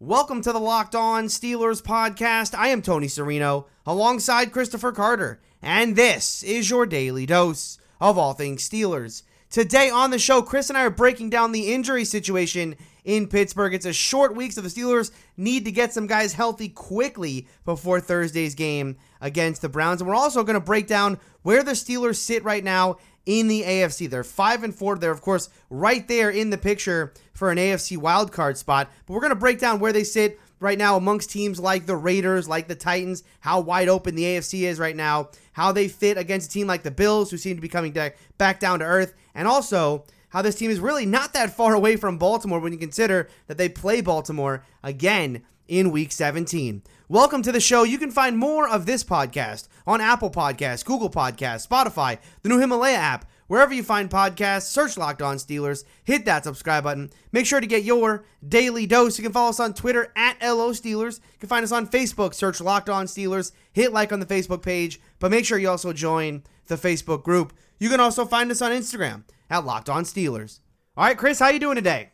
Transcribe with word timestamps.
Welcome 0.00 0.42
to 0.42 0.52
the 0.52 0.60
Locked 0.60 0.94
On 0.94 1.24
Steelers 1.24 1.82
podcast. 1.82 2.56
I 2.56 2.68
am 2.68 2.82
Tony 2.82 3.08
Serino 3.08 3.64
alongside 3.84 4.52
Christopher 4.52 4.92
Carter, 4.92 5.40
and 5.60 5.96
this 5.96 6.44
is 6.44 6.70
your 6.70 6.86
daily 6.86 7.26
dose 7.26 7.78
of 8.00 8.16
all 8.16 8.32
things 8.32 8.68
Steelers. 8.68 9.24
Today 9.50 9.90
on 9.90 10.12
the 10.12 10.18
show, 10.20 10.40
Chris 10.40 10.68
and 10.68 10.78
I 10.78 10.84
are 10.84 10.90
breaking 10.90 11.30
down 11.30 11.50
the 11.50 11.72
injury 11.74 12.04
situation 12.04 12.76
in 13.04 13.26
Pittsburgh. 13.26 13.74
It's 13.74 13.86
a 13.86 13.92
short 13.92 14.36
week, 14.36 14.52
so 14.52 14.60
the 14.60 14.68
Steelers 14.68 15.10
need 15.36 15.64
to 15.64 15.72
get 15.72 15.92
some 15.92 16.06
guys 16.06 16.32
healthy 16.32 16.68
quickly 16.68 17.48
before 17.64 17.98
Thursday's 17.98 18.54
game 18.54 18.98
against 19.20 19.62
the 19.62 19.68
Browns. 19.68 20.00
And 20.00 20.08
we're 20.08 20.14
also 20.14 20.44
going 20.44 20.54
to 20.54 20.60
break 20.60 20.86
down 20.86 21.18
where 21.42 21.64
the 21.64 21.72
Steelers 21.72 22.18
sit 22.18 22.44
right 22.44 22.62
now 22.62 22.98
in 23.28 23.46
the 23.46 23.62
AFC. 23.62 24.08
They're 24.08 24.24
five 24.24 24.64
and 24.64 24.74
four. 24.74 24.96
They're 24.96 25.12
of 25.12 25.20
course 25.20 25.50
right 25.68 26.08
there 26.08 26.30
in 26.30 26.48
the 26.48 26.56
picture 26.56 27.12
for 27.34 27.50
an 27.50 27.58
AFC 27.58 27.98
wildcard 27.98 28.56
spot. 28.56 28.90
But 29.06 29.12
we're 29.12 29.20
gonna 29.20 29.34
break 29.36 29.58
down 29.58 29.80
where 29.80 29.92
they 29.92 30.02
sit 30.02 30.40
right 30.60 30.78
now 30.78 30.96
amongst 30.96 31.30
teams 31.30 31.60
like 31.60 31.84
the 31.84 31.94
Raiders, 31.94 32.48
like 32.48 32.68
the 32.68 32.74
Titans, 32.74 33.22
how 33.40 33.60
wide 33.60 33.90
open 33.90 34.14
the 34.14 34.24
AFC 34.24 34.62
is 34.62 34.78
right 34.78 34.96
now, 34.96 35.28
how 35.52 35.72
they 35.72 35.88
fit 35.88 36.16
against 36.16 36.48
a 36.48 36.52
team 36.52 36.66
like 36.66 36.82
the 36.82 36.90
Bills, 36.90 37.30
who 37.30 37.36
seem 37.36 37.54
to 37.54 37.62
be 37.62 37.68
coming 37.68 37.94
back 38.38 38.60
down 38.60 38.78
to 38.78 38.86
earth, 38.86 39.14
and 39.34 39.46
also 39.46 40.04
how 40.30 40.40
this 40.40 40.54
team 40.54 40.70
is 40.70 40.80
really 40.80 41.04
not 41.04 41.34
that 41.34 41.54
far 41.54 41.74
away 41.76 41.96
from 41.96 42.16
Baltimore 42.16 42.60
when 42.60 42.72
you 42.72 42.78
consider 42.78 43.28
that 43.46 43.58
they 43.58 43.68
play 43.68 44.00
Baltimore 44.00 44.64
again 44.82 45.42
in 45.68 45.90
week 45.90 46.10
17. 46.10 46.82
Welcome 47.08 47.42
to 47.42 47.52
the 47.52 47.60
show. 47.60 47.84
You 47.84 47.98
can 47.98 48.10
find 48.10 48.36
more 48.36 48.68
of 48.68 48.86
this 48.86 49.04
podcast 49.04 49.68
on 49.86 50.00
Apple 50.00 50.30
Podcasts, 50.30 50.84
Google 50.84 51.10
Podcasts, 51.10 51.66
Spotify, 51.66 52.18
the 52.42 52.48
new 52.48 52.58
Himalaya 52.58 52.96
app, 52.96 53.30
wherever 53.46 53.72
you 53.72 53.82
find 53.82 54.10
podcasts. 54.10 54.62
Search 54.62 54.96
Locked 54.96 55.22
On 55.22 55.36
Steelers. 55.36 55.84
Hit 56.04 56.24
that 56.24 56.44
subscribe 56.44 56.84
button. 56.84 57.10
Make 57.32 57.46
sure 57.46 57.60
to 57.60 57.66
get 57.66 57.84
your 57.84 58.24
daily 58.46 58.86
dose. 58.86 59.18
You 59.18 59.24
can 59.24 59.32
follow 59.32 59.50
us 59.50 59.60
on 59.60 59.74
Twitter 59.74 60.12
at 60.16 60.42
LO 60.42 60.72
Steelers. 60.72 61.20
You 61.32 61.38
can 61.40 61.48
find 61.48 61.64
us 61.64 61.72
on 61.72 61.86
Facebook. 61.86 62.34
Search 62.34 62.60
Locked 62.60 62.88
On 62.88 63.06
Steelers. 63.06 63.52
Hit 63.72 63.92
like 63.92 64.12
on 64.12 64.20
the 64.20 64.26
Facebook 64.26 64.62
page, 64.62 65.00
but 65.18 65.30
make 65.30 65.44
sure 65.44 65.58
you 65.58 65.68
also 65.68 65.92
join 65.92 66.42
the 66.66 66.76
Facebook 66.76 67.22
group. 67.22 67.52
You 67.78 67.88
can 67.88 68.00
also 68.00 68.24
find 68.24 68.50
us 68.50 68.62
on 68.62 68.72
Instagram 68.72 69.24
at 69.50 69.64
Locked 69.64 69.88
On 69.88 70.04
Steelers. 70.04 70.60
All 70.96 71.04
right, 71.04 71.16
Chris, 71.16 71.38
how 71.38 71.48
you 71.48 71.60
doing 71.60 71.76
today? 71.76 72.10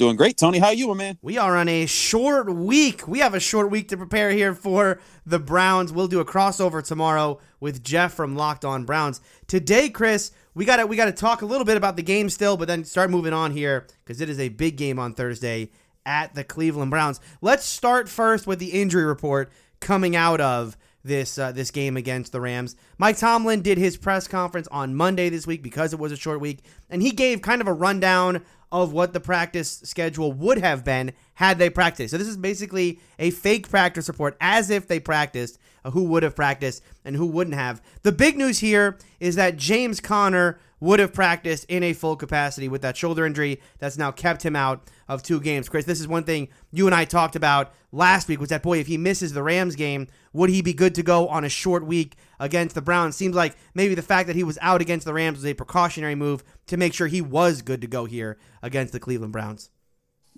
Doing 0.00 0.16
great, 0.16 0.38
Tony. 0.38 0.58
How 0.58 0.70
you, 0.70 0.88
my 0.88 0.94
man? 0.94 1.18
We 1.20 1.36
are 1.36 1.58
on 1.58 1.68
a 1.68 1.84
short 1.84 2.50
week. 2.50 3.06
We 3.06 3.18
have 3.18 3.34
a 3.34 3.38
short 3.38 3.70
week 3.70 3.88
to 3.88 3.98
prepare 3.98 4.30
here 4.30 4.54
for 4.54 4.98
the 5.26 5.38
Browns. 5.38 5.92
We'll 5.92 6.08
do 6.08 6.20
a 6.20 6.24
crossover 6.24 6.82
tomorrow 6.82 7.38
with 7.60 7.84
Jeff 7.84 8.14
from 8.14 8.34
Locked 8.34 8.64
On 8.64 8.86
Browns. 8.86 9.20
Today, 9.46 9.90
Chris, 9.90 10.32
we 10.54 10.64
got 10.64 10.76
to 10.76 10.86
we 10.86 10.96
got 10.96 11.04
to 11.04 11.12
talk 11.12 11.42
a 11.42 11.44
little 11.44 11.66
bit 11.66 11.76
about 11.76 11.96
the 11.96 12.02
game 12.02 12.30
still, 12.30 12.56
but 12.56 12.66
then 12.66 12.82
start 12.82 13.10
moving 13.10 13.34
on 13.34 13.50
here 13.50 13.86
because 14.02 14.22
it 14.22 14.30
is 14.30 14.40
a 14.40 14.48
big 14.48 14.78
game 14.78 14.98
on 14.98 15.12
Thursday 15.12 15.70
at 16.06 16.34
the 16.34 16.44
Cleveland 16.44 16.90
Browns. 16.90 17.20
Let's 17.42 17.66
start 17.66 18.08
first 18.08 18.46
with 18.46 18.58
the 18.58 18.80
injury 18.80 19.04
report 19.04 19.52
coming 19.80 20.16
out 20.16 20.40
of 20.40 20.78
this 21.04 21.38
uh, 21.38 21.52
this 21.52 21.70
game 21.70 21.96
against 21.96 22.32
the 22.32 22.40
Rams. 22.40 22.76
Mike 22.98 23.18
Tomlin 23.18 23.62
did 23.62 23.78
his 23.78 23.96
press 23.96 24.28
conference 24.28 24.68
on 24.68 24.94
Monday 24.94 25.28
this 25.28 25.46
week 25.46 25.62
because 25.62 25.92
it 25.92 25.98
was 25.98 26.12
a 26.12 26.16
short 26.16 26.40
week, 26.40 26.60
and 26.88 27.02
he 27.02 27.10
gave 27.10 27.42
kind 27.42 27.60
of 27.60 27.68
a 27.68 27.72
rundown 27.72 28.42
of 28.72 28.92
what 28.92 29.12
the 29.12 29.20
practice 29.20 29.80
schedule 29.84 30.32
would 30.32 30.58
have 30.58 30.84
been 30.84 31.12
had 31.34 31.58
they 31.58 31.70
practiced. 31.70 32.12
So 32.12 32.18
this 32.18 32.28
is 32.28 32.36
basically 32.36 33.00
a 33.18 33.30
fake 33.30 33.68
practice 33.68 34.08
report 34.08 34.36
as 34.40 34.70
if 34.70 34.86
they 34.86 35.00
practiced, 35.00 35.58
uh, 35.84 35.90
who 35.90 36.04
would 36.04 36.22
have 36.22 36.36
practiced 36.36 36.82
and 37.04 37.16
who 37.16 37.26
wouldn't 37.26 37.56
have. 37.56 37.82
The 38.02 38.12
big 38.12 38.36
news 38.36 38.60
here 38.60 38.96
is 39.18 39.34
that 39.36 39.56
James 39.56 40.00
Conner 40.00 40.60
would 40.80 40.98
have 40.98 41.12
practiced 41.12 41.64
in 41.68 41.82
a 41.82 41.92
full 41.92 42.16
capacity 42.16 42.68
with 42.68 42.82
that 42.82 42.96
shoulder 42.96 43.26
injury 43.26 43.60
that's 43.78 43.98
now 43.98 44.10
kept 44.10 44.44
him 44.44 44.56
out 44.56 44.88
of 45.08 45.22
two 45.22 45.40
games. 45.40 45.68
Chris, 45.68 45.84
this 45.84 46.00
is 46.00 46.08
one 46.08 46.24
thing 46.24 46.48
you 46.72 46.86
and 46.86 46.94
I 46.94 47.04
talked 47.04 47.36
about 47.36 47.72
last 47.92 48.28
week 48.28 48.40
was 48.40 48.48
that 48.48 48.62
boy, 48.62 48.78
if 48.78 48.86
he 48.86 48.96
misses 48.96 49.32
the 49.32 49.42
Rams 49.42 49.76
game, 49.76 50.06
would 50.32 50.50
he 50.50 50.62
be 50.62 50.72
good 50.72 50.94
to 50.94 51.02
go 51.02 51.28
on 51.28 51.44
a 51.44 51.48
short 51.48 51.84
week 51.86 52.16
against 52.38 52.74
the 52.74 52.82
Browns? 52.82 53.16
Seems 53.16 53.34
like 53.34 53.56
maybe 53.74 53.94
the 53.94 54.02
fact 54.02 54.26
that 54.26 54.36
he 54.36 54.44
was 54.44 54.58
out 54.60 54.80
against 54.80 55.04
the 55.04 55.14
Rams 55.14 55.38
was 55.38 55.46
a 55.46 55.54
precautionary 55.54 56.14
move 56.14 56.42
to 56.66 56.76
make 56.76 56.94
sure 56.94 57.06
he 57.06 57.20
was 57.20 57.62
good 57.62 57.80
to 57.80 57.86
go 57.86 58.06
here 58.06 58.38
against 58.62 58.92
the 58.92 59.00
Cleveland 59.00 59.32
Browns. 59.32 59.70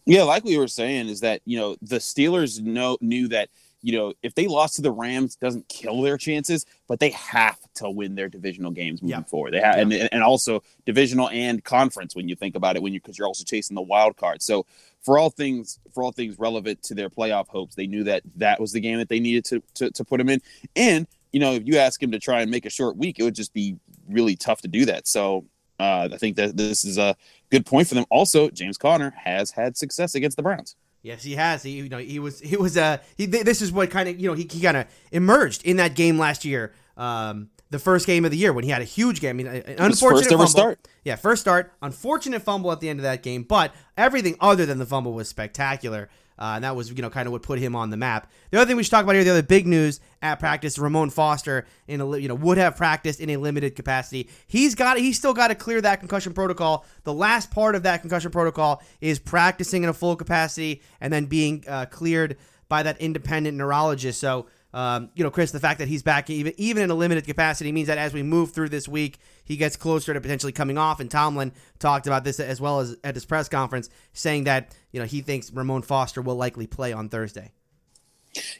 Yeah, 0.04 0.24
like 0.24 0.44
we 0.44 0.58
were 0.58 0.68
saying, 0.68 1.08
is 1.08 1.20
that 1.20 1.42
you 1.44 1.58
know 1.58 1.76
the 1.80 1.98
Steelers 1.98 2.60
know 2.60 2.98
knew 3.00 3.28
that 3.28 3.50
you 3.82 3.92
know, 3.98 4.14
if 4.22 4.34
they 4.34 4.46
lost 4.46 4.76
to 4.76 4.82
the 4.82 4.92
Rams, 4.92 5.34
doesn't 5.36 5.68
kill 5.68 6.02
their 6.02 6.16
chances, 6.16 6.64
but 6.86 7.00
they 7.00 7.10
have 7.10 7.58
to 7.74 7.90
win 7.90 8.14
their 8.14 8.28
divisional 8.28 8.70
games 8.70 9.02
moving 9.02 9.24
forward. 9.24 9.52
They 9.52 9.60
have, 9.60 9.76
and, 9.76 9.92
and 9.92 10.22
also 10.22 10.62
divisional 10.86 11.28
and 11.30 11.62
conference 11.62 12.14
when 12.14 12.28
you 12.28 12.36
think 12.36 12.54
about 12.54 12.76
it, 12.76 12.82
when 12.82 12.92
you 12.92 13.00
because 13.00 13.18
you're 13.18 13.26
also 13.26 13.44
chasing 13.44 13.74
the 13.74 13.82
wild 13.82 14.16
card. 14.16 14.40
So 14.40 14.66
for 15.02 15.18
all 15.18 15.30
things, 15.30 15.80
for 15.92 16.04
all 16.04 16.12
things 16.12 16.38
relevant 16.38 16.82
to 16.84 16.94
their 16.94 17.10
playoff 17.10 17.48
hopes, 17.48 17.74
they 17.74 17.88
knew 17.88 18.04
that 18.04 18.22
that 18.36 18.60
was 18.60 18.72
the 18.72 18.80
game 18.80 18.98
that 18.98 19.08
they 19.08 19.20
needed 19.20 19.44
to 19.46 19.62
to, 19.74 19.90
to 19.90 20.04
put 20.04 20.18
them 20.18 20.28
in. 20.28 20.40
And 20.76 21.08
you 21.32 21.40
know, 21.40 21.52
if 21.54 21.66
you 21.66 21.78
ask 21.78 22.00
him 22.00 22.12
to 22.12 22.18
try 22.18 22.42
and 22.42 22.50
make 22.50 22.66
a 22.66 22.70
short 22.70 22.96
week, 22.96 23.18
it 23.18 23.24
would 23.24 23.34
just 23.34 23.52
be 23.52 23.76
really 24.08 24.36
tough 24.36 24.60
to 24.62 24.68
do 24.68 24.84
that. 24.84 25.08
So 25.08 25.46
uh, 25.80 26.08
I 26.12 26.16
think 26.18 26.36
that 26.36 26.56
this 26.56 26.84
is 26.84 26.98
a 26.98 27.16
good 27.50 27.66
point 27.66 27.88
for 27.88 27.94
them. 27.94 28.04
Also, 28.10 28.50
James 28.50 28.78
Conner 28.78 29.12
has 29.16 29.50
had 29.50 29.76
success 29.76 30.14
against 30.14 30.36
the 30.36 30.42
Browns. 30.42 30.76
Yes, 31.02 31.22
he 31.24 31.34
has. 31.34 31.62
He, 31.62 31.72
you 31.72 31.88
know, 31.88 31.98
he 31.98 32.18
was 32.18 32.40
he 32.40 32.56
was 32.56 32.76
uh 32.76 32.98
he, 33.16 33.26
this 33.26 33.60
is 33.60 33.72
what 33.72 33.90
kind 33.90 34.08
of 34.08 34.20
you 34.20 34.28
know 34.28 34.34
he, 34.34 34.48
he 34.50 34.60
kind 34.60 34.76
of 34.76 34.86
emerged 35.10 35.64
in 35.64 35.76
that 35.78 35.94
game 35.94 36.18
last 36.18 36.44
year. 36.44 36.72
Um, 36.96 37.50
the 37.70 37.78
first 37.78 38.06
game 38.06 38.24
of 38.24 38.30
the 38.30 38.36
year 38.36 38.52
when 38.52 38.64
he 38.64 38.70
had 38.70 38.82
a 38.82 38.86
huge 38.86 39.20
game. 39.20 39.30
I 39.30 39.42
mean, 39.42 39.46
an 39.46 39.76
unfortunate 39.78 40.24
first 40.24 40.30
fumble. 40.30 40.46
start. 40.46 40.88
Yeah, 41.04 41.16
first 41.16 41.40
start. 41.40 41.72
Unfortunate 41.80 42.42
fumble 42.42 42.70
at 42.70 42.80
the 42.80 42.88
end 42.88 43.00
of 43.00 43.02
that 43.02 43.22
game, 43.22 43.42
but 43.42 43.74
everything 43.96 44.36
other 44.40 44.66
than 44.66 44.78
the 44.78 44.86
fumble 44.86 45.14
was 45.14 45.28
spectacular. 45.28 46.08
Uh, 46.42 46.56
and 46.56 46.64
that 46.64 46.74
was, 46.74 46.90
you 46.90 47.00
know, 47.00 47.08
kind 47.08 47.28
of 47.28 47.32
what 47.32 47.40
put 47.40 47.60
him 47.60 47.76
on 47.76 47.90
the 47.90 47.96
map. 47.96 48.28
The 48.50 48.58
other 48.58 48.66
thing 48.66 48.76
we 48.76 48.82
should 48.82 48.90
talk 48.90 49.04
about 49.04 49.14
here, 49.14 49.22
the 49.22 49.30
other 49.30 49.44
big 49.44 49.64
news 49.64 50.00
at 50.22 50.40
practice, 50.40 50.76
Ramon 50.76 51.10
Foster 51.10 51.66
in 51.86 52.00
a, 52.00 52.16
you 52.16 52.26
know, 52.26 52.34
would 52.34 52.58
have 52.58 52.76
practiced 52.76 53.20
in 53.20 53.30
a 53.30 53.36
limited 53.36 53.76
capacity. 53.76 54.28
He's 54.48 54.74
got, 54.74 54.98
he's 54.98 55.16
still 55.16 55.34
got 55.34 55.48
to 55.48 55.54
clear 55.54 55.80
that 55.80 56.00
concussion 56.00 56.32
protocol. 56.32 56.84
The 57.04 57.12
last 57.12 57.52
part 57.52 57.76
of 57.76 57.84
that 57.84 58.00
concussion 58.00 58.32
protocol 58.32 58.82
is 59.00 59.20
practicing 59.20 59.84
in 59.84 59.88
a 59.88 59.92
full 59.92 60.16
capacity 60.16 60.82
and 61.00 61.12
then 61.12 61.26
being 61.26 61.62
uh, 61.68 61.86
cleared 61.86 62.36
by 62.68 62.82
that 62.82 63.00
independent 63.00 63.56
neurologist. 63.56 64.18
So 64.18 64.46
um, 64.74 65.10
you 65.14 65.22
know, 65.22 65.30
Chris, 65.30 65.50
the 65.50 65.60
fact 65.60 65.78
that 65.80 65.88
he's 65.88 66.02
back 66.02 66.30
even 66.30 66.54
even 66.56 66.82
in 66.82 66.90
a 66.90 66.94
limited 66.94 67.26
capacity 67.26 67.72
means 67.72 67.88
that 67.88 67.98
as 67.98 68.14
we 68.14 68.22
move 68.22 68.52
through 68.52 68.70
this 68.70 68.88
week, 68.88 69.18
he 69.44 69.56
gets 69.56 69.76
closer 69.76 70.14
to 70.14 70.20
potentially 70.20 70.52
coming 70.52 70.78
off. 70.78 71.00
And 71.00 71.10
Tomlin 71.10 71.52
talked 71.78 72.06
about 72.06 72.24
this 72.24 72.40
as 72.40 72.60
well 72.60 72.80
as 72.80 72.96
at 73.04 73.14
his 73.14 73.24
press 73.24 73.48
conference, 73.48 73.90
saying 74.12 74.44
that 74.44 74.74
you 74.90 75.00
know 75.00 75.06
he 75.06 75.20
thinks 75.20 75.52
Ramon 75.52 75.82
Foster 75.82 76.22
will 76.22 76.36
likely 76.36 76.66
play 76.66 76.92
on 76.92 77.08
Thursday. 77.08 77.52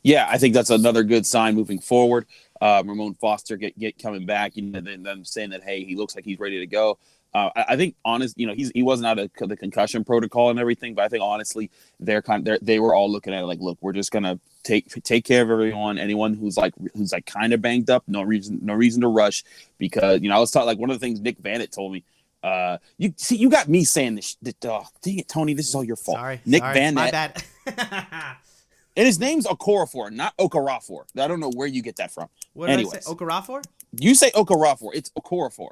Yeah, 0.02 0.26
I 0.28 0.36
think 0.36 0.52
that's 0.52 0.68
another 0.68 1.02
good 1.02 1.24
sign 1.24 1.54
moving 1.54 1.78
forward. 1.78 2.26
Uh, 2.60 2.82
Ramon 2.84 3.14
Foster 3.14 3.56
get, 3.56 3.78
get 3.78 3.98
coming 3.98 4.26
back, 4.26 4.54
you 4.56 4.62
know, 4.62 4.80
then 4.82 5.02
them 5.02 5.24
saying 5.24 5.50
that 5.50 5.62
hey, 5.64 5.84
he 5.84 5.96
looks 5.96 6.14
like 6.14 6.26
he's 6.26 6.38
ready 6.38 6.58
to 6.58 6.66
go. 6.66 6.98
Uh, 7.34 7.48
I, 7.56 7.64
I, 7.70 7.76
think 7.76 7.96
honest, 8.04 8.38
you 8.38 8.46
know, 8.46 8.52
he's 8.52 8.70
he 8.74 8.82
wasn't 8.82 9.06
out 9.06 9.18
of 9.18 9.30
the 9.48 9.56
concussion 9.56 10.04
protocol 10.04 10.50
and 10.50 10.58
everything, 10.58 10.94
but 10.94 11.06
I 11.06 11.08
think 11.08 11.22
honestly, 11.22 11.70
they're 11.98 12.20
kind 12.20 12.46
of, 12.46 12.58
they 12.60 12.78
were 12.78 12.94
all 12.94 13.10
looking 13.10 13.32
at 13.32 13.42
it 13.42 13.46
like, 13.46 13.60
look, 13.60 13.78
we're 13.80 13.94
just 13.94 14.10
gonna 14.10 14.38
take 14.62 14.88
take 15.02 15.24
care 15.24 15.42
of 15.42 15.50
everyone. 15.50 15.98
Anyone 15.98 16.34
who's 16.34 16.56
like 16.56 16.74
who's 16.94 17.12
like 17.12 17.26
kind 17.26 17.52
of 17.52 17.60
banged 17.60 17.90
up, 17.90 18.04
no 18.06 18.22
reason 18.22 18.58
no 18.62 18.74
reason 18.74 19.00
to 19.02 19.08
rush 19.08 19.44
because 19.78 20.20
you 20.20 20.28
know 20.28 20.36
I 20.36 20.38
was 20.38 20.50
taught 20.50 20.66
like 20.66 20.78
one 20.78 20.90
of 20.90 20.98
the 20.98 21.04
things 21.04 21.20
Nick 21.20 21.40
Vannett 21.42 21.70
told 21.70 21.92
me. 21.92 22.04
Uh, 22.42 22.78
you 22.98 23.14
see, 23.16 23.36
you 23.36 23.48
got 23.48 23.68
me 23.68 23.84
saying 23.84 24.16
this. 24.16 24.36
this 24.42 24.54
oh, 24.64 24.84
dang 25.00 25.18
it, 25.20 25.28
Tony, 25.28 25.54
this 25.54 25.68
is 25.68 25.74
all 25.74 25.84
your 25.84 25.96
fault. 25.96 26.18
Sorry, 26.18 26.40
Nick 26.44 26.62
sorry, 26.62 26.76
Vannett. 26.76 26.94
My 26.94 27.10
bad. 27.10 27.44
and 28.96 29.06
his 29.06 29.20
name's 29.20 29.46
Okorafor, 29.46 30.10
not 30.10 30.36
Okarafor. 30.38 31.04
I 31.16 31.28
don't 31.28 31.38
know 31.38 31.52
where 31.54 31.68
you 31.68 31.82
get 31.82 31.96
that 31.96 32.10
from. 32.10 32.28
What 32.52 32.66
did 32.66 32.72
Anyways, 32.74 32.94
I 32.94 33.00
say? 33.00 33.12
Okarafor? 33.12 33.62
You 33.98 34.14
say 34.16 34.30
Okarafor. 34.32 34.90
It's 34.94 35.10
Okorafor. 35.10 35.70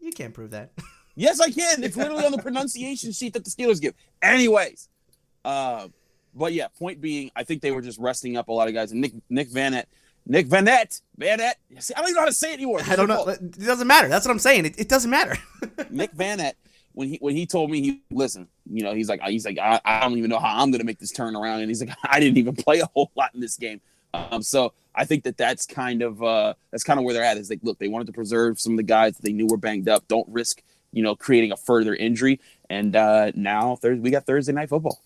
You 0.00 0.10
can't 0.10 0.34
prove 0.34 0.50
that. 0.50 0.72
yes, 1.14 1.40
I 1.40 1.50
can. 1.50 1.84
It's 1.84 1.96
literally 1.96 2.24
on 2.24 2.32
the 2.32 2.42
pronunciation 2.42 3.12
sheet 3.12 3.34
that 3.34 3.44
the 3.44 3.50
Steelers 3.50 3.80
give. 3.80 3.94
Anyways, 4.20 4.88
uh, 5.44 5.88
but 6.38 6.52
yeah, 6.52 6.68
point 6.68 7.00
being, 7.00 7.30
I 7.36 7.44
think 7.44 7.62
they 7.62 7.70
were 7.70 7.82
just 7.82 7.98
resting 7.98 8.36
up 8.36 8.48
a 8.48 8.52
lot 8.52 8.68
of 8.68 8.74
guys. 8.74 8.92
And 8.92 9.00
Nick 9.00 9.12
Nick 9.28 9.50
Vannett, 9.50 9.84
Nick 10.26 10.48
Vannett, 10.48 11.00
Vannett. 11.18 11.54
See, 11.78 11.94
I 11.94 12.00
don't 12.00 12.10
even 12.10 12.14
know 12.14 12.20
how 12.20 12.26
to 12.26 12.32
say 12.32 12.52
it 12.52 12.54
anymore. 12.54 12.80
I 12.86 12.96
don't 12.96 13.08
know. 13.08 13.28
It 13.28 13.58
doesn't 13.58 13.86
matter. 13.86 14.08
That's 14.08 14.26
what 14.26 14.32
I'm 14.32 14.38
saying. 14.38 14.66
It, 14.66 14.78
it 14.78 14.88
doesn't 14.88 15.10
matter. 15.10 15.36
Nick 15.90 16.14
Vannett, 16.14 16.54
when 16.92 17.08
he 17.08 17.18
when 17.20 17.34
he 17.34 17.46
told 17.46 17.70
me, 17.70 17.80
he 17.80 18.02
listen, 18.10 18.48
you 18.70 18.82
know, 18.82 18.94
he's 18.94 19.08
like 19.08 19.22
he's 19.22 19.44
like 19.44 19.58
I, 19.58 19.80
I 19.84 20.00
don't 20.00 20.18
even 20.18 20.30
know 20.30 20.38
how 20.38 20.62
I'm 20.62 20.70
going 20.70 20.80
to 20.80 20.86
make 20.86 20.98
this 20.98 21.12
turn 21.12 21.34
around, 21.34 21.60
and 21.60 21.70
he's 21.70 21.82
like 21.82 21.96
I 22.04 22.20
didn't 22.20 22.38
even 22.38 22.54
play 22.54 22.80
a 22.80 22.86
whole 22.86 23.10
lot 23.16 23.34
in 23.34 23.40
this 23.40 23.56
game. 23.56 23.80
Um, 24.14 24.42
so 24.42 24.72
I 24.94 25.04
think 25.04 25.24
that 25.24 25.36
that's 25.36 25.64
kind 25.66 26.02
of 26.02 26.22
uh, 26.22 26.54
that's 26.70 26.84
kind 26.84 26.98
of 26.98 27.04
where 27.04 27.14
they're 27.14 27.24
at. 27.24 27.36
Is 27.36 27.50
like, 27.50 27.60
look, 27.62 27.78
they 27.78 27.88
wanted 27.88 28.06
to 28.08 28.12
preserve 28.12 28.60
some 28.60 28.72
of 28.72 28.76
the 28.78 28.82
guys 28.82 29.16
that 29.16 29.22
they 29.22 29.32
knew 29.32 29.46
were 29.46 29.56
banged 29.56 29.88
up. 29.88 30.08
Don't 30.08 30.28
risk, 30.28 30.62
you 30.92 31.02
know, 31.02 31.14
creating 31.14 31.52
a 31.52 31.56
further 31.56 31.94
injury. 31.94 32.40
And 32.68 32.96
uh, 32.96 33.32
now 33.34 33.76
Thursday, 33.76 34.00
we 34.00 34.10
got 34.10 34.26
Thursday 34.26 34.52
night 34.52 34.68
football. 34.68 35.00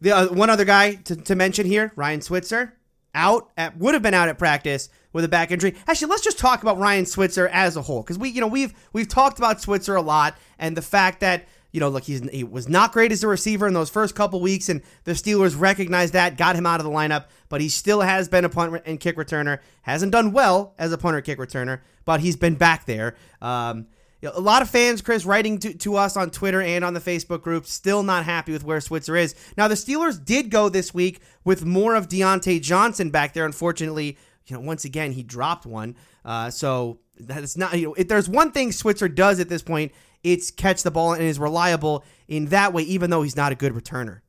The 0.00 0.12
uh, 0.12 0.26
one 0.28 0.50
other 0.50 0.64
guy 0.64 0.94
to, 0.94 1.16
to 1.16 1.34
mention 1.34 1.66
here, 1.66 1.92
Ryan 1.96 2.20
Switzer, 2.20 2.74
out 3.14 3.50
at 3.56 3.76
would 3.76 3.94
have 3.94 4.02
been 4.02 4.14
out 4.14 4.28
at 4.28 4.38
practice 4.38 4.88
with 5.12 5.24
a 5.24 5.28
back 5.28 5.50
injury. 5.50 5.74
Actually, 5.86 6.10
let's 6.10 6.22
just 6.22 6.38
talk 6.38 6.62
about 6.62 6.78
Ryan 6.78 7.06
Switzer 7.06 7.48
as 7.48 7.76
a 7.76 7.82
whole 7.82 8.02
because 8.02 8.18
we, 8.18 8.30
you 8.30 8.40
know, 8.40 8.46
we've 8.46 8.72
we've 8.92 9.08
talked 9.08 9.38
about 9.38 9.60
Switzer 9.60 9.96
a 9.96 10.02
lot 10.02 10.36
and 10.58 10.76
the 10.76 10.82
fact 10.82 11.20
that 11.20 11.46
you 11.72 11.80
know, 11.80 11.88
look, 11.88 12.04
he's, 12.04 12.28
he 12.30 12.42
was 12.42 12.68
not 12.68 12.92
great 12.92 13.12
as 13.12 13.22
a 13.22 13.28
receiver 13.28 13.66
in 13.66 13.74
those 13.74 13.90
first 13.90 14.14
couple 14.14 14.40
weeks, 14.40 14.68
and 14.68 14.82
the 15.04 15.12
Steelers 15.12 15.58
recognized 15.58 16.14
that, 16.14 16.36
got 16.36 16.56
him 16.56 16.66
out 16.66 16.80
of 16.80 16.84
the 16.84 16.90
lineup, 16.90 17.26
but 17.48 17.60
he 17.60 17.68
still 17.68 18.00
has 18.00 18.28
been 18.28 18.44
a 18.44 18.48
punt 18.48 18.82
and 18.86 18.98
kick 18.98 19.16
returner. 19.16 19.60
Hasn't 19.82 20.12
done 20.12 20.32
well 20.32 20.74
as 20.78 20.92
a 20.92 20.98
punter 20.98 21.20
kick 21.20 21.38
returner, 21.38 21.80
but 22.04 22.20
he's 22.20 22.36
been 22.36 22.56
back 22.56 22.86
there. 22.86 23.14
Um, 23.40 23.86
a 24.22 24.40
lot 24.40 24.62
of 24.62 24.68
fans, 24.68 25.00
Chris, 25.00 25.24
writing 25.24 25.58
to, 25.58 25.74
to 25.74 25.96
us 25.96 26.16
on 26.16 26.30
Twitter 26.30 26.60
and 26.60 26.84
on 26.84 26.94
the 26.94 27.00
Facebook 27.00 27.42
group, 27.42 27.66
still 27.66 28.02
not 28.02 28.24
happy 28.24 28.52
with 28.52 28.64
where 28.64 28.80
Switzer 28.80 29.16
is. 29.16 29.34
Now, 29.56 29.68
the 29.68 29.74
Steelers 29.74 30.22
did 30.22 30.50
go 30.50 30.68
this 30.68 30.92
week 30.92 31.20
with 31.44 31.64
more 31.64 31.94
of 31.94 32.08
Diontae 32.08 32.60
Johnson 32.60 33.10
back 33.10 33.32
there. 33.32 33.46
Unfortunately, 33.46 34.18
you 34.46 34.56
know, 34.56 34.60
once 34.60 34.84
again, 34.84 35.12
he 35.12 35.22
dropped 35.22 35.64
one. 35.64 35.96
Uh, 36.24 36.50
so 36.50 36.98
that's 37.18 37.56
not, 37.56 37.78
you 37.78 37.88
know, 37.88 37.94
if 37.94 38.08
there's 38.08 38.28
one 38.28 38.52
thing 38.52 38.72
Switzer 38.72 39.08
does 39.08 39.40
at 39.40 39.48
this 39.48 39.62
point, 39.62 39.92
it's 40.22 40.50
catch 40.50 40.82
the 40.82 40.90
ball 40.90 41.14
and 41.14 41.22
is 41.22 41.38
reliable 41.38 42.04
in 42.28 42.46
that 42.46 42.72
way, 42.72 42.82
even 42.82 43.10
though 43.10 43.22
he's 43.22 43.36
not 43.36 43.52
a 43.52 43.54
good 43.54 43.72
returner. 43.72 44.20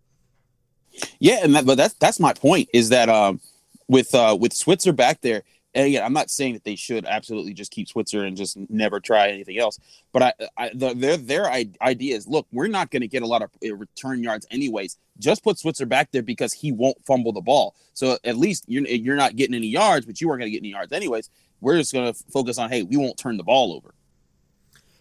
Yeah, 1.20 1.40
and 1.44 1.56
that, 1.56 1.66
but 1.66 1.76
that's 1.76 1.94
that's 1.96 2.20
my 2.20 2.34
point 2.34 2.70
is 2.74 2.90
that 2.90 3.10
um, 3.10 3.40
with 3.88 4.14
uh, 4.14 4.38
with 4.40 4.54
Switzer 4.54 4.94
back 4.94 5.22
there, 5.22 5.44
and 5.74 5.88
again, 5.88 6.04
I'm 6.04 6.14
not 6.14 6.30
saying 6.30 6.54
that 6.54 6.64
they 6.64 6.76
should 6.76 7.06
absolutely 7.06 7.54
just 7.54 7.72
keep 7.72 7.88
Switzer 7.88 8.26
and 8.26 8.36
just 8.36 8.58
never 8.70 9.00
try 9.00 9.30
anything 9.30 9.58
else. 9.58 9.80
But 10.12 10.22
I, 10.22 10.34
I 10.58 10.72
the, 10.74 10.94
their 10.94 11.18
their 11.18 11.50
idea 11.50 12.16
is, 12.16 12.28
look, 12.28 12.48
we're 12.52 12.68
not 12.68 12.92
going 12.92 13.02
to 13.02 13.08
get 13.08 13.24
a 13.24 13.28
lot 13.28 13.42
of 13.42 13.50
uh, 13.66 13.76
return 13.76 14.22
yards 14.22 14.46
anyways. 14.52 14.98
Just 15.20 15.44
put 15.44 15.58
Switzer 15.58 15.86
back 15.86 16.12
there 16.12 16.24
because 16.24 16.54
he 16.54 16.72
won't 16.72 16.98
fumble 17.06 17.32
the 17.32 17.42
ball. 17.42 17.76
So 17.94 18.18
at 18.24 18.38
least 18.38 18.66
you're 18.68 18.86
you're 18.86 19.16
not 19.16 19.36
getting 19.36 19.56
any 19.56 19.68
yards, 19.68 20.06
but 20.06 20.20
you 20.20 20.30
are 20.30 20.34
not 20.34 20.40
going 20.40 20.48
to 20.48 20.52
get 20.52 20.62
any 20.62 20.72
yards 20.72 20.92
anyways. 20.92 21.30
We're 21.62 21.78
just 21.78 21.94
going 21.94 22.12
to 22.12 22.24
focus 22.32 22.58
on, 22.58 22.70
hey, 22.70 22.84
we 22.84 22.98
won't 22.98 23.18
turn 23.18 23.38
the 23.38 23.44
ball 23.44 23.74
over. 23.74 23.94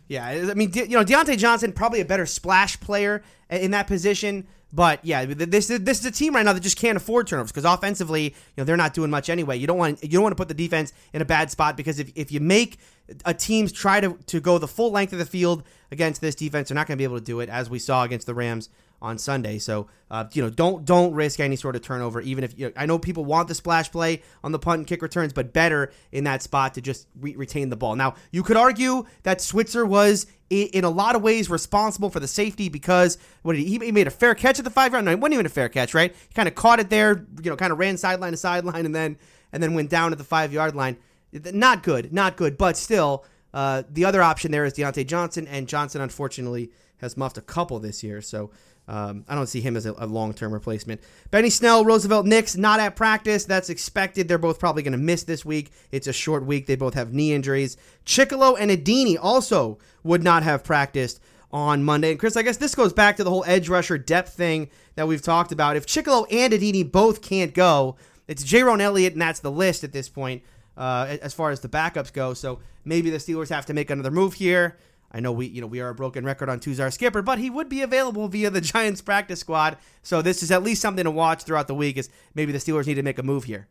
Yeah, 0.09 0.27
I 0.27 0.55
mean, 0.55 0.73
you 0.75 0.89
know, 0.89 1.05
Diontae 1.05 1.39
Johnson 1.39 1.73
probably 1.73 2.01
a 2.01 2.05
better 2.05 2.27
splash 2.27 2.79
player 2.81 3.23
in 3.49 3.71
that 3.71 3.87
position. 3.87 4.47
But 4.73 5.05
yeah, 5.05 5.25
this 5.25 5.67
this 5.67 6.01
is 6.01 6.05
a 6.05 6.11
team 6.11 6.35
right 6.35 6.45
now 6.45 6.53
that 6.53 6.61
just 6.61 6.77
can't 6.77 6.97
afford 6.97 7.27
turnovers 7.27 7.51
because 7.51 7.65
offensively, 7.65 8.25
you 8.25 8.33
know, 8.59 8.65
they're 8.65 8.77
not 8.77 8.95
doing 8.95 9.11
much 9.11 9.29
anyway. 9.29 9.57
You 9.57 9.67
don't 9.67 9.79
want 9.79 10.03
you 10.03 10.11
don't 10.11 10.23
want 10.23 10.33
to 10.33 10.37
put 10.37 10.49
the 10.49 10.55
defense 10.55 10.93
in 11.13 11.23
a 11.23 11.25
bad 11.25 11.51
spot 11.51 11.77
because 11.77 11.99
if, 11.99 12.13
if 12.15 12.31
you 12.31 12.41
make 12.41 12.79
a 13.25 13.35
teams 13.35 13.73
try 13.73 14.01
to 14.01 14.17
to 14.27 14.41
go 14.41 14.59
the 14.59 14.69
full 14.69 14.93
length 14.93 15.13
of 15.13 15.19
the 15.19 15.27
field 15.27 15.65
against 15.91 16.21
this 16.21 16.35
defense, 16.35 16.69
they're 16.69 16.77
not 16.77 16.87
going 16.87 16.97
to 16.97 17.01
be 17.01 17.05
able 17.05 17.19
to 17.19 17.25
do 17.25 17.41
it 17.41 17.49
as 17.49 17.69
we 17.69 17.79
saw 17.79 18.05
against 18.05 18.27
the 18.27 18.35
Rams 18.35 18.69
on 19.03 19.19
Sunday. 19.19 19.59
So 19.59 19.89
uh, 20.11 20.27
you 20.33 20.43
know, 20.43 20.51
don't 20.51 20.85
don't 20.85 21.15
risk 21.15 21.41
any 21.41 21.57
sort 21.57 21.75
of 21.75 21.83
turnover. 21.83 22.21
Even 22.21 22.45
if 22.45 22.59
you 22.59 22.67
know, 22.67 22.73
I 22.77 22.87
know 22.87 22.99
people 22.99 23.25
want 23.25 23.49
the 23.49 23.55
splash 23.55 23.91
play 23.91 24.23
on 24.45 24.53
the 24.53 24.59
punt 24.59 24.79
and 24.79 24.87
kick 24.87 25.03
returns, 25.03 25.33
but 25.33 25.53
better 25.53 25.93
in 26.13 26.25
that 26.25 26.43
spot 26.43 26.75
to 26.75 26.81
just 26.81 27.09
re- 27.19 27.35
retain 27.35 27.71
the 27.71 27.77
ball. 27.77 27.97
Now 27.97 28.15
you 28.31 28.43
could 28.43 28.57
argue 28.57 29.07
that 29.25 29.41
Switzer 29.41 29.85
was 29.85 30.27
in 30.51 30.83
a 30.85 30.91
lot 30.91 31.15
of 31.15 31.23
ways 31.23 31.49
responsible 31.49 32.11
for 32.11 32.19
the 32.19 32.29
safety 32.29 32.69
because 32.69 33.19
what 33.43 33.57
he, 33.57 33.79
he 33.79 33.93
made 33.93 34.09
a 34.09 34.11
fair 34.11 34.35
catch 34.35 34.59
at 34.59 34.65
the 34.65 34.71
five 34.71 34.93
yard. 34.93 35.05
No, 35.05 35.13
it 35.13 35.21
wasn't 35.21 35.35
even 35.35 35.47
a 35.47 35.51
fair 35.51 35.69
catch, 35.69 35.95
right? 35.95 36.13
He 36.29 36.35
kind 36.35 36.49
of 36.49 36.57
caught 36.57 36.81
it 36.81 36.91
there, 36.91 37.25
you 37.43 37.51
know, 37.51 37.57
kind 37.57 37.73
of 37.73 37.79
ran 37.79 37.97
sideline 37.97 38.33
to 38.33 38.37
sideline, 38.37 38.85
and 38.85 38.95
then 38.95 39.17
and 39.53 39.63
then 39.63 39.75
went 39.75 39.91
down 39.91 40.13
at 40.13 40.19
the 40.19 40.25
five 40.25 40.53
yard 40.53 40.75
line. 40.75 40.97
Not 41.33 41.85
good, 41.85 42.13
not 42.13 42.37
good, 42.37 42.59
but 42.59 42.77
still. 42.77 43.25
Uh, 43.53 43.83
the 43.91 44.05
other 44.05 44.23
option 44.23 44.53
there 44.53 44.65
is 44.65 44.75
Diontae 44.75 45.07
Johnson, 45.07 45.47
and 45.49 45.67
Johnson 45.67 46.01
unfortunately 46.01 46.71
has 46.99 47.17
muffed 47.17 47.39
a 47.39 47.41
couple 47.41 47.79
this 47.79 48.03
year. 48.03 48.21
So 48.21 48.51
um, 48.91 49.25
I 49.29 49.37
don't 49.37 49.47
see 49.47 49.61
him 49.61 49.77
as 49.77 49.87
a, 49.87 49.95
a 49.99 50.07
long 50.07 50.35
term 50.35 50.53
replacement. 50.53 51.01
Benny 51.31 51.49
Snell, 51.49 51.85
Roosevelt 51.85 52.27
Nix, 52.27 52.57
not 52.57 52.81
at 52.81 52.97
practice. 52.97 53.45
That's 53.45 53.71
expected. 53.71 54.27
They're 54.27 54.37
both 54.37 54.59
probably 54.59 54.83
going 54.83 54.93
to 54.93 54.99
miss 54.99 55.23
this 55.23 55.45
week. 55.45 55.71
It's 55.93 56.09
a 56.09 56.13
short 56.13 56.45
week. 56.45 56.67
They 56.67 56.75
both 56.75 56.95
have 56.95 57.15
knee 57.15 57.33
injuries. 57.33 57.77
Chickillo 58.05 58.57
and 58.59 58.69
Adeniyi 58.69 59.17
also 59.21 59.79
would 60.03 60.25
not 60.25 60.43
have 60.43 60.65
practiced 60.65 61.21
on 61.53 61.85
Monday. 61.85 62.11
And 62.11 62.19
Chris, 62.19 62.37
I 62.37 62.43
guess 62.43 62.57
this 62.57 62.75
goes 62.75 62.93
back 62.93 63.17
to 63.19 63.25
the 63.25 63.31
whole 63.31 63.45
edge 63.47 63.69
rusher 63.69 63.97
depth 63.97 64.35
thing 64.35 64.69
that 64.97 65.07
we've 65.07 65.23
talked 65.23 65.53
about. 65.53 65.77
If 65.77 65.87
Chickillo 65.87 66.27
and 66.29 66.53
Adeniyi 66.53 66.91
both 66.91 67.23
can't 67.23 67.55
go, 67.55 67.95
it's 68.27 68.43
Jayrone 68.43 68.81
Elliott, 68.81 69.13
and 69.13 69.23
that's 69.23 69.39
the 69.39 69.53
list 69.53 69.85
at 69.85 69.93
this 69.93 70.09
point 70.09 70.43
uh, 70.77 71.17
as 71.23 71.33
far 71.33 71.53
as 71.53 71.61
the 71.61 71.69
backups 71.69 72.13
go. 72.13 72.35
So 72.35 72.59
maybe 72.85 73.11
the 73.11 73.19
Steelers 73.19 73.51
have 73.51 73.67
to 73.67 73.73
make 73.73 73.89
another 73.89 74.11
move 74.11 74.35
here. 74.35 74.79
I 75.13 75.21
know 75.21 75.33
we, 75.33 75.47
you 75.47 75.61
know, 75.61 75.67
we 75.67 75.81
are 75.81 75.89
a 75.89 75.95
broken 75.95 76.25
record 76.25 76.49
on 76.49 76.61
Tuzar 76.61 76.93
Skipper, 76.93 77.23
but 77.23 77.39
he 77.39 77.51
would 77.51 77.69
be 77.69 77.83
available 77.83 78.29
via 78.29 78.51
the 78.51 78.61
Giants 78.61 79.03
practice 79.03 79.41
squad. 79.41 79.77
So 80.03 80.23
this 80.23 80.43
is 80.43 80.51
at 80.51 80.63
least 80.63 80.83
something 80.83 81.05
to 81.05 81.11
watch 81.11 81.43
throughout 81.43 81.69
the 81.69 81.75
week. 81.75 81.97
Is 81.97 82.09
maybe 82.35 82.53
the 82.53 82.59
Steelers 82.59 82.87
need 82.87 82.95
to 82.95 83.03
make 83.03 83.19
a 83.19 83.23
move 83.23 83.45
here. 83.45 83.67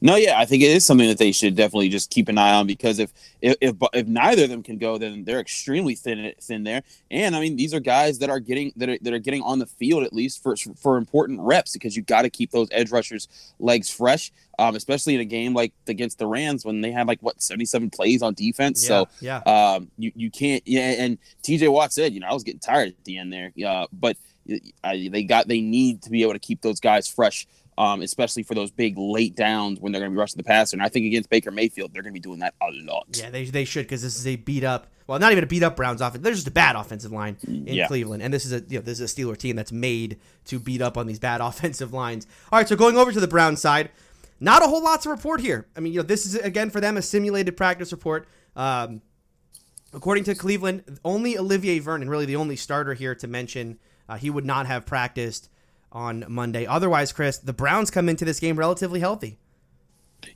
No, 0.00 0.16
yeah, 0.16 0.38
I 0.38 0.44
think 0.44 0.62
it 0.62 0.70
is 0.70 0.84
something 0.84 1.08
that 1.08 1.18
they 1.18 1.32
should 1.32 1.54
definitely 1.54 1.88
just 1.88 2.10
keep 2.10 2.28
an 2.28 2.38
eye 2.38 2.54
on 2.54 2.66
because 2.66 2.98
if 2.98 3.12
if 3.40 3.56
if, 3.60 3.76
if 3.92 4.06
neither 4.06 4.44
of 4.44 4.50
them 4.50 4.62
can 4.62 4.78
go, 4.78 4.98
then 4.98 5.24
they're 5.24 5.40
extremely 5.40 5.94
thin 5.94 6.32
thin 6.40 6.64
there. 6.64 6.82
And 7.10 7.34
I 7.34 7.40
mean, 7.40 7.56
these 7.56 7.74
are 7.74 7.80
guys 7.80 8.18
that 8.20 8.30
are 8.30 8.40
getting 8.40 8.72
that 8.76 8.88
are 8.88 8.98
that 9.02 9.12
are 9.12 9.18
getting 9.18 9.42
on 9.42 9.58
the 9.58 9.66
field 9.66 10.04
at 10.04 10.12
least 10.12 10.42
for 10.42 10.56
for 10.56 10.96
important 10.96 11.40
reps 11.40 11.72
because 11.72 11.96
you 11.96 12.02
got 12.02 12.22
to 12.22 12.30
keep 12.30 12.50
those 12.50 12.68
edge 12.70 12.90
rushers 12.90 13.28
legs 13.58 13.90
fresh, 13.90 14.32
um, 14.58 14.76
especially 14.76 15.14
in 15.14 15.20
a 15.20 15.24
game 15.24 15.54
like 15.54 15.72
against 15.86 16.18
the 16.18 16.26
Rams 16.26 16.64
when 16.64 16.80
they 16.80 16.90
had 16.90 17.06
like 17.06 17.20
what 17.20 17.42
seventy 17.42 17.64
seven 17.64 17.90
plays 17.90 18.22
on 18.22 18.34
defense. 18.34 18.82
Yeah, 18.82 18.88
so 18.88 19.08
yeah, 19.20 19.38
um, 19.38 19.90
you 19.98 20.12
you 20.14 20.30
can't 20.30 20.62
yeah. 20.66 20.94
And 20.98 21.18
T.J. 21.42 21.68
Watt 21.68 21.92
said, 21.92 22.14
you 22.14 22.20
know, 22.20 22.28
I 22.28 22.32
was 22.32 22.44
getting 22.44 22.60
tired 22.60 22.88
at 22.88 23.04
the 23.04 23.18
end 23.18 23.32
there. 23.32 23.52
Yeah, 23.54 23.86
but 23.92 24.16
I, 24.82 25.08
they 25.10 25.24
got 25.24 25.48
they 25.48 25.60
need 25.60 26.02
to 26.02 26.10
be 26.10 26.22
able 26.22 26.34
to 26.34 26.38
keep 26.38 26.60
those 26.60 26.80
guys 26.80 27.08
fresh 27.08 27.46
um, 27.76 28.02
especially 28.02 28.42
for 28.42 28.54
those 28.54 28.70
big 28.70 28.96
late 28.96 29.34
downs 29.34 29.80
when 29.80 29.92
they're 29.92 30.00
going 30.00 30.10
to 30.10 30.14
be 30.14 30.18
rushing 30.18 30.36
the 30.36 30.44
passer. 30.44 30.76
And 30.76 30.82
I 30.82 30.88
think 30.88 31.06
against 31.06 31.28
Baker 31.28 31.50
Mayfield, 31.50 31.92
they're 31.92 32.02
going 32.02 32.12
to 32.12 32.20
be 32.20 32.20
doing 32.20 32.40
that 32.40 32.54
a 32.60 32.70
lot. 32.70 33.06
Yeah, 33.12 33.30
they, 33.30 33.44
they 33.46 33.64
should 33.64 33.86
because 33.86 34.02
this 34.02 34.18
is 34.18 34.26
a 34.26 34.36
beat 34.36 34.64
up. 34.64 34.88
Well, 35.06 35.18
not 35.18 35.32
even 35.32 35.44
a 35.44 35.46
beat 35.46 35.62
up 35.62 35.76
Browns 35.76 36.00
offense. 36.00 36.22
There's 36.22 36.38
just 36.38 36.48
a 36.48 36.52
bad 36.52 36.76
offensive 36.76 37.12
line 37.12 37.36
in 37.46 37.66
yeah. 37.66 37.86
Cleveland, 37.86 38.22
and 38.22 38.32
this 38.32 38.46
is 38.46 38.52
a 38.52 38.60
you 38.68 38.78
know 38.78 38.80
this 38.80 39.00
is 39.00 39.12
a 39.12 39.14
Steeler 39.14 39.36
team 39.36 39.54
that's 39.54 39.72
made 39.72 40.18
to 40.46 40.58
beat 40.58 40.80
up 40.80 40.96
on 40.96 41.06
these 41.06 41.18
bad 41.18 41.40
offensive 41.42 41.92
lines. 41.92 42.26
All 42.50 42.58
right, 42.58 42.68
so 42.68 42.74
going 42.74 42.96
over 42.96 43.12
to 43.12 43.20
the 43.20 43.28
Browns 43.28 43.60
side, 43.60 43.90
not 44.40 44.62
a 44.62 44.66
whole 44.66 44.82
lot 44.82 45.02
to 45.02 45.10
report 45.10 45.40
here. 45.40 45.66
I 45.76 45.80
mean, 45.80 45.92
you 45.92 45.98
know, 45.98 46.06
this 46.06 46.24
is 46.24 46.36
again 46.36 46.70
for 46.70 46.80
them 46.80 46.96
a 46.96 47.02
simulated 47.02 47.56
practice 47.56 47.92
report. 47.92 48.26
Um, 48.56 49.02
according 49.92 50.24
to 50.24 50.34
Cleveland, 50.34 50.98
only 51.04 51.36
Olivier 51.36 51.80
Vernon, 51.80 52.08
really 52.08 52.26
the 52.26 52.36
only 52.36 52.56
starter 52.56 52.94
here 52.94 53.14
to 53.16 53.26
mention, 53.26 53.78
uh, 54.08 54.16
he 54.16 54.30
would 54.30 54.44
not 54.46 54.66
have 54.66 54.86
practiced 54.86 55.50
on 55.94 56.24
Monday. 56.28 56.66
Otherwise, 56.66 57.12
Chris, 57.12 57.38
the 57.38 57.52
Browns 57.52 57.90
come 57.90 58.08
into 58.08 58.24
this 58.24 58.40
game 58.40 58.56
relatively 58.56 59.00
healthy. 59.00 59.38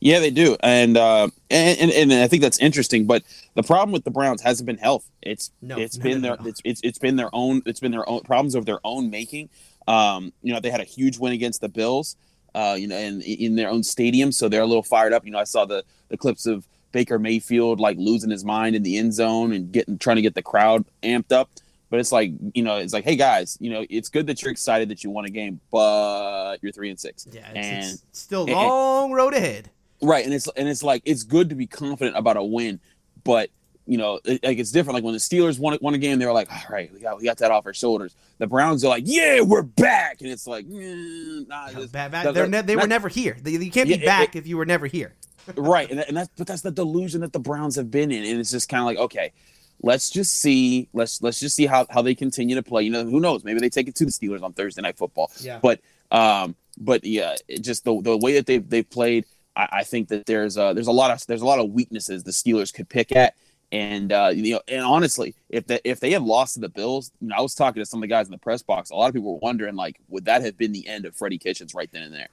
Yeah, 0.01 0.21
they 0.21 0.31
do, 0.31 0.57
and, 0.61 0.97
uh, 0.97 1.29
and, 1.51 1.81
and 1.81 1.91
and 1.91 2.13
I 2.13 2.29
think 2.29 2.43
that's 2.43 2.59
interesting. 2.59 3.07
But 3.07 3.23
the 3.55 3.63
problem 3.63 3.91
with 3.91 4.05
the 4.05 4.11
Browns 4.11 4.43
hasn't 4.43 4.67
been 4.67 4.77
health. 4.77 5.09
It's 5.23 5.51
no, 5.63 5.79
it's 5.79 5.97
been 5.97 6.21
their 6.21 6.37
it's, 6.45 6.61
it's 6.63 6.81
it's 6.85 6.99
been 6.99 7.17
their 7.17 7.31
own 7.33 7.63
it's 7.65 7.81
been 7.81 7.93
their 7.93 8.09
own 8.09 8.21
problems 8.21 8.55
of 8.55 8.67
their 8.67 8.81
own 8.85 9.11
making. 9.11 9.49
Um, 9.87 10.33
you 10.43 10.53
know, 10.53 10.61
they 10.61 10.71
had 10.71 10.83
a 10.83 10.85
huge 10.85 11.19
win 11.19 11.33
against 11.33 11.63
the 11.63 11.69
Bills. 11.69 12.17
Uh, 12.55 12.77
you 12.79 12.87
know, 12.87 12.99
in 12.99 13.23
in 13.23 13.57
their 13.57 13.71
own 13.71 13.83
stadium, 13.83 14.31
so 14.31 14.49
they're 14.49 14.63
a 14.63 14.67
little 14.67 14.83
fired 14.83 15.13
up. 15.13 15.25
You 15.25 15.31
know, 15.31 15.39
I 15.39 15.45
saw 15.45 15.65
the 15.65 15.85
the 16.09 16.17
clips 16.19 16.47
of 16.47 16.69
Baker 16.93 17.19
Mayfield 17.19 17.81
like 17.81 17.97
losing 17.99 18.31
his 18.31 18.45
mind 18.45 18.77
in 18.77 18.83
the 18.83 18.99
end 18.99 19.15
zone 19.15 19.53
and 19.53 19.73
getting 19.73 19.99
trying 19.99 20.17
to 20.17 20.23
get 20.23 20.35
the 20.35 20.43
crowd 20.43 20.85
amped 21.03 21.33
up. 21.33 21.51
But 21.91 22.01
it's 22.01 22.13
like 22.13 22.33
you 22.55 22.63
know, 22.63 22.77
it's 22.77 22.93
like, 22.93 23.05
hey 23.05 23.17
guys, 23.17 23.57
you 23.61 23.71
know, 23.71 23.85
it's 23.89 24.09
good 24.09 24.27
that 24.27 24.43
you're 24.43 24.51
excited 24.51 24.91
that 24.91 25.03
you 25.03 25.11
won 25.11 25.25
a 25.25 25.31
game, 25.31 25.61
but 25.71 26.57
you're 26.61 26.73
three 26.73 26.91
and 26.91 27.01
six. 27.01 27.27
Yeah, 27.31 27.49
it's, 27.49 27.67
and 27.67 27.85
it's 27.85 28.05
still 28.13 28.45
and, 28.45 28.53
long 28.53 29.13
road 29.13 29.35
ahead. 29.35 29.71
Right, 30.03 30.25
and 30.25 30.35
it's 30.35 30.49
and 30.49 30.69
it's 30.69 30.83
like 30.83 31.03
it's 31.05 31.23
good 31.23 31.49
to 31.49 31.55
be 31.55 31.67
confident 31.67 32.17
about 32.17 32.37
a 32.37 32.45
win, 32.45 32.79
but 33.25 33.51
you 33.89 33.97
know, 33.97 34.21
it, 34.25 34.45
like 34.45 34.59
it's 34.59 34.71
different. 34.71 34.95
Like 34.95 35.05
when 35.05 35.15
the 35.15 35.19
Steelers 35.19 35.59
won 35.59 35.79
won 35.81 35.95
a 35.95 35.99
game, 35.99 36.19
they 36.19 36.27
were 36.27 36.33
like, 36.33 36.53
all 36.53 36.63
right, 36.71 36.93
we 36.93 37.01
got 37.01 37.17
we 37.19 37.25
got 37.25 37.39
that 37.39 37.51
off 37.51 37.65
our 37.65 37.73
shoulders. 37.73 38.15
The 38.37 38.47
Browns 38.47 38.85
are 38.85 38.89
like, 38.89 39.05
yeah, 39.07 39.41
we're 39.41 39.63
back, 39.63 40.21
and 40.21 40.31
it's 40.31 40.47
like, 40.47 40.67
mm, 40.67 41.49
nah, 41.49 41.71
no, 41.71 41.87
bad, 41.87 42.13
bad. 42.13 42.35
They're 42.35 42.47
ne- 42.47 42.61
they 42.61 42.75
not, 42.75 42.83
were 42.83 42.89
never 42.89 43.09
here. 43.09 43.39
They, 43.41 43.53
you 43.53 43.71
can't 43.71 43.89
be 43.89 43.97
yeah, 43.97 44.05
back 44.05 44.37
it, 44.37 44.41
if 44.41 44.47
you 44.47 44.59
were 44.59 44.67
never 44.67 44.87
here. 44.87 45.15
right, 45.57 45.91
and, 45.91 46.01
and 46.01 46.17
that's 46.19 46.29
but 46.37 46.47
that's 46.47 46.61
the 46.61 46.71
delusion 46.71 47.23
that 47.23 47.33
the 47.33 47.39
Browns 47.39 47.77
have 47.77 47.91
been 47.91 48.13
in, 48.13 48.25
and 48.25 48.39
it's 48.39 48.51
just 48.51 48.69
kind 48.69 48.83
of 48.83 48.87
like, 48.87 48.99
okay, 48.99 49.33
let's 49.83 50.11
just 50.11 50.41
see 50.41 50.89
let's 50.93 51.23
let's 51.23 51.41
just 51.41 51.57
see 51.57 51.67
how, 51.67 51.87
how 51.91 52.03
they 52.03 52.15
continue 52.15 52.55
to 52.57 52.63
play. 52.63 52.83
You 52.83 52.91
know 52.91 53.05
who 53.05 53.21
knows? 53.21 53.45
Maybe 53.45 53.61
they 53.61 53.71
take 53.71 53.89
it 53.89 53.95
to 53.97 54.05
the 54.05 54.11
steelers 54.11 54.43
on 54.43 54.53
thursday 54.53 54.83
night 54.83 54.97
football. 54.97 55.31
Yeah. 55.41 55.61
But 55.63 55.81
um 56.11 56.57
but 56.79 57.05
yeah 57.05 57.37
just 57.61 57.85
the, 57.85 58.01
the 58.03 58.17
way 58.17 58.35
that 58.35 58.47
they've 58.47 58.69
they've 58.69 58.89
played 58.89 59.27
I, 59.57 59.69
I 59.73 59.85
think 59.85 60.09
that 60.09 60.27
there's 60.27 60.57
uh 60.57 60.73
there's 60.73 60.87
a 60.87 60.93
lot 60.93 61.11
of 61.11 61.27
there's 61.27 61.43
a 61.43 61.47
lot 61.47 61.59
of 61.59 61.71
weaknesses 61.71 62.25
the 62.25 62.31
steelers 62.31 62.73
could 62.73 62.89
pick 62.89 63.15
at. 63.15 63.35
And 63.71 64.13
uh, 64.13 64.31
you 64.35 64.55
know, 64.55 64.63
and 64.67 64.81
honestly, 64.81 65.35
if 65.51 65.67
that 65.67 65.83
if 65.85 66.01
they 66.01 66.13
had 66.13 66.23
lost 66.23 66.55
to 66.55 66.61
the 66.61 66.71
Bills, 66.71 67.13
you 67.21 67.29
know, 67.29 67.37
I 67.37 67.43
was 67.43 67.55
talking 67.55 67.83
to 67.83 67.87
some 67.87 67.99
of 67.99 68.03
the 68.03 68.07
guys 68.07 68.27
in 68.27 68.33
the 68.33 68.39
press 68.39 68.63
box. 68.63 68.89
A 68.89 68.95
lot 68.95 69.09
of 69.09 69.15
people 69.15 69.35
were 69.35 69.41
wondering, 69.41 69.75
like, 69.75 70.01
would 70.09 70.25
that 70.25 70.41
have 70.41 70.57
been 70.57 70.73
the 70.73 70.89
end 70.89 71.05
of 71.05 71.15
Freddie 71.15 71.37
Kitchens 71.37 71.75
right 71.75 71.91
then 71.93 72.05
and 72.05 72.15
there? 72.15 72.29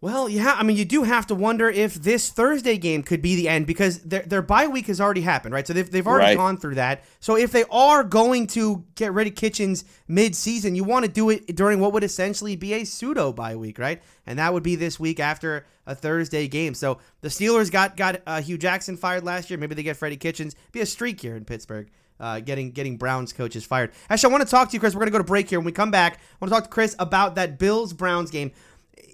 Well, 0.00 0.28
yeah, 0.28 0.54
I 0.56 0.62
mean, 0.62 0.76
you 0.76 0.84
do 0.84 1.02
have 1.02 1.26
to 1.26 1.34
wonder 1.34 1.68
if 1.68 1.94
this 1.94 2.30
Thursday 2.30 2.78
game 2.78 3.02
could 3.02 3.20
be 3.20 3.34
the 3.34 3.48
end 3.48 3.66
because 3.66 3.98
their, 3.98 4.22
their 4.22 4.42
bye 4.42 4.68
week 4.68 4.86
has 4.86 5.00
already 5.00 5.22
happened, 5.22 5.52
right? 5.52 5.66
So 5.66 5.72
they've, 5.72 5.90
they've 5.90 6.06
already 6.06 6.26
right. 6.26 6.36
gone 6.36 6.56
through 6.56 6.76
that. 6.76 7.02
So 7.18 7.36
if 7.36 7.50
they 7.50 7.64
are 7.64 8.04
going 8.04 8.46
to 8.48 8.84
get 8.94 9.12
rid 9.12 9.26
of 9.26 9.34
Kitchens 9.34 9.84
mid-season, 10.06 10.76
you 10.76 10.84
want 10.84 11.04
to 11.04 11.10
do 11.10 11.30
it 11.30 11.56
during 11.56 11.80
what 11.80 11.92
would 11.94 12.04
essentially 12.04 12.54
be 12.54 12.74
a 12.74 12.84
pseudo 12.84 13.32
bye 13.32 13.56
week, 13.56 13.76
right? 13.76 14.00
And 14.24 14.38
that 14.38 14.52
would 14.52 14.62
be 14.62 14.76
this 14.76 15.00
week 15.00 15.18
after 15.18 15.66
a 15.84 15.96
Thursday 15.96 16.46
game. 16.46 16.74
So 16.74 16.98
the 17.20 17.28
Steelers 17.28 17.68
got 17.68 17.96
got 17.96 18.22
uh, 18.24 18.40
Hue 18.40 18.56
Jackson 18.56 18.96
fired 18.96 19.24
last 19.24 19.50
year. 19.50 19.58
Maybe 19.58 19.74
they 19.74 19.82
get 19.82 19.96
Freddie 19.96 20.16
Kitchens. 20.16 20.54
Be 20.70 20.80
a 20.80 20.86
streak 20.86 21.20
here 21.20 21.34
in 21.34 21.44
Pittsburgh. 21.44 21.90
uh, 22.20 22.40
getting 22.40 22.70
getting 22.72 22.96
Browns 22.96 23.32
coaches 23.32 23.64
fired. 23.64 23.92
Actually, 24.10 24.30
I 24.30 24.32
want 24.32 24.44
to 24.44 24.50
talk 24.50 24.68
to 24.68 24.72
you, 24.74 24.80
Chris. 24.80 24.94
We're 24.94 25.00
going 25.00 25.08
to 25.08 25.12
go 25.12 25.18
to 25.18 25.24
break 25.24 25.48
here. 25.48 25.58
When 25.58 25.66
we 25.66 25.72
come 25.72 25.90
back, 25.90 26.14
I 26.14 26.18
want 26.40 26.52
to 26.52 26.56
talk 26.56 26.64
to 26.64 26.70
Chris 26.70 26.96
about 26.98 27.34
that 27.36 27.58
Bills 27.58 27.92
Browns 27.92 28.30
game. 28.30 28.52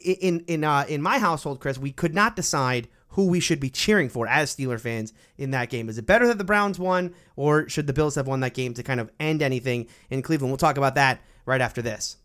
In 0.05 0.41
in 0.47 0.65
uh, 0.65 0.85
in 0.89 1.03
my 1.03 1.19
household, 1.19 1.61
Chris, 1.61 1.79
we 1.79 1.93
could 1.93 2.15
not 2.15 2.37
decide 2.37 2.89
who 3.09 3.29
we 3.29 3.41
should 3.41 3.61
be 3.61 3.71
cheering 3.71 4.09
for 4.09 4.27
as 4.27 4.55
Steeler 4.55 4.81
fans 4.81 5.13
in 5.39 5.53
that 5.53 5.71
game. 5.71 5.89
Is 5.89 5.99
it 5.99 6.07
better 6.07 6.27
that 6.27 6.39
the 6.39 6.45
Browns 6.45 6.79
won, 6.79 7.15
or 7.37 7.69
should 7.69 7.87
the 7.87 7.93
Bills 7.93 8.17
have 8.17 8.27
won 8.27 8.41
that 8.41 8.55
game 8.55 8.75
to 8.75 8.83
kind 8.83 8.99
of 8.99 9.11
end 9.21 9.41
anything 9.41 9.87
in 10.11 10.21
Cleveland? 10.21 10.51
We'll 10.51 10.59
talk 10.59 10.77
about 10.77 10.97
that 10.97 11.21
right 11.47 11.61
after 11.61 11.81
this. 11.81 12.17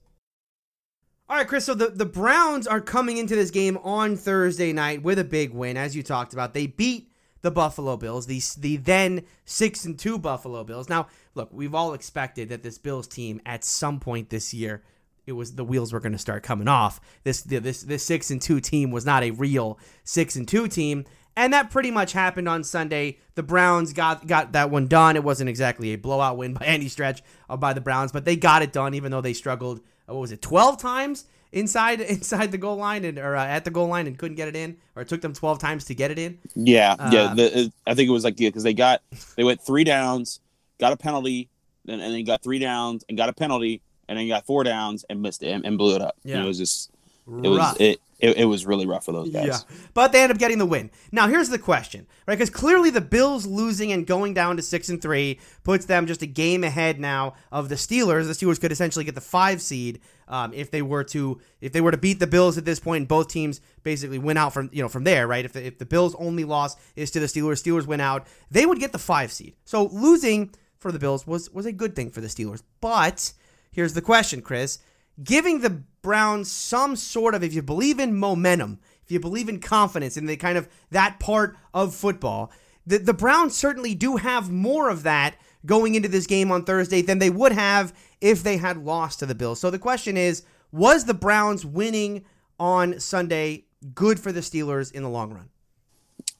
All 1.30 1.38
right, 1.38 1.48
Chris. 1.48 1.66
So 1.66 1.75
the, 1.75 1.89
the 1.89 2.08
Browns 2.08 2.66
are 2.66 2.82
coming 2.82 3.18
into 3.18 3.36
this 3.36 3.51
game 3.51 3.78
on 3.84 4.16
Thursday 4.16 4.74
night 4.74 5.04
with 5.04 5.20
a 5.20 5.24
big 5.24 5.54
win, 5.54 5.78
as 5.78 5.96
you 5.96 6.01
talked 6.01 6.34
about. 6.34 6.56
They 6.56 6.66
beat 6.66 7.12
the 7.42 7.51
Buffalo 7.51 7.96
Bills, 7.96 8.25
the 8.25 8.42
the 8.58 8.78
then 8.78 9.24
six 9.46 9.86
and 9.86 9.98
two 9.98 10.18
Buffalo 10.18 10.63
Bills. 10.63 10.89
Now, 10.89 11.08
look, 11.36 11.50
we've 11.54 11.75
all 11.75 11.94
expected 11.94 12.50
that 12.50 12.63
this 12.63 12.80
Bills 12.80 13.08
team 13.08 13.42
at 13.46 13.63
some 13.63 14.00
point 14.00 14.32
this 14.32 14.56
year, 14.56 14.82
it 15.29 15.33
was 15.33 15.55
the 15.55 15.63
wheels 15.63 15.93
were 15.93 16.00
going 16.00 16.12
to 16.12 16.17
start 16.17 16.43
coming 16.43 16.67
off. 16.67 17.00
This 17.24 17.41
this 17.41 17.83
this 17.83 18.03
six 18.03 18.29
and 18.31 18.41
two 18.41 18.59
team 18.59 18.91
was 18.91 19.05
not 19.05 19.24
a 19.24 19.31
real 19.31 19.79
six 20.03 20.36
and 20.36 20.48
two 20.48 20.67
team, 20.67 21.05
and 21.38 21.53
that 21.53 21.69
pretty 21.69 21.91
much 21.91 22.12
happened 22.12 22.50
on 22.50 22.63
Sunday. 22.63 23.19
The 23.36 23.43
Browns 23.43 23.93
got 23.93 24.27
got 24.27 24.51
that 24.51 24.69
one 24.69 24.88
done. 24.88 25.15
It 25.15 25.24
wasn't 25.24 25.50
exactly 25.50 25.93
a 25.93 25.98
blowout 25.98 26.38
win 26.38 26.53
by 26.53 26.65
any 26.65 26.89
stretch 26.89 27.21
by 27.59 27.74
the 27.74 27.81
Browns, 27.81 28.12
but 28.12 28.25
they 28.25 28.36
got 28.36 28.62
it 28.62 28.74
done, 28.74 28.93
even 28.93 29.12
though 29.12 29.21
they 29.21 29.33
struggled 29.33 29.81
what 30.07 30.19
was 30.19 30.31
it, 30.31 30.41
12 30.41 30.77
times 30.77 31.25
inside 31.51 32.01
inside 32.01 32.51
the 32.51 32.57
goal 32.57 32.77
line 32.77 33.05
and 33.05 33.17
or 33.17 33.36
uh, 33.36 33.45
at 33.45 33.65
the 33.65 33.71
goal 33.71 33.88
line 33.88 34.07
and 34.07 34.17
couldn't 34.17 34.36
get 34.36 34.48
it 34.48 34.55
in, 34.55 34.77
or 34.95 35.03
it 35.03 35.07
took 35.07 35.21
them 35.21 35.33
12 35.33 35.59
times 35.59 35.86
to 35.86 35.95
get 35.95 36.12
it 36.12 36.19
in. 36.19 36.39
Yeah, 36.55 36.95
uh, 37.00 37.09
yeah. 37.13 37.33
The, 37.33 37.71
I 37.86 37.93
think 37.93 38.09
it 38.09 38.13
was 38.13 38.24
like 38.24 38.39
yeah, 38.39 38.50
because 38.50 38.63
they 38.63 38.74
got 38.74 39.01
they 39.36 39.43
went 39.43 39.62
three 39.62 39.83
downs, 39.83 40.39
got 40.79 40.93
a 40.93 40.98
penalty, 40.98 41.50
and, 41.88 42.01
and 42.01 42.13
then 42.13 42.24
got 42.24 42.43
three 42.43 42.59
downs 42.59 43.03
and 43.09 43.17
got 43.17 43.29
a 43.29 43.33
penalty, 43.33 43.81
and 44.10 44.18
then 44.18 44.28
got 44.28 44.46
four 44.46 44.63
downs 44.63 45.06
and 45.10 45.22
missed 45.22 45.44
it 45.44 45.51
and, 45.51 45.66
and 45.66 45.78
blew 45.78 45.96
it 45.96 46.01
up. 46.01 46.18
Yeah, 46.24 46.36
and 46.36 46.44
it 46.44 46.48
was 46.48 46.58
just 46.58 46.92
it 47.28 47.32
Rough. 47.48 47.74
was 47.74 47.78
it 47.80 48.01
it, 48.20 48.38
it, 48.38 48.46
was 48.46 48.66
really 48.66 48.86
rough 48.86 49.06
for 49.06 49.13
those 49.13 49.30
guys. 49.30 49.46
Yeah, 49.48 49.78
but 49.94 50.12
they 50.12 50.22
end 50.22 50.32
up 50.32 50.38
getting 50.38 50.58
the 50.58 50.66
win. 50.66 50.92
Now 51.10 51.30
here's 51.30 51.48
the 51.48 51.60
question, 51.60 52.06
right? 52.28 52.36
Because 52.36 52.50
clearly 52.50 52.89
the 52.89 53.00
Bills 53.00 53.46
losing 53.46 53.94
and 53.94 54.06
going 54.06 54.34
down 54.34 54.58
to 54.58 54.62
six 54.62 54.89
and 54.89 55.01
three 55.01 55.39
puts 55.63 55.86
them 55.86 56.06
just 56.06 56.22
a 56.22 56.25
game 56.25 56.66
ahead 56.66 57.00
now 57.00 57.36
of 57.50 57.70
the 57.70 57.75
Steelers. 57.75 58.28
The 58.28 58.34
Steelers 58.34 58.60
could 58.60 58.74
essentially 58.74 59.06
get 59.06 59.16
the 59.16 59.22
five 59.22 59.62
seed 59.62 60.01
um, 60.28 60.51
if 60.54 60.70
they 60.70 60.82
were 60.82 61.06
to 61.06 61.39
if 61.62 61.72
they 61.72 61.80
were 61.80 61.92
to 61.92 61.98
beat 61.98 62.20
the 62.20 62.28
Bills 62.28 62.58
at 62.58 62.66
this 62.66 62.80
point. 62.80 63.08
Both 63.08 63.30
teams 63.30 63.62
basically 63.84 64.20
win 64.20 64.36
out 64.36 64.54
from 64.54 64.70
you 64.74 64.82
know 64.82 64.89
from 64.89 65.06
there, 65.06 65.25
right? 65.25 65.46
If 65.46 65.54
the, 65.54 65.66
if 65.66 65.78
the 65.78 65.86
Bills 65.86 66.13
only 66.16 66.44
loss 66.44 66.75
is 66.98 67.12
to 67.12 67.22
the 67.22 67.28
Steelers, 67.28 67.63
Steelers 67.63 67.86
win 67.86 68.01
out, 68.01 68.28
they 68.51 68.66
would 68.66 68.80
get 68.80 68.92
the 68.92 69.00
five 69.00 69.32
seed. 69.32 69.56
So 69.63 69.86
losing 69.86 70.54
for 70.80 70.92
the 70.92 71.00
Bills 71.00 71.25
was 71.25 71.50
was 71.51 71.66
a 71.66 71.72
good 71.72 71.96
thing 71.96 72.10
for 72.10 72.20
the 72.20 72.28
Steelers. 72.28 72.63
But 72.82 73.32
here's 73.72 73.94
the 73.94 74.02
question, 74.02 74.42
Chris 74.42 74.80
giving 75.24 75.62
the 75.62 75.82
Browns 76.02 76.52
some 76.52 76.96
sort 76.96 77.36
of, 77.36 77.44
if 77.44 77.54
you 77.54 77.62
believe 77.62 78.00
in 78.00 78.18
momentum, 78.18 78.80
if 79.04 79.12
you 79.12 79.20
believe 79.20 79.50
in 79.50 79.60
confidence 79.60 80.18
in 80.18 80.26
the 80.26 80.38
kind 80.38 80.58
of 80.58 80.70
that 80.92 81.20
part 81.20 81.58
of 81.74 81.94
football, 81.94 82.52
the, 82.86 83.00
the 83.00 83.14
Browns 83.14 83.56
certainly 83.56 83.96
do 83.96 84.18
have 84.18 84.50
more 84.50 84.90
of 84.90 85.04
that 85.04 85.36
going 85.66 85.96
into 85.96 86.08
this 86.08 86.26
game 86.26 86.52
on 86.52 86.64
Thursday 86.64 87.02
than 87.02 87.20
they 87.20 87.30
would 87.30 87.52
have 87.52 87.94
if 88.22 88.44
they 88.44 88.58
had 88.58 88.78
lost 88.78 89.20
to 89.20 89.26
the 89.26 89.36
Bills. 89.36 89.60
So 89.60 89.70
the 89.70 89.80
question 89.80 90.16
is, 90.16 90.44
was 90.72 91.06
the 91.06 91.14
Browns 91.14 91.66
winning 91.66 92.24
on 92.60 93.00
Sunday 93.00 93.66
good 93.94 94.20
for 94.20 94.32
the 94.32 94.42
Steelers 94.42 94.92
in 94.92 95.04
the 95.04 95.10
long 95.10 95.34
run? 95.34 95.50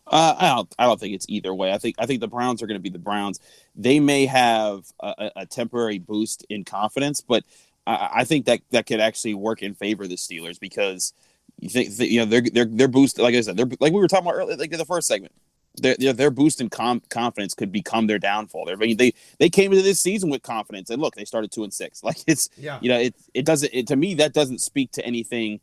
Uh, 0.10 0.36
I 0.38 0.48
don't. 0.50 0.76
I 0.80 0.86
don't 0.86 1.00
think 1.00 1.14
it's 1.14 1.28
either 1.30 1.54
way. 1.54 1.72
I 1.72 1.78
think. 1.78 1.96
I 2.00 2.06
think 2.06 2.20
the 2.20 2.28
Browns 2.28 2.64
are 2.64 2.68
going 2.68 2.80
to 2.80 2.82
be 2.82 2.90
the 2.90 2.98
Browns. 2.98 3.40
They 3.76 4.00
may 4.00 4.26
have 4.26 4.86
a, 5.00 5.32
a 5.38 5.46
temporary 5.46 6.00
boost 6.00 6.46
in 6.50 6.66
confidence, 6.66 7.22
but 7.22 7.44
I, 7.86 8.10
I 8.14 8.24
think 8.24 8.46
that 8.46 8.62
that 8.72 8.88
could 8.88 9.00
actually 9.00 9.36
work 9.36 9.62
in 9.62 9.76
favor 9.76 10.04
of 10.04 10.10
the 10.10 10.16
Steelers 10.16 10.60
because 10.60 11.14
you 11.60 11.70
think 11.70 11.92
you 12.00 12.20
know 12.20 12.26
they're 12.26 12.42
they're 12.42 12.66
they're 12.66 12.88
boosted. 12.88 13.22
Like 13.22 13.36
I 13.36 13.42
said, 13.42 13.58
they're 13.58 13.70
like 13.80 13.94
we 13.94 14.00
were 14.00 14.08
talking 14.08 14.26
about 14.26 14.38
earlier, 14.38 14.58
like 14.58 14.72
in 14.72 14.78
the 14.78 14.86
first 14.86 15.08
segment. 15.08 15.34
Their 15.76 15.96
their 15.96 16.32
boost 16.32 16.60
in 16.60 16.70
com- 16.70 17.04
confidence 17.10 17.54
could 17.54 17.72
become 17.72 18.08
their 18.08 18.20
downfall. 18.20 18.66
They're, 18.66 18.76
they 18.78 19.14
they 19.38 19.50
came 19.50 19.72
into 19.72 19.84
this 19.84 20.00
season 20.00 20.30
with 20.30 20.42
confidence, 20.42 20.90
and 20.90 21.02
look, 21.02 21.16
they 21.16 21.26
started 21.26 21.52
two 21.52 21.64
and 21.64 21.74
six. 21.74 22.04
Like 22.10 22.18
it's 22.28 22.50
yeah. 22.58 22.80
you 22.82 22.90
know 22.90 23.00
it 23.00 23.16
it 23.34 23.46
doesn't 23.46 23.72
it, 23.74 23.88
to 23.88 23.96
me 23.96 24.16
that 24.16 24.34
doesn't 24.34 24.60
speak 24.60 24.92
to 24.94 25.06
anything 25.06 25.60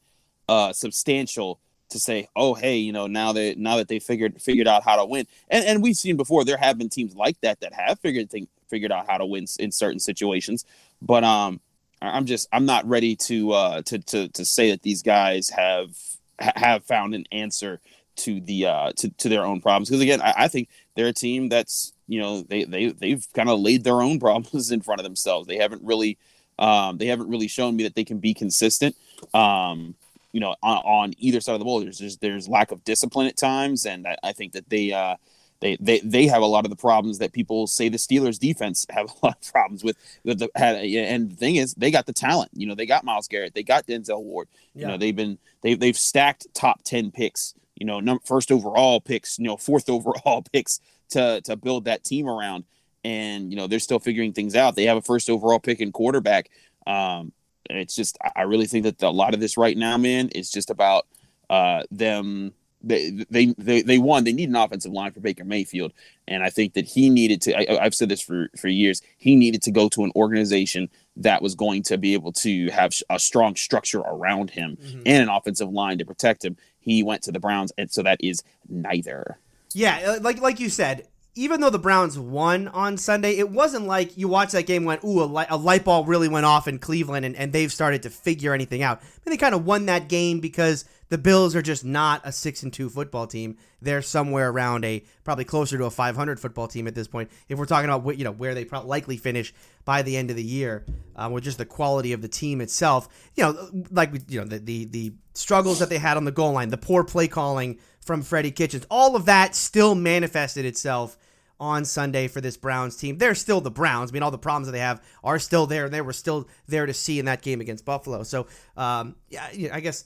uh 0.49 0.73
substantial 0.73 1.59
to 1.91 1.99
say, 1.99 2.29
oh 2.37 2.55
hey, 2.55 2.77
you 2.77 2.93
know 2.93 3.07
now 3.07 3.33
that 3.33 3.59
now 3.59 3.77
that 3.77 3.89
they 3.89 3.99
figured 3.99 4.41
figured 4.41 4.69
out 4.69 4.83
how 4.83 4.97
to 4.97 5.05
win, 5.05 5.27
and 5.49 5.65
and 5.65 5.83
we've 5.83 5.97
seen 5.97 6.17
before 6.17 6.45
there 6.45 6.57
have 6.57 6.79
been 6.79 6.89
teams 6.89 7.15
like 7.15 7.41
that 7.41 7.61
that 7.61 7.73
have 7.73 7.99
figured 8.01 8.31
thing, 8.31 8.49
figured 8.69 8.93
out 8.93 9.07
how 9.09 9.19
to 9.19 9.27
win 9.27 9.47
in 9.59 9.71
certain 9.73 10.01
situations, 10.01 10.65
but 11.01 11.25
um 11.25 11.61
I'm 12.03 12.27
just 12.27 12.49
I'm 12.53 12.67
not 12.67 12.87
ready 12.87 13.17
to 13.17 13.53
uh, 13.53 13.83
to 13.83 13.99
to 13.99 14.29
to 14.29 14.45
say 14.45 14.71
that 14.71 14.83
these 14.83 15.03
guys 15.03 15.51
have 15.51 15.97
have 16.39 16.85
found 16.85 17.15
an 17.15 17.25
answer 17.33 17.81
to 18.17 18.41
the 18.41 18.67
uh, 18.67 18.93
to 18.97 19.11
to 19.11 19.29
their 19.29 19.45
own 19.45 19.61
problems 19.61 19.89
because 19.89 20.03
again 20.03 20.21
I, 20.21 20.35
I 20.37 20.49
think 20.49 20.69
they're 20.95 21.09
a 21.09 21.13
team 21.13 21.49
that's 21.49 21.93
you 22.07 22.21
know 22.21 22.43
they 22.43 22.65
they 22.65 22.91
they've 22.91 23.27
kind 23.35 23.49
of 23.49 23.61
laid 23.61 23.85
their 23.85 24.03
own 24.03 24.19
problems 24.21 24.71
in 24.71 24.81
front 24.81 25.01
of 25.01 25.05
themselves. 25.05 25.49
They 25.49 25.57
haven't 25.57 25.83
really 25.83 26.19
um, 26.59 26.99
they 26.99 27.07
haven't 27.07 27.29
really 27.29 27.49
shown 27.49 27.77
me 27.77 27.83
that 27.85 27.95
they 27.95 28.05
can 28.05 28.19
be 28.19 28.35
consistent. 28.35 28.97
Um, 29.35 29.95
you 30.37 30.41
know, 30.41 30.55
on, 30.63 30.77
on 30.85 31.15
either 31.17 31.41
side 31.41 31.55
of 31.55 31.61
the 31.61 31.65
ball, 31.65 31.81
there's 31.81 31.99
there's, 31.99 32.19
there's 32.19 32.47
lack 32.47 32.71
of 32.71 32.85
discipline 32.85 33.27
at 33.27 33.39
times, 33.39 33.87
and 33.87 34.07
I, 34.07 34.19
I 34.23 34.33
think 34.33 34.53
that 34.53 34.69
they 34.69 34.93
uh, 34.93 35.17
they, 35.61 35.79
they 35.81 36.01
they 36.01 36.27
have 36.27 36.43
a 36.43 36.47
lot 36.47 36.67
of 36.67 36.71
the 36.71 36.77
problems 36.77 37.21
that 37.21 37.33
people 37.33 37.67
say 37.67 37.89
the 37.89 37.97
Steelers 37.97 38.39
defense 38.39 38.85
have 38.91 39.07
a 39.09 39.27
lot 39.27 39.39
of 39.41 39.51
problems 39.51 39.83
with. 39.83 39.97
The, 40.27 40.51
had, 40.55 40.77
and 40.77 41.31
the 41.31 41.37
thing 41.37 41.57
is, 41.57 41.73
they 41.73 41.91
got 41.91 42.05
the 42.05 42.13
talent. 42.13 42.51
You 42.53 42.67
know, 42.67 42.75
they 42.75 42.85
got 42.85 43.03
Myles 43.03 43.29
Garrett, 43.29 43.55
they 43.55 43.63
got 43.63 43.87
Denzel 43.87 44.23
Ward. 44.23 44.49
Yeah. 44.75 44.83
You 44.83 44.87
know, 44.89 44.99
they've 44.99 45.17
been 45.17 45.39
they 45.63 45.73
they've 45.73 45.97
stacked 45.97 46.49
top 46.53 46.83
ten 46.83 47.11
picks. 47.11 47.55
You 47.75 47.87
know, 47.87 48.01
num- 48.01 48.21
first 48.23 48.53
overall 48.53 49.01
picks. 49.01 49.39
You 49.39 49.47
know, 49.47 49.57
fourth 49.57 49.89
overall 49.89 50.43
picks 50.53 50.81
to 51.13 51.41
to 51.47 51.57
build 51.57 51.87
that 51.87 52.05
team 52.05 52.29
around. 52.29 52.65
And 53.05 53.51
you 53.51 53.57
know, 53.57 53.69
they're 53.69 53.79
still 53.79 54.01
figuring 54.01 54.35
things 54.35 54.55
out. 54.55 54.77
They 54.77 54.85
have 54.85 54.99
a 54.99 55.03
first 55.03 55.31
overall 55.31 55.61
pick 55.61 55.81
in 55.81 55.93
quarterback. 55.93 56.51
Um, 56.87 57.33
and 57.69 57.79
it's 57.79 57.95
just, 57.95 58.19
I 58.35 58.43
really 58.43 58.67
think 58.67 58.85
that 58.85 59.03
a 59.03 59.11
lot 59.11 59.35
of 59.35 59.41
this 59.41 59.57
right 59.57 59.77
now, 59.77 59.97
man, 59.97 60.29
is 60.31 60.51
just 60.51 60.71
about 60.71 61.07
uh, 61.51 61.83
them 61.91 62.53
they, 62.87 63.11
they 63.31 63.47
they 63.59 63.83
they 63.83 63.99
won. 63.99 64.25
They 64.25 64.33
need 64.33 64.49
an 64.49 64.57
offensive 64.57 64.93
line 64.93 65.11
for 65.11 65.21
Baker 65.21 65.45
Mayfield, 65.45 65.93
and 66.29 66.43
I 66.43 66.51
think 66.51 66.75
that 66.75 66.85
he 66.85 67.11
needed 67.11 67.43
to. 67.43 67.81
I, 67.81 67.83
have 67.83 67.95
said 67.95 68.09
this 68.09 68.23
for 68.23 68.49
for 68.57 68.69
years. 68.69 69.03
He 69.17 69.35
needed 69.35 69.63
to 69.63 69.71
go 69.71 69.89
to 69.91 70.05
an 70.05 70.13
organization 70.15 70.89
that 71.17 71.43
was 71.43 71.55
going 71.55 71.83
to 71.85 71.99
be 71.99 72.15
able 72.15 72.33
to 72.33 72.71
have 72.71 72.93
a 73.11 73.19
strong 73.19 73.57
structure 73.57 74.01
around 74.01 74.51
him 74.51 74.77
mm-hmm. 74.77 75.03
and 75.05 75.23
an 75.25 75.29
offensive 75.29 75.71
line 75.71 75.99
to 75.99 76.05
protect 76.05 76.45
him. 76.45 76.57
He 76.79 77.03
went 77.03 77.23
to 77.23 77.33
the 77.33 77.41
Browns, 77.41 77.73
and 77.77 77.91
so 77.91 78.03
that 78.03 78.23
is 78.23 78.43
neither. 78.69 79.39
Yeah, 79.73 79.97
uh, 80.07 80.19
like 80.21 80.41
like 80.41 80.61
you 80.61 80.71
said, 80.71 81.09
even 81.39 81.61
though 81.61 81.71
the 81.71 81.79
Browns 81.79 82.19
won 82.19 82.67
on 82.69 82.97
Sunday, 82.97 83.37
it 83.37 83.51
wasn't 83.51 83.87
like 83.87 84.17
you 84.17 84.27
watched 84.27 84.53
that 84.53 84.67
game 84.67 84.85
went, 84.85 85.05
ooh, 85.05 85.23
a 85.23 85.25
light, 85.25 85.49
a 85.51 85.57
light 85.57 85.85
really 85.87 86.29
went 86.29 86.47
off 86.47 86.67
in 86.67 86.79
Cleveland 86.79 87.27
and, 87.27 87.37
and 87.37 87.53
they've 87.53 87.73
started 87.73 88.03
to 88.05 88.11
figure 88.11 88.55
anything 88.55 88.83
out. 88.83 89.01
I 89.01 89.03
mean, 89.03 89.33
they 89.33 89.37
kind 89.37 89.55
of 89.55 89.67
won 89.67 89.87
that 89.87 90.09
game 90.09 90.41
because 90.41 90.87
the 91.11 91.19
Bills 91.19 91.55
are 91.55 91.63
just 91.63 91.85
not 91.85 92.23
a 92.25 92.33
six 92.33 92.63
and 92.63 92.73
two 92.73 92.89
football 92.89 93.27
team. 93.27 93.59
They're 93.83 94.01
somewhere 94.01 94.51
around 94.51 94.87
a 94.87 95.05
probably 95.25 95.45
closer 95.45 95.77
to 95.77 95.85
a 95.85 95.91
500 95.91 96.41
football 96.41 96.69
team 96.69 96.89
at 96.89 96.95
this 96.95 97.07
point. 97.07 97.31
If 97.49 97.59
we're 97.59 97.67
talking 97.67 97.91
about 97.91 98.19
you 98.19 98.25
know 98.25 98.33
where 98.33 98.55
they 98.55 98.65
probably 98.65 98.89
likely 98.89 99.17
finish 99.19 99.53
by 99.85 100.03
the 100.03 100.17
end 100.17 100.31
of 100.31 100.37
the 100.37 100.43
year, 100.43 100.85
um, 101.15 101.33
with 101.33 101.45
just 101.45 101.59
the 101.59 101.67
quality 101.67 102.13
of 102.13 102.23
the 102.23 102.29
team 102.29 102.61
itself, 102.61 103.09
you 103.35 103.45
know, 103.45 103.85
like 103.91 104.11
you 104.29 104.41
know 104.41 104.47
the, 104.47 104.59
the 104.59 104.87
the 104.87 105.13
struggles 105.35 105.79
that 105.79 105.91
they 105.91 105.99
had 105.99 106.17
on 106.17 106.25
the 106.25 106.33
goal 106.33 106.53
line, 106.53 106.71
the 106.71 106.79
poor 106.79 107.05
play 107.05 107.29
calling 107.29 107.79
from 108.01 108.23
Freddie 108.23 108.51
Kitchens, 108.51 108.87
all 108.91 109.15
of 109.15 109.27
that 109.27 109.55
still 109.55 109.95
manifested 109.95 110.65
itself 110.65 111.17
on 111.59 111.85
Sunday 111.85 112.29
for 112.29 112.41
this 112.41 112.57
Browns 112.57 112.97
team. 112.97 113.19
They're 113.19 113.35
still 113.35 113.61
the 113.61 113.71
Browns. 113.71 114.11
I 114.11 114.13
mean, 114.13 114.23
all 114.23 114.31
the 114.31 114.39
problems 114.39 114.67
that 114.67 114.73
they 114.73 114.81
have 114.81 115.03
are 115.25 115.39
still 115.39 115.67
there. 115.67 115.87
And 115.87 115.95
they 115.95 116.01
were 116.01 116.13
still 116.13 116.49
there 116.67 116.87
to 116.87 116.95
see 116.95 117.19
in 117.19 117.25
that 117.27 117.43
game 117.43 117.61
against 117.61 117.85
Buffalo. 117.85 118.23
So, 118.23 118.47
um, 118.77 119.17
yeah, 119.31 119.71
I 119.73 119.81
guess 119.81 120.05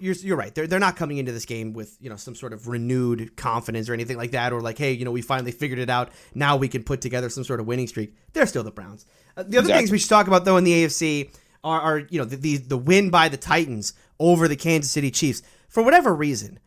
you're, 0.00 0.14
you're 0.14 0.36
right. 0.36 0.54
They're, 0.54 0.66
they're 0.66 0.78
not 0.78 0.96
coming 0.96 1.18
into 1.18 1.32
this 1.32 1.44
game 1.44 1.72
with 1.72 1.96
you 2.00 2.08
know 2.08 2.16
some 2.16 2.34
sort 2.34 2.52
of 2.52 2.68
renewed 2.68 3.36
confidence 3.36 3.88
or 3.88 3.94
anything 3.94 4.16
like 4.16 4.30
that, 4.30 4.52
or 4.52 4.60
like, 4.60 4.78
hey, 4.78 4.92
you 4.92 5.04
know, 5.04 5.10
we 5.10 5.22
finally 5.22 5.52
figured 5.52 5.78
it 5.78 5.90
out. 5.90 6.10
Now 6.34 6.56
we 6.56 6.68
can 6.68 6.82
put 6.82 7.00
together 7.00 7.28
some 7.28 7.44
sort 7.44 7.60
of 7.60 7.66
winning 7.66 7.86
streak. 7.86 8.14
They're 8.32 8.46
still 8.46 8.62
the 8.62 8.70
Browns. 8.70 9.04
Uh, 9.36 9.42
the 9.42 9.58
other 9.58 9.58
exactly. 9.58 9.74
things 9.74 9.90
we 9.90 9.98
should 9.98 10.10
talk 10.10 10.26
about 10.26 10.44
though 10.44 10.56
in 10.56 10.64
the 10.64 10.84
AFC 10.84 11.30
are, 11.62 11.80
are 11.80 11.98
you 11.98 12.18
know 12.18 12.24
the, 12.24 12.36
the, 12.36 12.56
the 12.58 12.78
win 12.78 13.10
by 13.10 13.28
the 13.28 13.36
Titans 13.36 13.92
over 14.18 14.48
the 14.48 14.56
Kansas 14.56 14.90
City 14.90 15.10
Chiefs 15.10 15.42
for 15.68 15.82
whatever 15.82 16.14
reason. 16.14 16.58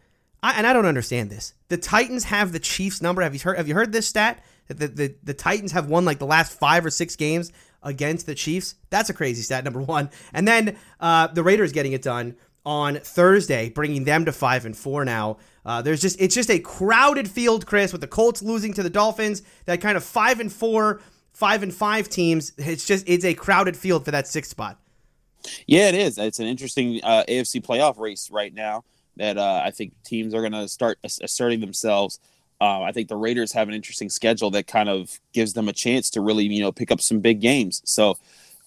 I, 0.44 0.53
and 0.53 0.67
I 0.67 0.74
don't 0.74 0.86
understand 0.86 1.29
this. 1.29 1.53
The 1.70 1.77
Titans 1.77 2.25
have 2.25 2.51
the 2.51 2.60
Chiefs 2.60 3.01
number. 3.01 3.22
Have 3.22 3.34
you 3.34 3.39
heard? 3.39 3.58
Have 3.58 3.67
you 3.67 3.75
heard 3.75 3.91
this 3.91 4.08
stat? 4.08 4.44
That 4.67 4.79
the, 4.79 4.88
the, 4.88 5.15
the 5.24 5.34
Titans 5.34 5.72
have 5.72 5.88
won 5.88 6.06
like 6.06 6.20
the 6.20 6.25
last 6.25 6.58
five 6.58 6.86
or 6.86 6.89
six 6.89 7.15
games 7.15 7.51
against 7.82 8.25
the 8.25 8.36
Chiefs. 8.36 8.75
That's 8.89 9.10
a 9.10 9.13
crazy 9.13 9.41
stat. 9.41 9.63
Number 9.63 9.82
one, 9.82 10.10
and 10.34 10.48
then 10.48 10.77
uh, 11.00 11.27
the 11.27 11.44
Raiders 11.44 11.72
getting 11.72 11.94
it 11.94 12.01
done 12.01 12.36
on 12.65 12.98
Thursday, 12.98 13.70
bringing 13.70 14.03
them 14.03 14.25
to 14.25 14.32
five 14.32 14.65
and 14.65 14.77
four 14.77 15.06
now. 15.06 15.38
Uh, 15.65 15.82
there's 15.82 16.01
just 16.01 16.20
it's 16.20 16.36
just 16.36 16.51
a 16.51 16.60
crowded 16.60 17.29
field, 17.29 17.65
Chris, 17.65 17.91
with 17.91 18.01
the 18.01 18.08
Colts 18.08 18.41
losing 18.44 18.74
to 18.74 18.84
the 18.84 18.89
Dolphins. 18.89 19.41
That 19.65 19.82
kind 19.82 19.98
of 19.98 20.03
five 20.03 20.39
and 20.39 20.51
four 20.51 21.01
five 21.34 21.63
and 21.63 21.74
five 21.74 22.10
teams, 22.10 22.51
it's 22.58 22.86
just 22.86 23.08
it's 23.08 23.25
a 23.25 23.34
crowded 23.34 23.77
field 23.77 24.06
for 24.06 24.12
that 24.12 24.27
sixth 24.27 24.51
spot. 24.51 24.79
Yeah, 25.65 25.88
it 25.88 25.96
is. 25.96 26.17
It's 26.17 26.39
an 26.39 26.48
interesting 26.48 27.00
uh, 27.03 27.24
AFC 27.27 27.63
playoff 27.65 27.98
race 27.98 28.29
right 28.32 28.53
now 28.53 28.84
that 29.17 29.38
uh, 29.38 29.62
I 29.63 29.71
think 29.71 29.93
teams 30.03 30.33
are 30.33 30.41
going 30.41 30.53
to 30.53 30.67
start 30.67 31.00
asserting 31.03 31.59
themselves. 31.59 32.19
Uh, 32.59 32.81
I 32.81 32.91
think 32.91 33.07
the 33.07 33.15
Raiders 33.15 33.51
have 33.53 33.67
an 33.67 33.75
interesting 33.75 34.09
schedule 34.09 34.50
that 34.51 34.65
kind 34.65 34.89
of 34.89 35.19
gives 35.31 35.53
them 35.53 35.67
a 35.67 35.74
chance 35.74 36.09
to 36.12 36.21
really, 36.21 36.45
you 36.45 36.62
know, 36.62 36.71
pick 36.71 36.91
up 36.91 37.01
some 37.01 37.19
big 37.19 37.39
games. 37.39 37.81
So, 37.86 38.17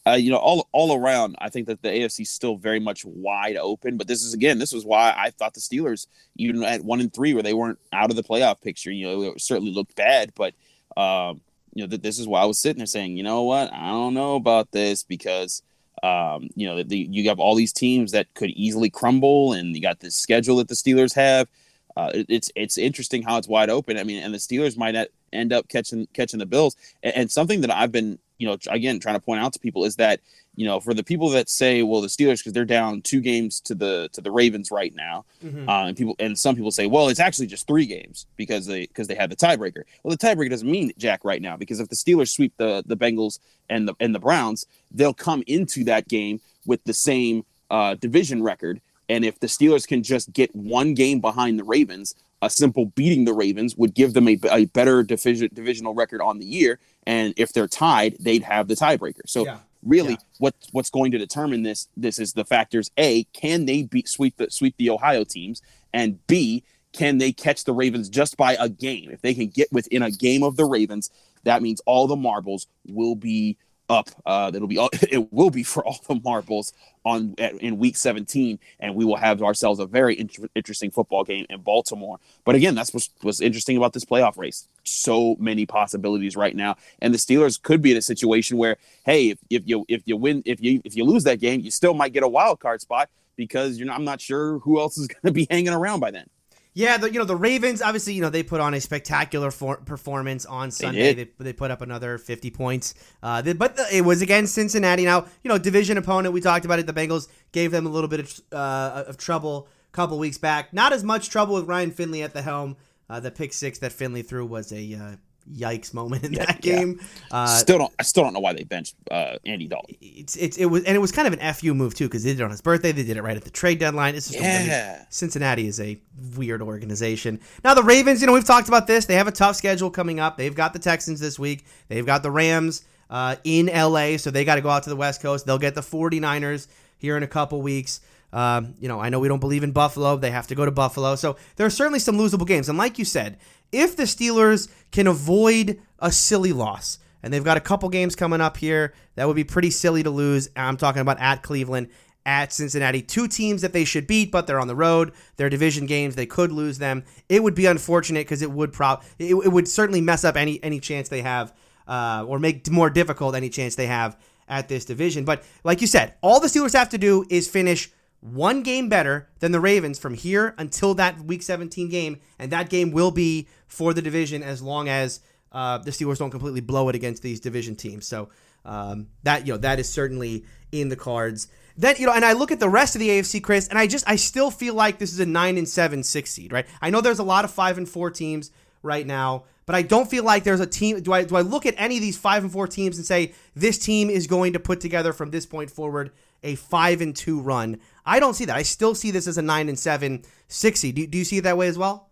uh, 0.06 0.12
you 0.12 0.30
know, 0.30 0.38
all 0.38 0.68
all 0.72 0.94
around, 0.96 1.36
I 1.38 1.48
think 1.48 1.66
that 1.66 1.82
the 1.82 1.88
AFC 1.88 2.20
is 2.20 2.30
still 2.30 2.56
very 2.56 2.80
much 2.80 3.04
wide 3.04 3.56
open. 3.56 3.96
But 3.96 4.06
this 4.06 4.24
is 4.24 4.32
again, 4.32 4.58
this 4.58 4.72
was 4.72 4.84
why 4.84 5.12
I 5.16 5.30
thought 5.30 5.54
the 5.54 5.60
Steelers, 5.60 6.06
even 6.36 6.62
at 6.62 6.84
one 6.84 7.00
and 7.00 7.12
three, 7.12 7.34
where 7.34 7.42
they 7.42 7.54
weren't 7.54 7.78
out 7.92 8.10
of 8.10 8.16
the 8.16 8.22
playoff 8.22 8.60
picture, 8.60 8.92
you 8.92 9.06
know, 9.06 9.22
it 9.22 9.40
certainly 9.40 9.72
looked 9.72 9.96
bad. 9.96 10.32
But 10.34 10.54
um, 10.96 11.40
you 11.74 11.82
know, 11.82 11.88
that 11.88 12.02
this 12.02 12.18
is 12.18 12.26
why 12.26 12.42
I 12.42 12.46
was 12.46 12.58
sitting 12.58 12.78
there 12.78 12.86
saying, 12.86 13.16
you 13.16 13.22
know 13.22 13.42
what, 13.42 13.72
I 13.72 13.88
don't 13.88 14.14
know 14.14 14.36
about 14.36 14.72
this 14.72 15.02
because 15.02 15.62
um, 16.02 16.48
you 16.54 16.66
know, 16.66 16.82
the, 16.82 16.98
you 17.10 17.28
have 17.28 17.40
all 17.40 17.54
these 17.54 17.72
teams 17.72 18.12
that 18.12 18.32
could 18.34 18.50
easily 18.50 18.90
crumble, 18.90 19.52
and 19.52 19.74
you 19.74 19.82
got 19.82 20.00
this 20.00 20.16
schedule 20.16 20.56
that 20.56 20.68
the 20.68 20.74
Steelers 20.74 21.14
have. 21.14 21.48
Uh, 21.96 22.10
it, 22.14 22.26
it's 22.28 22.50
it's 22.54 22.78
interesting 22.78 23.22
how 23.22 23.36
it's 23.36 23.48
wide 23.48 23.70
open. 23.70 23.98
I 23.98 24.04
mean, 24.04 24.22
and 24.22 24.32
the 24.32 24.38
Steelers 24.38 24.76
might 24.76 24.96
end 25.32 25.52
up 25.52 25.68
catching 25.68 26.06
catching 26.14 26.38
the 26.38 26.46
Bills. 26.46 26.76
And, 27.02 27.14
and 27.16 27.30
something 27.30 27.60
that 27.62 27.70
I've 27.70 27.92
been, 27.92 28.18
you 28.38 28.46
know, 28.46 28.56
again 28.68 29.00
trying 29.00 29.16
to 29.16 29.20
point 29.20 29.40
out 29.40 29.52
to 29.54 29.58
people 29.58 29.84
is 29.84 29.96
that 29.96 30.20
you 30.56 30.66
know, 30.66 30.80
for 30.80 30.94
the 30.94 31.04
people 31.04 31.30
that 31.30 31.48
say, 31.48 31.82
well, 31.82 32.00
the 32.00 32.08
Steelers 32.08 32.38
because 32.38 32.52
they're 32.52 32.64
down 32.64 33.02
two 33.02 33.20
games 33.20 33.60
to 33.60 33.74
the 33.74 34.08
to 34.12 34.20
the 34.20 34.30
Ravens 34.30 34.70
right 34.70 34.94
now, 34.94 35.24
mm-hmm. 35.44 35.68
uh, 35.68 35.86
and 35.86 35.96
people 35.96 36.16
and 36.18 36.38
some 36.38 36.56
people 36.56 36.70
say, 36.70 36.86
well, 36.86 37.08
it's 37.08 37.20
actually 37.20 37.46
just 37.46 37.66
three 37.66 37.86
games 37.86 38.26
because 38.36 38.66
they 38.66 38.82
because 38.82 39.06
they 39.06 39.14
had 39.14 39.30
the 39.30 39.36
tiebreaker. 39.36 39.84
Well, 40.02 40.14
the 40.14 40.18
tiebreaker 40.18 40.50
doesn't 40.50 40.70
mean 40.70 40.92
jack 40.98 41.24
right 41.24 41.40
now 41.40 41.56
because 41.56 41.80
if 41.80 41.88
the 41.88 41.96
Steelers 41.96 42.30
sweep 42.30 42.52
the 42.56 42.82
the 42.84 42.96
Bengals 42.96 43.38
and 43.68 43.88
the 43.88 43.94
and 44.00 44.14
the 44.14 44.18
Browns, 44.18 44.66
they'll 44.90 45.14
come 45.14 45.44
into 45.46 45.84
that 45.84 46.08
game 46.08 46.40
with 46.66 46.82
the 46.84 46.94
same 46.94 47.44
uh, 47.70 47.94
division 47.94 48.42
record. 48.42 48.80
And 49.08 49.24
if 49.24 49.40
the 49.40 49.46
Steelers 49.46 49.88
can 49.88 50.02
just 50.02 50.32
get 50.32 50.54
one 50.54 50.94
game 50.94 51.20
behind 51.20 51.58
the 51.58 51.64
Ravens, 51.64 52.14
a 52.42 52.50
simple 52.50 52.86
beating 52.86 53.24
the 53.24 53.32
Ravens 53.32 53.76
would 53.76 53.94
give 53.94 54.14
them 54.14 54.28
a, 54.28 54.38
a 54.50 54.66
better 54.66 55.02
division, 55.02 55.48
divisional 55.52 55.94
record 55.94 56.20
on 56.20 56.38
the 56.38 56.44
year. 56.44 56.78
And 57.06 57.34
if 57.36 57.52
they're 57.52 57.66
tied, 57.66 58.16
they'd 58.20 58.44
have 58.44 58.68
the 58.68 58.74
tiebreaker. 58.74 59.22
So 59.26 59.46
yeah 59.46 59.58
really 59.84 60.12
yeah. 60.12 60.16
what 60.38 60.54
what's 60.72 60.90
going 60.90 61.10
to 61.10 61.18
determine 61.18 61.62
this 61.62 61.88
this 61.96 62.18
is 62.18 62.32
the 62.32 62.44
factors 62.44 62.90
a 62.98 63.24
can 63.32 63.64
they 63.64 63.82
beat 63.82 64.08
sweep 64.08 64.36
the 64.36 64.50
sweep 64.50 64.74
the 64.76 64.90
ohio 64.90 65.24
teams 65.24 65.62
and 65.92 66.24
b 66.26 66.62
can 66.92 67.18
they 67.18 67.32
catch 67.32 67.64
the 67.64 67.72
ravens 67.72 68.08
just 68.08 68.36
by 68.36 68.56
a 68.60 68.68
game 68.68 69.10
if 69.10 69.22
they 69.22 69.32
can 69.32 69.46
get 69.46 69.72
within 69.72 70.02
a 70.02 70.10
game 70.10 70.42
of 70.42 70.56
the 70.56 70.64
ravens 70.64 71.10
that 71.44 71.62
means 71.62 71.80
all 71.86 72.06
the 72.06 72.16
marbles 72.16 72.66
will 72.88 73.14
be 73.14 73.56
up. 73.90 74.08
Uh, 74.24 74.50
it'll 74.54 74.68
be 74.68 74.78
it 75.10 75.32
will 75.32 75.50
be 75.50 75.62
for 75.62 75.84
all 75.84 75.98
the 76.08 76.20
marbles 76.24 76.72
on 77.04 77.34
in 77.38 77.78
week 77.78 77.96
17, 77.96 78.58
and 78.78 78.94
we 78.94 79.04
will 79.04 79.16
have 79.16 79.42
ourselves 79.42 79.80
a 79.80 79.86
very 79.86 80.18
inter- 80.18 80.48
interesting 80.54 80.90
football 80.90 81.24
game 81.24 81.46
in 81.50 81.60
Baltimore. 81.60 82.18
But 82.44 82.54
again, 82.54 82.74
that's 82.74 82.94
what's, 82.94 83.10
what's 83.22 83.40
interesting 83.40 83.76
about 83.76 83.92
this 83.92 84.04
playoff 84.04 84.38
race. 84.38 84.68
So 84.84 85.36
many 85.38 85.66
possibilities 85.66 86.36
right 86.36 86.54
now, 86.54 86.76
and 87.00 87.12
the 87.12 87.18
Steelers 87.18 87.60
could 87.60 87.82
be 87.82 87.90
in 87.90 87.96
a 87.96 88.02
situation 88.02 88.56
where, 88.56 88.76
hey, 89.04 89.30
if, 89.30 89.38
if 89.50 89.62
you 89.66 89.84
if 89.88 90.02
you 90.06 90.16
win 90.16 90.42
if 90.46 90.60
you 90.62 90.80
if 90.84 90.96
you 90.96 91.04
lose 91.04 91.24
that 91.24 91.40
game, 91.40 91.60
you 91.60 91.70
still 91.70 91.94
might 91.94 92.12
get 92.12 92.22
a 92.22 92.28
wild 92.28 92.60
card 92.60 92.80
spot 92.80 93.10
because 93.36 93.78
you're 93.78 93.86
not, 93.86 93.96
I'm 93.96 94.04
not 94.04 94.20
sure 94.20 94.58
who 94.60 94.80
else 94.80 94.98
is 94.98 95.08
going 95.08 95.22
to 95.24 95.32
be 95.32 95.46
hanging 95.50 95.72
around 95.72 96.00
by 96.00 96.10
then. 96.10 96.28
Yeah, 96.72 96.98
the, 96.98 97.12
you 97.12 97.18
know 97.18 97.24
the 97.24 97.36
Ravens. 97.36 97.82
Obviously, 97.82 98.14
you 98.14 98.22
know 98.22 98.30
they 98.30 98.42
put 98.42 98.60
on 98.60 98.74
a 98.74 98.80
spectacular 98.80 99.50
for- 99.50 99.78
performance 99.78 100.46
on 100.46 100.70
Sunday. 100.70 101.12
They, 101.12 101.24
they, 101.24 101.30
they, 101.38 101.52
put 101.52 101.70
up 101.70 101.80
another 101.80 102.16
fifty 102.16 102.50
points, 102.50 102.94
uh, 103.22 103.42
they, 103.42 103.54
but 103.54 103.76
the, 103.76 103.86
it 103.92 104.02
was 104.02 104.22
against 104.22 104.54
Cincinnati. 104.54 105.04
Now, 105.04 105.26
you 105.42 105.48
know, 105.48 105.58
division 105.58 105.98
opponent. 105.98 106.32
We 106.32 106.40
talked 106.40 106.64
about 106.64 106.78
it. 106.78 106.86
The 106.86 106.92
Bengals 106.92 107.28
gave 107.52 107.72
them 107.72 107.86
a 107.86 107.88
little 107.88 108.08
bit 108.08 108.20
of, 108.20 108.40
uh, 108.52 109.04
of 109.08 109.16
trouble 109.16 109.68
a 109.92 109.92
couple 109.92 110.18
weeks 110.18 110.38
back. 110.38 110.72
Not 110.72 110.92
as 110.92 111.02
much 111.02 111.28
trouble 111.28 111.56
with 111.56 111.64
Ryan 111.66 111.90
Finley 111.90 112.22
at 112.22 112.34
the 112.34 112.42
helm. 112.42 112.76
Uh, 113.08 113.18
the 113.18 113.32
pick 113.32 113.52
six 113.52 113.80
that 113.80 113.92
Finley 113.92 114.22
threw 114.22 114.46
was 114.46 114.72
a 114.72 114.94
uh, 114.94 115.16
yikes 115.52 115.94
moment 115.94 116.24
in 116.24 116.32
yeah, 116.32 116.46
that 116.46 116.60
game. 116.60 116.98
Yeah. 117.00 117.38
Uh, 117.38 117.46
still 117.46 117.78
don't 117.78 117.92
I 117.98 118.02
still 118.02 118.24
don't 118.24 118.32
know 118.32 118.40
why 118.40 118.52
they 118.52 118.64
benched 118.64 118.96
uh, 119.10 119.36
Andy 119.44 119.66
Dalton. 119.66 119.96
It's, 120.00 120.36
it's 120.36 120.56
it 120.56 120.66
was 120.66 120.84
and 120.84 120.96
it 120.96 121.00
was 121.00 121.12
kind 121.12 121.26
of 121.26 121.38
an 121.38 121.54
fu 121.54 121.74
move 121.74 121.94
too 121.94 122.06
because 122.06 122.24
they 122.24 122.30
did 122.30 122.40
it 122.40 122.44
on 122.44 122.50
his 122.50 122.60
birthday. 122.60 122.92
They 122.92 123.02
did 123.02 123.16
it 123.16 123.22
right 123.22 123.36
at 123.36 123.44
the 123.44 123.50
trade 123.50 123.78
deadline. 123.78 124.14
It's 124.14 124.30
just 124.30 124.42
yeah. 124.42 125.04
Cincinnati 125.10 125.66
is 125.66 125.80
a 125.80 125.98
weird 126.36 126.62
organization. 126.62 127.40
Now 127.64 127.74
the 127.74 127.82
Ravens, 127.82 128.20
you 128.20 128.26
know, 128.26 128.32
we've 128.32 128.44
talked 128.44 128.68
about 128.68 128.86
this. 128.86 129.06
They 129.06 129.14
have 129.14 129.28
a 129.28 129.32
tough 129.32 129.56
schedule 129.56 129.90
coming 129.90 130.20
up. 130.20 130.36
They've 130.36 130.54
got 130.54 130.72
the 130.72 130.78
Texans 130.78 131.20
this 131.20 131.38
week. 131.38 131.64
They've 131.88 132.06
got 132.06 132.22
the 132.22 132.30
Rams 132.30 132.84
uh, 133.08 133.36
in 133.44 133.66
LA, 133.66 134.16
so 134.16 134.30
they 134.30 134.44
got 134.44 134.54
to 134.54 134.60
go 134.60 134.70
out 134.70 134.84
to 134.84 134.90
the 134.90 134.96
West 134.96 135.20
Coast. 135.20 135.46
They'll 135.46 135.58
get 135.58 135.74
the 135.74 135.80
49ers 135.80 136.68
here 136.98 137.16
in 137.16 137.22
a 137.22 137.28
couple 137.28 137.60
weeks. 137.60 138.00
Um, 138.32 138.74
you 138.78 138.88
know, 138.88 139.00
I 139.00 139.08
know 139.08 139.18
we 139.18 139.28
don't 139.28 139.40
believe 139.40 139.64
in 139.64 139.72
Buffalo. 139.72 140.16
They 140.16 140.30
have 140.30 140.46
to 140.48 140.54
go 140.54 140.64
to 140.64 140.70
Buffalo. 140.70 141.16
So 141.16 141.36
there 141.56 141.66
are 141.66 141.70
certainly 141.70 141.98
some 141.98 142.16
losable 142.16 142.46
games. 142.46 142.68
And 142.68 142.78
like 142.78 142.98
you 142.98 143.04
said, 143.04 143.38
if 143.72 143.96
the 143.96 144.04
Steelers 144.04 144.68
can 144.90 145.06
avoid 145.06 145.80
a 145.98 146.10
silly 146.12 146.52
loss, 146.52 146.98
and 147.22 147.32
they've 147.32 147.44
got 147.44 147.56
a 147.56 147.60
couple 147.60 147.88
games 147.88 148.16
coming 148.16 148.40
up 148.40 148.56
here 148.56 148.94
that 149.14 149.26
would 149.26 149.36
be 149.36 149.44
pretty 149.44 149.70
silly 149.70 150.02
to 150.02 150.10
lose. 150.10 150.48
I'm 150.56 150.76
talking 150.76 151.02
about 151.02 151.20
at 151.20 151.42
Cleveland, 151.42 151.88
at 152.24 152.52
Cincinnati, 152.52 153.02
two 153.02 153.28
teams 153.28 153.62
that 153.62 153.72
they 153.72 153.84
should 153.84 154.06
beat, 154.06 154.30
but 154.30 154.46
they're 154.46 154.60
on 154.60 154.68
the 154.68 154.76
road. 154.76 155.12
They're 155.36 155.50
division 155.50 155.86
games; 155.86 156.16
they 156.16 156.26
could 156.26 156.52
lose 156.52 156.78
them. 156.78 157.04
It 157.28 157.42
would 157.42 157.54
be 157.54 157.66
unfortunate 157.66 158.20
because 158.20 158.42
it 158.42 158.50
would 158.50 158.72
prob 158.72 159.02
it, 159.18 159.34
it, 159.34 159.48
would 159.48 159.68
certainly 159.68 160.00
mess 160.00 160.24
up 160.24 160.36
any 160.36 160.62
any 160.62 160.80
chance 160.80 161.08
they 161.08 161.22
have, 161.22 161.54
uh, 161.86 162.24
or 162.26 162.38
make 162.38 162.70
more 162.70 162.90
difficult 162.90 163.34
any 163.34 163.48
chance 163.48 163.74
they 163.74 163.86
have 163.86 164.18
at 164.48 164.68
this 164.68 164.84
division. 164.84 165.24
But 165.24 165.44
like 165.64 165.80
you 165.80 165.86
said, 165.86 166.14
all 166.20 166.40
the 166.40 166.48
Steelers 166.48 166.74
have 166.74 166.90
to 166.90 166.98
do 166.98 167.24
is 167.30 167.48
finish 167.48 167.90
one 168.20 168.62
game 168.62 168.88
better 168.88 169.28
than 169.38 169.52
the 169.52 169.60
Ravens 169.60 169.98
from 169.98 170.14
here 170.14 170.54
until 170.58 170.94
that 170.94 171.20
Week 171.20 171.42
17 171.42 171.88
game, 171.88 172.20
and 172.38 172.52
that 172.52 172.68
game 172.68 172.90
will 172.90 173.10
be 173.10 173.48
for 173.66 173.94
the 173.94 174.02
division 174.02 174.42
as 174.42 174.62
long 174.62 174.88
as 174.88 175.20
uh, 175.52 175.78
the 175.78 175.90
Steelers 175.90 176.18
don't 176.18 176.30
completely 176.30 176.60
blow 176.60 176.88
it 176.88 176.94
against 176.94 177.22
these 177.22 177.40
division 177.40 177.76
teams. 177.76 178.06
So 178.06 178.28
um, 178.64 179.08
that 179.22 179.46
you 179.46 179.54
know 179.54 179.58
that 179.58 179.78
is 179.78 179.88
certainly 179.88 180.44
in 180.72 180.88
the 180.88 180.96
cards. 180.96 181.48
Then 181.76 181.96
you 181.98 182.06
know, 182.06 182.12
and 182.12 182.24
I 182.24 182.34
look 182.34 182.52
at 182.52 182.60
the 182.60 182.68
rest 182.68 182.94
of 182.94 183.00
the 183.00 183.08
AFC, 183.08 183.42
Chris, 183.42 183.68
and 183.68 183.78
I 183.78 183.86
just 183.86 184.08
I 184.08 184.16
still 184.16 184.50
feel 184.50 184.74
like 184.74 184.98
this 184.98 185.12
is 185.12 185.20
a 185.20 185.26
nine 185.26 185.56
and 185.56 185.68
seven 185.68 186.02
six 186.02 186.30
seed, 186.30 186.52
right? 186.52 186.66
I 186.80 186.90
know 186.90 187.00
there's 187.00 187.18
a 187.18 187.24
lot 187.24 187.44
of 187.44 187.50
five 187.50 187.78
and 187.78 187.88
four 187.88 188.10
teams 188.10 188.50
right 188.82 189.06
now, 189.06 189.44
but 189.66 189.74
I 189.74 189.82
don't 189.82 190.10
feel 190.10 190.24
like 190.24 190.44
there's 190.44 190.60
a 190.60 190.66
team. 190.66 191.00
Do 191.00 191.12
I 191.12 191.24
do 191.24 191.36
I 191.36 191.40
look 191.40 191.64
at 191.64 191.74
any 191.78 191.96
of 191.96 192.02
these 192.02 192.18
five 192.18 192.42
and 192.42 192.52
four 192.52 192.66
teams 192.66 192.98
and 192.98 193.06
say 193.06 193.32
this 193.56 193.78
team 193.78 194.10
is 194.10 194.26
going 194.26 194.52
to 194.52 194.60
put 194.60 194.80
together 194.80 195.12
from 195.12 195.30
this 195.30 195.46
point 195.46 195.70
forward 195.70 196.10
a 196.42 196.54
five 196.54 197.00
and 197.00 197.14
two 197.14 197.40
run? 197.40 197.78
I 198.04 198.20
don't 198.20 198.34
see 198.34 198.44
that. 198.46 198.56
I 198.56 198.62
still 198.62 198.94
see 198.94 199.10
this 199.10 199.26
as 199.26 199.38
a 199.38 199.42
nine 199.42 199.68
and 199.68 199.78
seven 199.78 200.22
sixty. 200.48 200.92
Do, 200.92 201.06
do 201.06 201.18
you 201.18 201.24
see 201.24 201.38
it 201.38 201.42
that 201.42 201.56
way 201.56 201.68
as 201.68 201.78
well? 201.78 202.10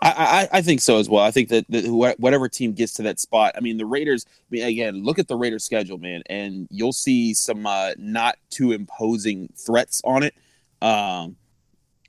I, 0.00 0.48
I, 0.52 0.58
I 0.58 0.62
think 0.62 0.80
so 0.80 0.98
as 0.98 1.08
well. 1.08 1.24
I 1.24 1.30
think 1.30 1.48
that, 1.48 1.66
that 1.70 2.16
whatever 2.18 2.48
team 2.48 2.72
gets 2.72 2.92
to 2.94 3.02
that 3.02 3.18
spot, 3.18 3.54
I 3.56 3.60
mean, 3.60 3.78
the 3.78 3.86
Raiders, 3.86 4.24
I 4.28 4.30
mean, 4.50 4.64
again, 4.64 5.02
look 5.02 5.18
at 5.18 5.26
the 5.26 5.36
Raiders 5.36 5.64
schedule, 5.64 5.98
man, 5.98 6.22
and 6.26 6.68
you'll 6.70 6.92
see 6.92 7.34
some 7.34 7.66
uh, 7.66 7.90
not 7.98 8.36
too 8.50 8.72
imposing 8.72 9.52
threats 9.56 10.02
on 10.04 10.22
it. 10.22 10.34
Um, 10.80 11.36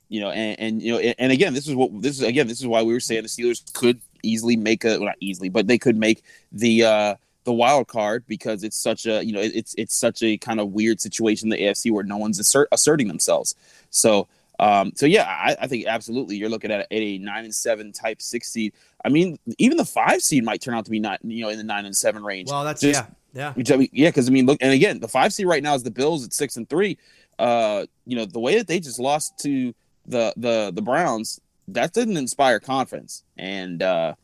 you 0.08 0.20
know, 0.20 0.30
and, 0.30 0.60
and 0.60 0.82
you 0.82 0.92
know, 0.92 0.98
and, 0.98 1.14
and, 1.18 1.32
again, 1.32 1.52
this 1.52 1.66
is 1.66 1.74
what 1.74 2.00
this 2.00 2.16
is 2.16 2.22
again, 2.22 2.46
this 2.46 2.60
is 2.60 2.66
why 2.66 2.82
we 2.82 2.92
were 2.92 3.00
saying 3.00 3.22
the 3.22 3.28
Steelers 3.28 3.72
could 3.72 4.00
easily 4.22 4.56
make 4.56 4.84
a 4.84 4.98
well, 4.98 5.06
not 5.06 5.16
easily, 5.20 5.48
but 5.48 5.66
they 5.66 5.78
could 5.78 5.96
make 5.96 6.22
the 6.52 6.84
uh 6.84 7.14
the 7.48 7.54
wild 7.54 7.88
card 7.88 8.24
because 8.28 8.62
it's 8.62 8.76
such 8.76 9.06
a 9.06 9.24
you 9.24 9.32
know 9.32 9.40
it's 9.40 9.74
it's 9.78 9.98
such 9.98 10.22
a 10.22 10.36
kind 10.36 10.60
of 10.60 10.72
weird 10.72 11.00
situation 11.00 11.46
in 11.46 11.58
the 11.58 11.64
AFC 11.64 11.90
where 11.90 12.04
no 12.04 12.18
one's 12.18 12.38
assert, 12.38 12.68
asserting 12.70 13.08
themselves. 13.08 13.54
So 13.88 14.28
um, 14.60 14.92
so 14.94 15.06
yeah, 15.06 15.24
I, 15.24 15.56
I, 15.62 15.66
think 15.66 15.86
absolutely 15.86 16.36
you're 16.36 16.50
looking 16.50 16.70
at 16.70 16.80
a, 16.90 16.94
a, 16.94 17.18
nine 17.18 17.44
and 17.44 17.54
seven 17.54 17.92
type 17.92 18.20
six 18.20 18.50
seed. 18.50 18.74
I 19.02 19.08
mean, 19.08 19.38
even 19.56 19.78
the 19.78 19.84
five 19.84 20.20
seed 20.20 20.44
might 20.44 20.60
turn 20.60 20.74
out 20.74 20.84
to 20.84 20.90
be 20.90 21.00
not 21.00 21.20
you 21.24 21.42
know 21.42 21.48
in 21.48 21.56
the 21.56 21.64
nine 21.64 21.86
and 21.86 21.96
seven 21.96 22.22
range. 22.22 22.50
Well, 22.50 22.64
that's 22.64 22.82
Just, 22.82 23.02
yeah, 23.32 23.54
yeah, 23.56 23.86
yeah. 23.92 24.08
Because 24.10 24.28
I 24.28 24.32
mean, 24.32 24.44
look, 24.44 24.58
and 24.60 24.72
again, 24.72 25.00
the 25.00 25.08
five 25.08 25.32
seed 25.32 25.46
right 25.46 25.62
now 25.62 25.74
is 25.74 25.84
the 25.84 25.90
Bills 25.90 26.24
at 26.26 26.34
six 26.34 26.56
and 26.56 26.68
three. 26.68 26.98
Uh, 27.38 27.86
you 28.04 28.16
know, 28.16 28.26
the 28.26 28.40
way 28.40 28.58
that 28.58 28.66
they 28.66 28.78
just 28.78 28.98
lost 28.98 29.38
to 29.38 29.74
the 30.06 30.34
the 30.36 30.72
the 30.74 30.82
Browns, 30.82 31.40
that 31.68 31.94
didn't 31.94 32.18
inspire 32.18 32.60
confidence, 32.60 33.22
and 33.38 33.80
uh, 33.82 34.16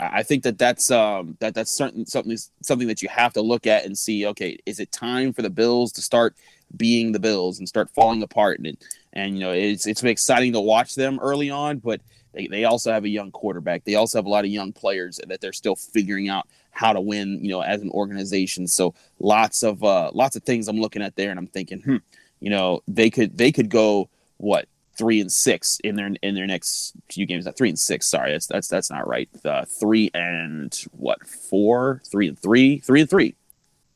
I 0.00 0.22
think 0.22 0.44
that 0.44 0.58
that's 0.58 0.90
um, 0.90 1.36
that 1.40 1.54
that's 1.54 1.72
certain 1.72 2.06
something 2.06 2.36
something 2.62 2.86
that 2.88 3.02
you 3.02 3.08
have 3.08 3.32
to 3.32 3.42
look 3.42 3.66
at 3.66 3.84
and 3.84 3.98
see. 3.98 4.26
Okay, 4.26 4.58
is 4.64 4.78
it 4.78 4.92
time 4.92 5.32
for 5.32 5.42
the 5.42 5.50
Bills 5.50 5.92
to 5.92 6.02
start 6.02 6.36
being 6.76 7.12
the 7.12 7.18
Bills 7.18 7.58
and 7.58 7.68
start 7.68 7.90
falling 7.90 8.22
apart? 8.22 8.60
And 8.60 8.76
and 9.12 9.34
you 9.34 9.40
know 9.40 9.52
it's 9.52 9.86
it's 9.86 10.02
exciting 10.04 10.52
to 10.52 10.60
watch 10.60 10.94
them 10.94 11.18
early 11.20 11.50
on, 11.50 11.78
but 11.78 12.00
they, 12.32 12.46
they 12.46 12.64
also 12.64 12.92
have 12.92 13.04
a 13.04 13.08
young 13.08 13.32
quarterback. 13.32 13.84
They 13.84 13.96
also 13.96 14.18
have 14.18 14.26
a 14.26 14.30
lot 14.30 14.44
of 14.44 14.50
young 14.52 14.72
players 14.72 15.18
that 15.26 15.40
they're 15.40 15.52
still 15.52 15.74
figuring 15.74 16.28
out 16.28 16.46
how 16.70 16.92
to 16.92 17.00
win. 17.00 17.40
You 17.42 17.50
know, 17.50 17.62
as 17.62 17.80
an 17.80 17.90
organization. 17.90 18.68
So 18.68 18.94
lots 19.18 19.64
of 19.64 19.82
uh, 19.82 20.12
lots 20.14 20.36
of 20.36 20.44
things 20.44 20.68
I'm 20.68 20.80
looking 20.80 21.02
at 21.02 21.16
there, 21.16 21.30
and 21.30 21.40
I'm 21.40 21.48
thinking, 21.48 21.80
hmm, 21.80 21.96
you 22.38 22.50
know, 22.50 22.82
they 22.86 23.10
could 23.10 23.36
they 23.36 23.50
could 23.50 23.68
go 23.68 24.08
what 24.36 24.68
three 24.98 25.20
and 25.20 25.32
six 25.32 25.78
in 25.84 25.94
their 25.94 26.10
in 26.22 26.34
their 26.34 26.46
next 26.46 26.92
few 27.10 27.24
games. 27.24 27.46
Not 27.46 27.56
three 27.56 27.68
and 27.68 27.78
six. 27.78 28.06
Sorry, 28.06 28.32
that's 28.32 28.46
that's 28.46 28.68
that's 28.68 28.90
not 28.90 29.06
right. 29.06 29.28
Uh, 29.44 29.64
three 29.64 30.10
and 30.12 30.74
what? 30.92 31.26
Four, 31.26 32.02
three 32.10 32.28
and 32.28 32.38
three, 32.38 32.78
three 32.80 33.00
and 33.00 33.08
three. 33.08 33.34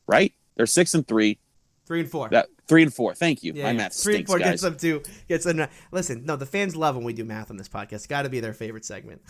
Right? 0.06 0.32
They're 0.56 0.66
six 0.66 0.94
and 0.94 1.06
three. 1.06 1.38
Three 1.86 2.00
and 2.00 2.10
four. 2.10 2.28
That 2.28 2.46
three 2.68 2.82
and 2.82 2.94
four. 2.94 3.14
Thank 3.14 3.42
you. 3.42 3.52
Yeah, 3.54 3.64
My 3.64 3.70
yeah. 3.70 3.76
math 3.76 3.94
Three 4.02 4.16
and 4.16 4.26
four 4.26 4.38
guys. 4.38 4.62
gets 4.62 4.62
them 4.62 4.76
to 4.78 5.02
gets 5.28 5.44
them. 5.44 5.68
Listen, 5.90 6.24
no, 6.24 6.36
the 6.36 6.46
fans 6.46 6.76
love 6.76 6.96
when 6.96 7.04
we 7.04 7.12
do 7.12 7.24
math 7.24 7.50
on 7.50 7.56
this 7.56 7.68
podcast. 7.68 7.92
It's 7.92 8.06
got 8.06 8.22
to 8.22 8.30
be 8.30 8.40
their 8.40 8.54
favorite 8.54 8.84
segment. 8.84 9.20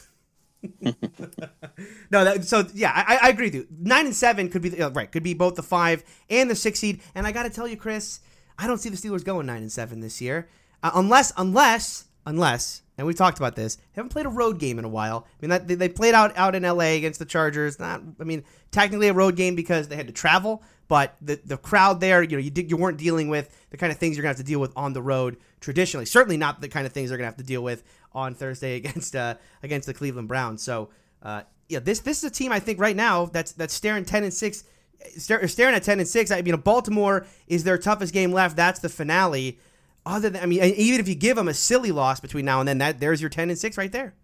no, 0.80 2.24
that, 2.24 2.44
so 2.44 2.64
yeah, 2.72 2.92
I, 2.94 3.18
I 3.22 3.28
agree 3.30 3.46
with 3.46 3.54
you. 3.54 3.66
Nine 3.80 4.06
and 4.06 4.14
seven 4.14 4.48
could 4.48 4.62
be 4.62 4.68
the, 4.68 4.86
uh, 4.86 4.90
right. 4.90 5.10
Could 5.10 5.22
be 5.24 5.34
both 5.34 5.56
the 5.56 5.62
five 5.62 6.04
and 6.30 6.48
the 6.48 6.54
six 6.54 6.78
seed. 6.78 7.00
And 7.14 7.26
I 7.26 7.32
got 7.32 7.44
to 7.44 7.50
tell 7.50 7.66
you, 7.66 7.76
Chris, 7.76 8.20
I 8.58 8.66
don't 8.66 8.78
see 8.78 8.88
the 8.88 8.96
Steelers 8.96 9.24
going 9.24 9.46
nine 9.46 9.62
and 9.62 9.72
seven 9.72 10.00
this 10.00 10.20
year, 10.20 10.48
uh, 10.82 10.90
unless 10.94 11.32
unless 11.36 12.08
unless. 12.26 12.82
And 12.98 13.06
we 13.06 13.14
talked 13.14 13.38
about 13.38 13.56
this. 13.56 13.78
Haven't 13.92 14.10
played 14.10 14.26
a 14.26 14.30
road 14.30 14.58
game 14.58 14.78
in 14.78 14.84
a 14.84 14.88
while. 14.88 15.26
I 15.26 15.36
mean, 15.40 15.50
that, 15.50 15.66
they, 15.66 15.88
played 15.88 16.14
out 16.14 16.36
out 16.36 16.54
in 16.54 16.64
L.A. 16.64 16.96
against 16.98 17.18
the 17.18 17.24
Chargers. 17.24 17.80
Not, 17.80 18.02
I 18.20 18.24
mean, 18.24 18.44
technically 18.70 19.08
a 19.08 19.14
road 19.14 19.34
game 19.34 19.56
because 19.56 19.88
they 19.88 19.96
had 19.96 20.06
to 20.08 20.12
travel, 20.12 20.62
but 20.88 21.16
the 21.22 21.40
the 21.44 21.56
crowd 21.56 22.00
there, 22.00 22.22
you 22.22 22.36
know, 22.36 22.42
you 22.42 22.50
did, 22.50 22.70
you 22.70 22.76
weren't 22.76 22.98
dealing 22.98 23.28
with 23.28 23.48
the 23.70 23.76
kind 23.76 23.90
of 23.90 23.98
things 23.98 24.16
you're 24.16 24.22
gonna 24.22 24.30
have 24.30 24.36
to 24.36 24.42
deal 24.42 24.60
with 24.60 24.72
on 24.76 24.92
the 24.92 25.02
road 25.02 25.38
traditionally. 25.60 26.04
Certainly 26.04 26.36
not 26.36 26.60
the 26.60 26.68
kind 26.68 26.86
of 26.86 26.92
things 26.92 27.08
they're 27.08 27.18
gonna 27.18 27.26
have 27.26 27.36
to 27.36 27.44
deal 27.44 27.62
with 27.62 27.82
on 28.12 28.34
Thursday 28.34 28.76
against 28.76 29.16
uh, 29.16 29.36
against 29.62 29.86
the 29.86 29.94
Cleveland 29.94 30.28
Browns. 30.28 30.62
So, 30.62 30.90
uh, 31.22 31.42
yeah, 31.68 31.78
this 31.78 32.00
this 32.00 32.18
is 32.18 32.24
a 32.24 32.30
team 32.30 32.52
I 32.52 32.60
think 32.60 32.78
right 32.78 32.96
now 32.96 33.26
that's 33.26 33.52
that's 33.52 33.72
staring 33.72 34.04
ten 34.04 34.22
and 34.22 34.34
six, 34.34 34.64
staring 35.16 35.74
at 35.74 35.82
ten 35.82 35.98
and 35.98 36.08
six. 36.08 36.30
I 36.30 36.42
mean, 36.42 36.56
Baltimore 36.56 37.26
is 37.46 37.64
their 37.64 37.78
toughest 37.78 38.12
game 38.12 38.32
left. 38.32 38.56
That's 38.56 38.80
the 38.80 38.88
finale. 38.88 39.58
Other 40.04 40.30
than, 40.30 40.42
I 40.42 40.46
mean, 40.46 40.62
even 40.62 41.00
if 41.00 41.08
you 41.08 41.14
give 41.14 41.36
them 41.36 41.48
a 41.48 41.54
silly 41.54 41.92
loss 41.92 42.18
between 42.18 42.44
now 42.44 42.60
and 42.60 42.68
then, 42.68 42.78
that 42.78 42.98
there's 42.98 43.20
your 43.20 43.30
ten 43.30 43.50
and 43.50 43.58
six 43.58 43.76
right 43.78 43.92
there. 43.92 44.14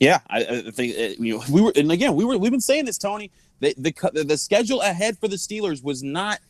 Yeah, 0.00 0.20
I, 0.28 0.44
I 0.44 0.70
think 0.70 0.96
uh, 0.96 1.22
you 1.22 1.36
know 1.36 1.44
we 1.50 1.60
were, 1.60 1.72
and 1.76 1.92
again 1.92 2.16
we 2.16 2.24
were 2.24 2.36
we've 2.38 2.50
been 2.50 2.60
saying 2.60 2.86
this, 2.86 2.98
Tony. 2.98 3.30
The, 3.60 3.74
the 3.78 4.24
the 4.24 4.36
schedule 4.36 4.80
ahead 4.80 5.18
for 5.18 5.28
the 5.28 5.36
Steelers 5.36 5.84
was 5.84 6.02
not 6.02 6.40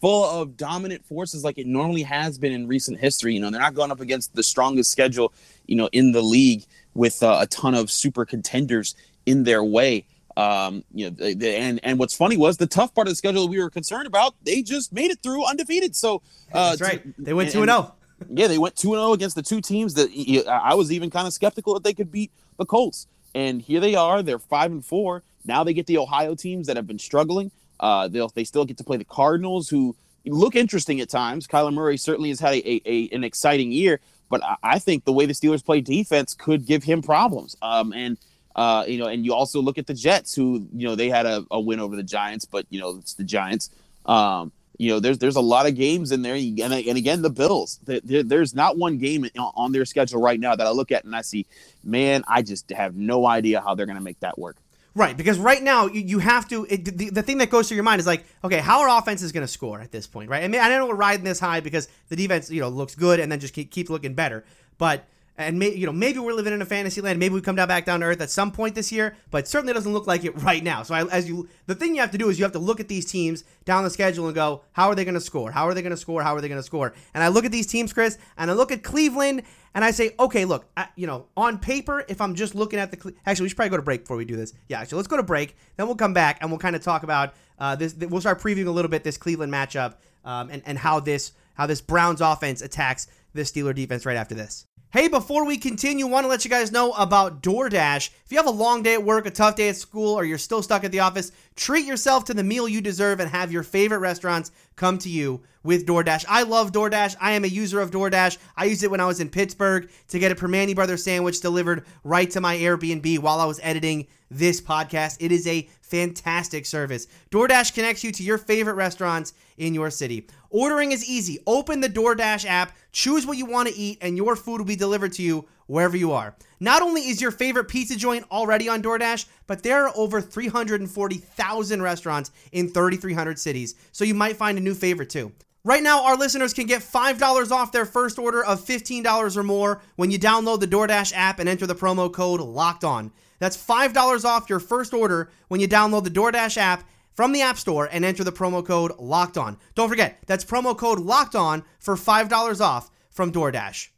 full 0.00 0.24
of 0.24 0.56
dominant 0.56 1.04
forces 1.06 1.42
like 1.42 1.58
it 1.58 1.66
normally 1.66 2.02
has 2.02 2.38
been 2.38 2.52
in 2.52 2.66
recent 2.66 2.98
history. 2.98 3.34
You 3.34 3.40
know, 3.40 3.50
they're 3.50 3.60
not 3.60 3.74
going 3.74 3.90
up 3.90 4.00
against 4.00 4.34
the 4.34 4.42
strongest 4.42 4.90
schedule, 4.90 5.32
you 5.66 5.76
know, 5.76 5.88
in 5.92 6.12
the 6.12 6.22
league 6.22 6.64
with 6.94 7.22
uh, 7.22 7.38
a 7.40 7.46
ton 7.46 7.74
of 7.74 7.90
super 7.90 8.24
contenders 8.24 8.94
in 9.26 9.44
their 9.44 9.64
way. 9.64 10.04
Um, 10.36 10.84
you 10.94 11.06
know, 11.06 11.10
they, 11.10 11.34
they, 11.34 11.56
and 11.56 11.80
and 11.82 11.98
what's 11.98 12.14
funny 12.14 12.36
was 12.36 12.58
the 12.58 12.66
tough 12.66 12.94
part 12.94 13.08
of 13.08 13.12
the 13.12 13.16
schedule 13.16 13.42
that 13.42 13.50
we 13.50 13.58
were 13.58 13.70
concerned 13.70 14.06
about. 14.06 14.34
They 14.44 14.62
just 14.62 14.92
made 14.92 15.10
it 15.10 15.20
through 15.22 15.44
undefeated. 15.44 15.96
So 15.96 16.22
uh, 16.52 16.70
That's 16.70 16.80
right. 16.80 17.02
They 17.18 17.34
went 17.34 17.50
two 17.50 17.62
and 17.62 17.70
zero. 17.70 17.94
Yeah, 18.30 18.46
they 18.46 18.58
went 18.58 18.76
2 18.76 18.90
0 18.90 19.12
against 19.12 19.36
the 19.36 19.42
two 19.42 19.60
teams 19.60 19.94
that 19.94 20.10
I 20.48 20.74
was 20.74 20.92
even 20.92 21.10
kind 21.10 21.26
of 21.26 21.32
skeptical 21.32 21.74
that 21.74 21.84
they 21.84 21.94
could 21.94 22.10
beat 22.10 22.30
the 22.56 22.64
Colts. 22.66 23.06
And 23.34 23.60
here 23.62 23.80
they 23.80 23.94
are. 23.94 24.22
They're 24.22 24.38
5 24.38 24.72
and 24.72 24.84
4. 24.84 25.22
Now 25.44 25.64
they 25.64 25.72
get 25.72 25.86
the 25.86 25.98
Ohio 25.98 26.34
teams 26.34 26.66
that 26.66 26.76
have 26.76 26.86
been 26.86 26.98
struggling. 26.98 27.50
Uh, 27.80 28.08
they'll 28.08 28.28
they 28.28 28.44
still 28.44 28.64
get 28.64 28.76
to 28.78 28.84
play 28.84 28.96
the 28.96 29.04
Cardinals, 29.04 29.68
who 29.68 29.94
look 30.26 30.56
interesting 30.56 31.00
at 31.00 31.08
times. 31.08 31.46
Kyler 31.46 31.72
Murray 31.72 31.96
certainly 31.96 32.30
has 32.30 32.40
had 32.40 32.54
a, 32.54 32.68
a, 32.68 32.82
a 32.84 33.08
an 33.14 33.24
exciting 33.24 33.70
year, 33.70 34.00
but 34.28 34.42
I, 34.42 34.56
I 34.62 34.78
think 34.78 35.04
the 35.04 35.12
way 35.12 35.26
the 35.26 35.32
Steelers 35.32 35.64
play 35.64 35.80
defense 35.80 36.34
could 36.34 36.66
give 36.66 36.82
him 36.82 37.02
problems. 37.02 37.56
Um, 37.62 37.92
and 37.92 38.18
uh, 38.56 38.84
you 38.88 38.98
know, 38.98 39.06
and 39.06 39.24
you 39.24 39.32
also 39.32 39.62
look 39.62 39.78
at 39.78 39.86
the 39.86 39.94
Jets, 39.94 40.34
who 40.34 40.66
you 40.74 40.88
know 40.88 40.96
they 40.96 41.08
had 41.08 41.26
a, 41.26 41.44
a 41.50 41.60
win 41.60 41.78
over 41.78 41.94
the 41.94 42.02
Giants, 42.02 42.44
but 42.44 42.66
you 42.70 42.80
know 42.80 42.96
it's 42.98 43.14
the 43.14 43.24
Giants. 43.24 43.70
Um, 44.06 44.50
you 44.78 44.90
know, 44.90 45.00
there's 45.00 45.18
there's 45.18 45.36
a 45.36 45.40
lot 45.40 45.66
of 45.66 45.74
games 45.74 46.12
in 46.12 46.22
there, 46.22 46.34
and, 46.34 46.72
and 46.72 46.96
again 46.96 47.20
the 47.20 47.30
Bills. 47.30 47.80
There, 47.84 48.00
there- 48.02 48.22
there's 48.22 48.54
not 48.54 48.78
one 48.78 48.96
game 48.98 49.26
on 49.36 49.72
their 49.72 49.84
schedule 49.84 50.20
right 50.20 50.38
now 50.40 50.54
that 50.56 50.66
I 50.66 50.70
look 50.70 50.92
at 50.92 51.04
and 51.04 51.14
I 51.14 51.22
see, 51.22 51.46
man, 51.84 52.24
I 52.28 52.42
just 52.42 52.70
have 52.70 52.94
no 52.96 53.26
idea 53.26 53.60
how 53.60 53.74
they're 53.74 53.86
going 53.86 53.98
to 53.98 54.02
make 54.04 54.20
that 54.20 54.38
work. 54.38 54.56
Right, 54.94 55.16
because 55.16 55.38
right 55.38 55.62
now 55.62 55.86
you, 55.86 56.18
have 56.18 56.48
to. 56.48 56.66
It, 56.68 56.84
the, 56.84 57.10
the 57.10 57.22
thing 57.22 57.38
that 57.38 57.50
goes 57.50 57.68
through 57.68 57.76
your 57.76 57.84
mind 57.84 58.00
is 58.00 58.06
like, 58.06 58.24
okay, 58.42 58.58
how 58.58 58.80
our 58.80 58.98
offense 58.98 59.22
is 59.22 59.30
going 59.30 59.46
to 59.46 59.52
score 59.52 59.80
at 59.80 59.92
this 59.92 60.08
point, 60.08 60.28
right? 60.28 60.42
I 60.42 60.48
mean, 60.48 60.60
I 60.60 60.68
know 60.70 60.88
we're 60.88 60.94
riding 60.96 61.24
this 61.24 61.38
high 61.38 61.60
because 61.60 61.88
the 62.08 62.16
defense, 62.16 62.50
you 62.50 62.60
know, 62.60 62.68
looks 62.68 62.96
good 62.96 63.20
and 63.20 63.30
then 63.30 63.38
just 63.38 63.54
keep, 63.54 63.70
keep 63.70 63.90
looking 63.90 64.14
better. 64.14 64.44
But 64.76 65.04
and 65.38 65.58
may, 65.58 65.72
you 65.72 65.86
know 65.86 65.92
maybe 65.92 66.18
we're 66.18 66.34
living 66.34 66.52
in 66.52 66.60
a 66.60 66.66
fantasy 66.66 67.00
land. 67.00 67.18
Maybe 67.18 67.34
we 67.34 67.40
come 67.40 67.56
down 67.56 67.68
back 67.68 67.86
down 67.86 68.00
to 68.00 68.06
earth 68.06 68.20
at 68.20 68.28
some 68.28 68.50
point 68.50 68.74
this 68.74 68.92
year, 68.92 69.16
but 69.30 69.48
certainly 69.48 69.72
doesn't 69.72 69.92
look 69.92 70.06
like 70.06 70.24
it 70.24 70.36
right 70.42 70.62
now. 70.62 70.82
So 70.82 70.94
I, 70.94 71.06
as 71.06 71.28
you, 71.28 71.48
the 71.66 71.74
thing 71.74 71.94
you 71.94 72.00
have 72.00 72.10
to 72.10 72.18
do 72.18 72.28
is 72.28 72.38
you 72.38 72.44
have 72.44 72.52
to 72.52 72.58
look 72.58 72.80
at 72.80 72.88
these 72.88 73.06
teams 73.06 73.44
down 73.64 73.84
the 73.84 73.90
schedule 73.90 74.26
and 74.26 74.34
go, 74.34 74.62
how 74.72 74.88
are 74.88 74.94
they 74.94 75.04
going 75.04 75.14
to 75.14 75.20
score? 75.20 75.52
How 75.52 75.66
are 75.68 75.74
they 75.74 75.82
going 75.82 75.90
to 75.90 75.96
score? 75.96 76.22
How 76.22 76.34
are 76.34 76.40
they 76.40 76.48
going 76.48 76.60
to 76.60 76.66
score? 76.66 76.92
And 77.14 77.22
I 77.22 77.28
look 77.28 77.44
at 77.44 77.52
these 77.52 77.66
teams, 77.66 77.92
Chris, 77.92 78.18
and 78.36 78.50
I 78.50 78.54
look 78.54 78.72
at 78.72 78.82
Cleveland, 78.82 79.44
and 79.74 79.84
I 79.84 79.92
say, 79.92 80.14
okay, 80.18 80.44
look, 80.44 80.66
I, 80.76 80.88
you 80.96 81.06
know, 81.06 81.26
on 81.36 81.58
paper, 81.58 82.04
if 82.08 82.20
I'm 82.20 82.34
just 82.34 82.54
looking 82.54 82.80
at 82.80 82.90
the, 82.90 82.96
Cle- 82.96 83.12
actually, 83.24 83.44
we 83.44 83.48
should 83.50 83.56
probably 83.56 83.70
go 83.70 83.76
to 83.76 83.82
break 83.82 84.02
before 84.02 84.16
we 84.16 84.24
do 84.24 84.34
this. 84.34 84.52
Yeah, 84.68 84.80
actually, 84.80 84.96
let's 84.96 85.08
go 85.08 85.16
to 85.18 85.22
break. 85.22 85.56
Then 85.76 85.86
we'll 85.86 85.96
come 85.96 86.14
back 86.14 86.38
and 86.40 86.50
we'll 86.50 86.58
kind 86.58 86.74
of 86.74 86.82
talk 86.82 87.04
about 87.04 87.34
uh, 87.58 87.76
this. 87.76 87.94
We'll 87.94 88.20
start 88.20 88.40
previewing 88.40 88.66
a 88.66 88.72
little 88.72 88.90
bit 88.90 89.04
this 89.04 89.16
Cleveland 89.16 89.52
matchup 89.52 89.94
um, 90.24 90.50
and 90.50 90.62
and 90.66 90.78
how 90.78 91.00
this 91.00 91.32
how 91.54 91.66
this 91.66 91.80
Browns 91.80 92.20
offense 92.20 92.62
attacks 92.62 93.08
this 93.34 93.52
Steeler 93.52 93.74
defense 93.74 94.06
right 94.06 94.16
after 94.16 94.34
this. 94.34 94.67
Hey, 94.90 95.06
before 95.06 95.44
we 95.44 95.58
continue, 95.58 96.06
want 96.06 96.24
to 96.24 96.28
let 96.28 96.46
you 96.46 96.50
guys 96.50 96.72
know 96.72 96.92
about 96.92 97.42
DoorDash. 97.42 98.08
If 98.24 98.32
you 98.32 98.38
have 98.38 98.46
a 98.46 98.50
long 98.50 98.82
day 98.82 98.94
at 98.94 99.04
work, 99.04 99.26
a 99.26 99.30
tough 99.30 99.56
day 99.56 99.68
at 99.68 99.76
school, 99.76 100.14
or 100.14 100.24
you're 100.24 100.38
still 100.38 100.62
stuck 100.62 100.82
at 100.82 100.90
the 100.90 101.00
office, 101.00 101.30
treat 101.58 101.84
yourself 101.84 102.24
to 102.24 102.34
the 102.34 102.44
meal 102.44 102.68
you 102.68 102.80
deserve 102.80 103.18
and 103.18 103.28
have 103.28 103.50
your 103.50 103.64
favorite 103.64 103.98
restaurants 103.98 104.52
come 104.76 104.96
to 104.96 105.08
you 105.08 105.42
with 105.64 105.86
DoorDash. 105.86 106.24
I 106.28 106.44
love 106.44 106.70
DoorDash. 106.70 107.16
I 107.20 107.32
am 107.32 107.44
a 107.44 107.48
user 107.48 107.80
of 107.80 107.90
DoorDash. 107.90 108.38
I 108.56 108.66
used 108.66 108.84
it 108.84 108.90
when 108.90 109.00
I 109.00 109.06
was 109.06 109.18
in 109.18 109.28
Pittsburgh 109.28 109.90
to 110.06 110.20
get 110.20 110.30
a 110.30 110.36
Primanti 110.36 110.74
Brothers 110.74 111.02
sandwich 111.02 111.40
delivered 111.40 111.84
right 112.04 112.30
to 112.30 112.40
my 112.40 112.56
Airbnb 112.56 113.18
while 113.18 113.40
I 113.40 113.44
was 113.44 113.58
editing 113.62 114.06
this 114.30 114.60
podcast. 114.60 115.16
It 115.18 115.32
is 115.32 115.48
a 115.48 115.68
fantastic 115.80 116.64
service. 116.64 117.08
DoorDash 117.32 117.74
connects 117.74 118.04
you 118.04 118.12
to 118.12 118.22
your 118.22 118.38
favorite 118.38 118.74
restaurants 118.74 119.32
in 119.56 119.74
your 119.74 119.90
city. 119.90 120.28
Ordering 120.50 120.92
is 120.92 121.08
easy. 121.08 121.40
Open 121.44 121.80
the 121.80 121.88
DoorDash 121.88 122.46
app, 122.46 122.76
choose 122.92 123.26
what 123.26 123.36
you 123.36 123.46
want 123.46 123.68
to 123.68 123.74
eat, 123.74 123.98
and 124.00 124.16
your 124.16 124.36
food 124.36 124.58
will 124.58 124.64
be 124.64 124.76
delivered 124.76 125.12
to 125.14 125.22
you 125.22 125.48
wherever 125.68 125.96
you 125.96 126.10
are. 126.10 126.34
Not 126.58 126.82
only 126.82 127.02
is 127.02 127.22
your 127.22 127.30
favorite 127.30 127.68
pizza 127.68 127.96
joint 127.96 128.26
already 128.32 128.68
on 128.68 128.82
DoorDash, 128.82 129.26
but 129.46 129.62
there 129.62 129.86
are 129.86 129.92
over 129.94 130.20
340,000 130.20 131.80
restaurants 131.80 132.32
in 132.50 132.68
3,300 132.68 133.38
cities, 133.38 133.76
so 133.92 134.04
you 134.04 134.14
might 134.14 134.36
find 134.36 134.58
a 134.58 134.60
new 134.60 134.74
favorite 134.74 135.10
too. 135.10 135.32
Right 135.64 135.82
now, 135.82 136.04
our 136.04 136.16
listeners 136.16 136.54
can 136.54 136.66
get 136.66 136.82
$5 136.82 137.52
off 137.52 137.72
their 137.72 137.84
first 137.84 138.18
order 138.18 138.44
of 138.44 138.64
$15 138.64 139.36
or 139.36 139.42
more 139.42 139.82
when 139.96 140.10
you 140.10 140.18
download 140.18 140.60
the 140.60 140.66
DoorDash 140.66 141.12
app 141.14 141.38
and 141.38 141.48
enter 141.48 141.66
the 141.66 141.74
promo 141.74 142.12
code 142.12 142.40
LOCKED 142.40 142.84
ON. 142.84 143.12
That's 143.38 143.56
$5 143.56 144.24
off 144.24 144.48
your 144.48 144.60
first 144.60 144.94
order 144.94 145.30
when 145.48 145.60
you 145.60 145.68
download 145.68 146.04
the 146.04 146.10
DoorDash 146.10 146.56
app 146.56 146.84
from 147.12 147.32
the 147.32 147.42
App 147.42 147.58
Store 147.58 147.88
and 147.90 148.04
enter 148.04 148.24
the 148.24 148.32
promo 148.32 148.64
code 148.64 148.92
LOCKED 148.98 149.36
ON. 149.36 149.58
Don't 149.74 149.88
forget, 149.88 150.18
that's 150.26 150.44
promo 150.44 150.76
code 150.76 151.00
LOCKED 151.00 151.34
ON 151.34 151.64
for 151.78 151.96
$5 151.96 152.60
off 152.60 152.90
from 153.10 153.32
DoorDash. 153.32 153.88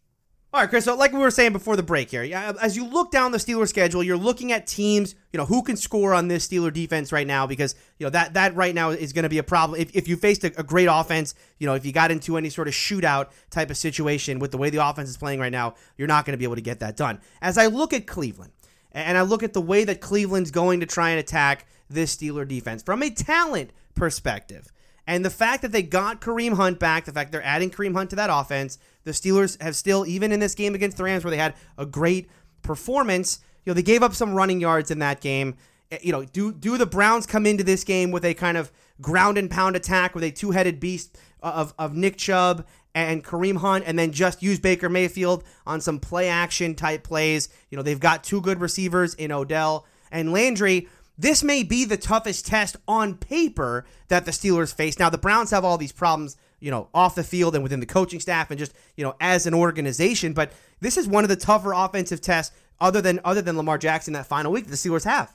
All 0.53 0.61
right, 0.61 0.69
Chris. 0.69 0.85
So, 0.85 0.97
like 0.97 1.13
we 1.13 1.21
were 1.21 1.31
saying 1.31 1.53
before 1.53 1.77
the 1.77 1.83
break 1.85 2.11
here, 2.11 2.25
as 2.61 2.77
you 2.77 2.85
look 2.85 3.13
down 3.13 3.31
the 3.31 3.39
Steelers 3.39 3.69
schedule, 3.69 4.03
you're 4.03 4.17
looking 4.17 4.51
at 4.51 4.67
teams, 4.67 5.15
you 5.33 5.39
know, 5.39 5.45
who 5.45 5.63
can 5.63 5.77
score 5.77 6.13
on 6.13 6.27
this 6.27 6.49
Steeler 6.49 6.73
defense 6.73 7.13
right 7.13 7.27
now 7.27 7.47
because 7.47 7.77
you 8.01 8.07
know 8.07 8.11
that 8.11 8.35
that 8.35 8.57
right 8.57 8.75
now 8.75 8.91
is 8.91 9.13
going 9.13 9.23
to 9.23 9.29
be 9.29 9.39
a 9.39 9.45
problem. 9.45 9.81
If, 9.81 9.95
if 9.95 10.09
you 10.09 10.17
faced 10.17 10.43
a, 10.43 10.49
a 10.59 10.65
great 10.65 10.89
offense, 10.91 11.37
you 11.59 11.69
know, 11.69 11.75
if 11.75 11.87
you 11.87 11.93
got 11.93 12.11
into 12.11 12.37
any 12.37 12.51
sort 12.51 12.67
of 12.67 12.75
shootout 12.75 13.29
type 13.51 13.71
of 13.71 13.77
situation 13.77 14.41
with 14.41 14.51
the 14.51 14.59
way 14.59 14.71
the 14.71 14.85
offense 14.85 15.09
is 15.09 15.17
playing 15.17 15.39
right 15.39 15.53
now, 15.53 15.75
you're 15.97 16.09
not 16.09 16.25
going 16.25 16.33
to 16.33 16.39
be 16.39 16.45
able 16.45 16.57
to 16.57 16.61
get 16.61 16.81
that 16.81 16.97
done. 16.97 17.21
As 17.41 17.57
I 17.57 17.67
look 17.67 17.93
at 17.93 18.09
Cleveland 18.09 18.51
and 18.91 19.17
I 19.17 19.23
look 19.23 19.45
at 19.45 19.53
the 19.53 19.61
way 19.61 19.85
that 19.85 20.01
Cleveland's 20.01 20.51
going 20.51 20.81
to 20.81 20.87
try 20.87 21.11
and 21.11 21.21
attack 21.21 21.67
this 21.89 22.17
Steeler 22.17 22.47
defense 22.47 22.83
from 22.83 23.05
a 23.05 23.11
talent 23.11 23.71
perspective. 23.95 24.73
And 25.07 25.25
the 25.25 25.31
fact 25.31 25.63
that 25.63 25.73
they 25.73 25.83
got 25.83 26.21
Kareem 26.21 26.55
Hunt 26.55 26.79
back, 26.79 27.05
the 27.05 27.13
fact 27.13 27.33
they're 27.33 27.43
adding 27.43 27.71
Kareem 27.71 27.95
Hunt 27.95 28.11
to 28.11 28.17
that 28.17 28.31
offense, 28.33 28.79
the 29.05 29.13
Steelers 29.13 29.61
have 29.63 29.77
still, 29.77 30.07
even 30.07 30.33
in 30.33 30.41
this 30.41 30.55
game 30.55 30.75
against 30.75 30.97
the 30.97 31.05
Rams 31.05 31.25
where 31.25 31.31
they 31.31 31.37
had 31.37 31.55
a 31.79 31.87
great 31.87 32.31
performance, 32.63 33.41
you 33.65 33.71
know, 33.71 33.75
they 33.75 33.83
gave 33.83 34.03
up 34.03 34.15
some 34.15 34.35
running 34.35 34.61
yards 34.61 34.91
in 34.91 34.99
that 35.01 35.21
game. 35.21 35.57
Eh, 35.91 35.99
You 36.03 36.13
know, 36.13 36.25
do 36.25 36.53
do 36.53 36.79
the 36.79 36.87
Browns 36.87 37.27
come 37.27 37.47
into 37.47 37.65
this 37.65 37.85
game 37.85 38.11
with 38.11 38.25
a 38.25 38.35
kind 38.35 38.57
of 38.57 38.71
ground 39.01 39.39
and 39.39 39.51
pound 39.51 39.77
attack 39.77 40.15
with 40.15 40.25
a 40.25 40.31
two-headed 40.31 40.79
beast 40.79 41.17
of, 41.43 41.73
of 41.79 41.95
Nick 41.95 42.19
Chubb 42.19 42.67
and 42.95 43.25
Kareem 43.25 43.59
Hunt, 43.59 43.85
and 43.87 43.99
then 43.99 44.13
just 44.13 44.43
use 44.43 44.59
Baker 44.59 44.89
Mayfield 44.89 45.45
on 45.67 45.81
some 45.81 46.01
play 46.01 46.29
action 46.29 46.75
type 46.75 47.05
plays? 47.05 47.49
You 47.71 47.77
know, 47.77 47.83
they've 47.83 48.01
got 48.01 48.25
two 48.25 48.41
good 48.41 48.61
receivers 48.61 49.15
in 49.15 49.33
Odell 49.33 49.87
and 50.11 50.33
Landry 50.33 50.89
this 51.21 51.43
may 51.43 51.63
be 51.63 51.85
the 51.85 51.99
toughest 51.99 52.47
test 52.47 52.77
on 52.89 53.15
paper 53.15 53.85
that 54.09 54.25
the 54.25 54.31
Steelers 54.31 54.75
face. 54.75 54.99
Now, 54.99 55.11
the 55.11 55.19
Browns 55.19 55.51
have 55.51 55.67
all 55.67 55.77
these 55.77 55.93
problems, 55.93 56.39
you 56.61 56.71
know, 56.71 56.89
off 56.95 57.15
the 57.15 57.25
field 57.25 57.55
and 57.55 57.63
within 57.63 57.81
the 57.81 57.87
coaching 57.87 58.21
staff 58.21 58.51
and 58.51 58.59
just, 58.59 58.73
you 58.97 59.05
know, 59.05 59.15
as 59.21 59.47
an 59.47 59.55
organization, 59.55 60.33
but 60.33 60.53
this 60.81 60.97
is 60.97 61.09
one 61.09 61.25
of 61.25 61.31
the 61.31 61.37
tougher 61.37 61.73
offensive 61.73 62.21
tests 62.21 62.55
other 62.81 63.01
than 63.01 63.21
other 63.25 63.43
than 63.43 63.57
Lamar 63.57 63.79
Jackson 63.79 64.13
that 64.15 64.27
final 64.27 64.53
week 64.53 64.65
that 64.67 64.71
the 64.71 64.77
Steelers 64.77 65.05
have. 65.05 65.35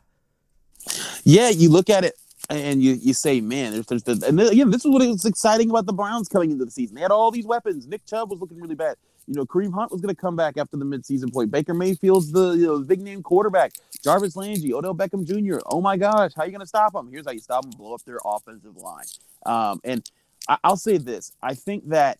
Yeah, 1.24 1.50
you 1.50 1.70
look 1.70 1.90
at 1.90 2.04
it 2.04 2.14
and 2.50 2.82
you 2.82 2.94
you 2.94 3.14
say, 3.14 3.42
man, 3.42 3.74
there's, 3.74 3.86
there's 3.88 4.04
the, 4.04 4.28
and 4.28 4.40
again, 4.40 4.70
this 4.70 4.86
is 4.86 4.92
what 4.92 5.06
was 5.08 5.26
exciting 5.26 5.70
about 5.70 5.86
the 5.86 5.94
Browns 5.94 6.28
coming 6.28 6.52
into 6.52 6.66
the 6.66 6.72
season. 6.72 6.96
They 6.96 7.02
had 7.02 7.12
all 7.12 7.32
these 7.32 7.46
weapons. 7.46 7.88
Nick 7.88 8.06
Chubb 8.06 8.30
was 8.30 8.40
looking 8.40 8.60
really 8.60 8.76
bad. 8.76 8.96
you 9.28 9.34
know, 9.34 9.46
Kareem 9.46 9.74
Hunt 9.74 9.92
was 9.92 10.02
going 10.02 10.14
to 10.14 10.20
come 10.20 10.36
back 10.36 10.58
after 10.58 10.78
the 10.78 10.86
midseason 10.86 11.34
point. 11.34 11.50
Baker 11.52 11.74
Mayfield's 11.74 12.32
the, 12.32 12.52
you 12.52 12.68
know, 12.68 12.80
big 12.80 13.02
name 13.02 13.24
quarterback. 13.24 13.74
Jarvis 14.04 14.36
Landry, 14.36 14.74
Odell 14.74 14.94
Beckham 14.94 15.26
Jr. 15.26 15.60
Oh 15.66 15.82
my 15.82 15.98
gosh, 15.98 16.32
how 16.36 16.44
are 16.44 16.46
you 16.46 16.52
going 16.52 16.62
to 16.62 16.68
stop 16.68 16.94
them? 16.94 17.10
Here's 17.12 17.26
how 17.26 17.32
you 17.32 17.40
stop 17.40 17.64
them: 17.64 17.72
blow 17.72 17.96
up 17.96 18.04
their 18.04 18.20
offensive 18.24 18.76
line. 18.78 19.06
Um, 19.46 19.80
and 19.84 20.10
I, 20.48 20.58
will 20.70 20.78
say 20.78 20.98
this: 20.98 21.32
I 21.42 21.54
think 21.54 21.90
that 21.90 22.20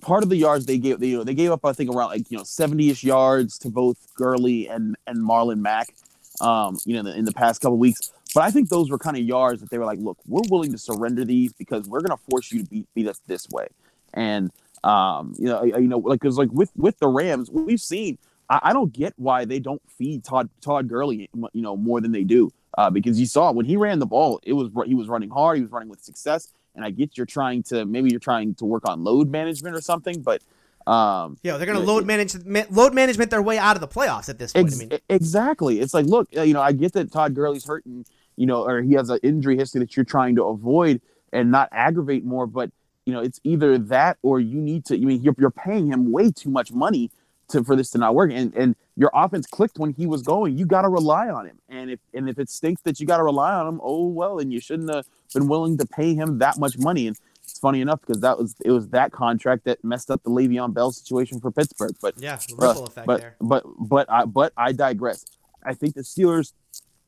part 0.00 0.22
of 0.22 0.28
the 0.28 0.36
yards 0.36 0.66
they 0.66 0.78
gave, 0.78 1.00
they, 1.00 1.08
you 1.08 1.18
know, 1.18 1.24
they 1.24 1.34
gave 1.34 1.50
up, 1.50 1.64
I 1.64 1.72
think, 1.72 1.94
around 1.94 2.08
like 2.08 2.30
you 2.30 2.36
know 2.36 2.44
70ish 2.44 3.02
yards 3.02 3.58
to 3.58 3.70
both 3.70 3.96
Gurley 4.16 4.68
and 4.68 4.96
and 5.06 5.18
Marlon 5.18 5.60
Mack. 5.60 5.94
Um, 6.40 6.78
you 6.86 6.94
know, 6.94 7.00
in 7.00 7.04
the, 7.04 7.18
in 7.18 7.24
the 7.26 7.32
past 7.32 7.60
couple 7.60 7.76
weeks. 7.76 8.12
But 8.34 8.44
I 8.44 8.50
think 8.50 8.70
those 8.70 8.90
were 8.90 8.96
kind 8.96 9.14
of 9.14 9.22
yards 9.22 9.60
that 9.60 9.68
they 9.68 9.76
were 9.76 9.84
like, 9.84 9.98
look, 9.98 10.16
we're 10.26 10.40
willing 10.48 10.72
to 10.72 10.78
surrender 10.78 11.22
these 11.22 11.52
because 11.52 11.86
we're 11.86 12.00
going 12.00 12.16
to 12.16 12.24
force 12.30 12.50
you 12.50 12.60
to 12.60 12.64
beat, 12.64 12.88
beat 12.94 13.06
us 13.08 13.20
this 13.26 13.46
way. 13.50 13.66
And 14.14 14.50
um, 14.82 15.34
you 15.38 15.46
know, 15.46 15.62
you 15.62 15.88
know, 15.88 15.98
like 15.98 16.20
because 16.20 16.38
like 16.38 16.50
with 16.50 16.70
with 16.76 16.98
the 16.98 17.08
Rams, 17.08 17.50
we've 17.50 17.80
seen. 17.80 18.18
I, 18.48 18.60
I, 18.64 18.72
don't 18.72 18.92
get 18.92 19.12
why 19.16 19.44
they 19.44 19.60
don't 19.60 19.82
feed 19.96 20.24
Todd 20.24 20.48
Todd 20.60 20.88
Gurley, 20.88 21.28
you 21.52 21.62
know, 21.62 21.76
more 21.76 22.00
than 22.00 22.10
they 22.10 22.24
do. 22.24 22.50
Uh, 22.76 22.90
because 22.90 23.20
you 23.20 23.26
saw 23.26 23.52
when 23.52 23.66
he 23.66 23.76
ran 23.76 23.98
the 23.98 24.06
ball, 24.06 24.40
it 24.42 24.54
was 24.54 24.70
he 24.86 24.94
was 24.94 25.08
running 25.08 25.30
hard, 25.30 25.58
he 25.58 25.62
was 25.62 25.70
running 25.70 25.88
with 25.88 26.00
success. 26.00 26.48
And 26.74 26.84
I 26.84 26.90
get 26.90 27.16
you're 27.16 27.26
trying 27.26 27.62
to 27.64 27.84
maybe 27.84 28.10
you're 28.10 28.20
trying 28.20 28.54
to 28.56 28.64
work 28.64 28.88
on 28.88 29.04
load 29.04 29.30
management 29.30 29.74
or 29.74 29.80
something, 29.80 30.22
but 30.22 30.42
um, 30.86 31.36
yeah, 31.42 31.56
they're 31.56 31.66
going 31.66 31.78
to 31.78 31.84
load 31.84 32.06
manage 32.06 32.34
load 32.70 32.94
management 32.94 33.30
their 33.30 33.42
way 33.42 33.58
out 33.58 33.76
of 33.76 33.80
the 33.80 33.88
playoffs 33.88 34.28
at 34.28 34.38
this 34.38 34.52
point. 34.52 34.68
Ex- 34.68 34.80
I 34.80 34.86
mean. 34.86 34.98
exactly. 35.08 35.80
It's 35.80 35.92
like, 35.92 36.06
look, 36.06 36.28
uh, 36.36 36.42
you 36.42 36.54
know, 36.54 36.62
I 36.62 36.72
get 36.72 36.92
that 36.94 37.12
Todd 37.12 37.34
Gurley's 37.34 37.66
hurting 37.66 38.06
you 38.40 38.46
know, 38.46 38.64
or 38.64 38.80
he 38.80 38.94
has 38.94 39.10
an 39.10 39.18
injury 39.22 39.58
history 39.58 39.80
that 39.80 39.94
you're 39.94 40.04
trying 40.04 40.34
to 40.36 40.44
avoid 40.44 41.02
and 41.30 41.50
not 41.50 41.68
aggravate 41.72 42.24
more. 42.24 42.46
But 42.46 42.70
you 43.04 43.12
know, 43.12 43.20
it's 43.20 43.38
either 43.44 43.76
that 43.76 44.16
or 44.22 44.40
you 44.40 44.58
need 44.58 44.86
to. 44.86 44.94
I 44.94 45.00
mean, 45.00 45.22
you're, 45.22 45.34
you're 45.38 45.50
paying 45.50 45.88
him 45.88 46.10
way 46.10 46.30
too 46.30 46.48
much 46.48 46.72
money 46.72 47.10
to 47.48 47.62
for 47.62 47.76
this 47.76 47.90
to 47.90 47.98
not 47.98 48.14
work. 48.14 48.30
And 48.32 48.54
and 48.54 48.76
your 48.96 49.10
offense 49.12 49.46
clicked 49.46 49.78
when 49.78 49.92
he 49.92 50.06
was 50.06 50.22
going. 50.22 50.56
You 50.56 50.64
got 50.64 50.82
to 50.82 50.88
rely 50.88 51.28
on 51.28 51.46
him. 51.46 51.58
And 51.68 51.90
if 51.90 52.00
and 52.14 52.30
if 52.30 52.38
it 52.38 52.48
stinks 52.48 52.80
that 52.82 52.98
you 52.98 53.06
got 53.06 53.18
to 53.18 53.24
rely 53.24 53.52
on 53.52 53.66
him, 53.66 53.80
oh 53.82 54.06
well, 54.06 54.38
and 54.38 54.50
you 54.50 54.58
shouldn't 54.58 54.88
have 54.88 55.04
been 55.32 55.48
willing 55.48 55.78
to 55.78 55.86
pay 55.86 56.14
him 56.14 56.38
that 56.38 56.58
much 56.58 56.78
money. 56.78 57.06
And 57.06 57.16
it's 57.42 57.58
funny 57.58 57.80
enough 57.80 58.00
because 58.00 58.20
that 58.20 58.38
was 58.38 58.54
it 58.64 58.70
was 58.70 58.88
that 58.88 59.12
contract 59.12 59.64
that 59.64 59.82
messed 59.84 60.10
up 60.10 60.22
the 60.22 60.30
Le'Veon 60.30 60.72
Bell 60.72 60.92
situation 60.92 61.40
for 61.40 61.50
Pittsburgh. 61.50 61.94
But 62.00 62.14
yeah, 62.18 62.38
ripple 62.52 62.82
uh, 62.82 62.86
effect 62.86 63.06
but, 63.06 63.20
there. 63.20 63.36
But 63.40 63.64
but 63.78 64.10
I 64.10 64.24
but 64.24 64.52
I 64.56 64.72
digress. 64.72 65.24
I 65.64 65.74
think 65.74 65.94
the 65.94 66.02
Steelers 66.02 66.52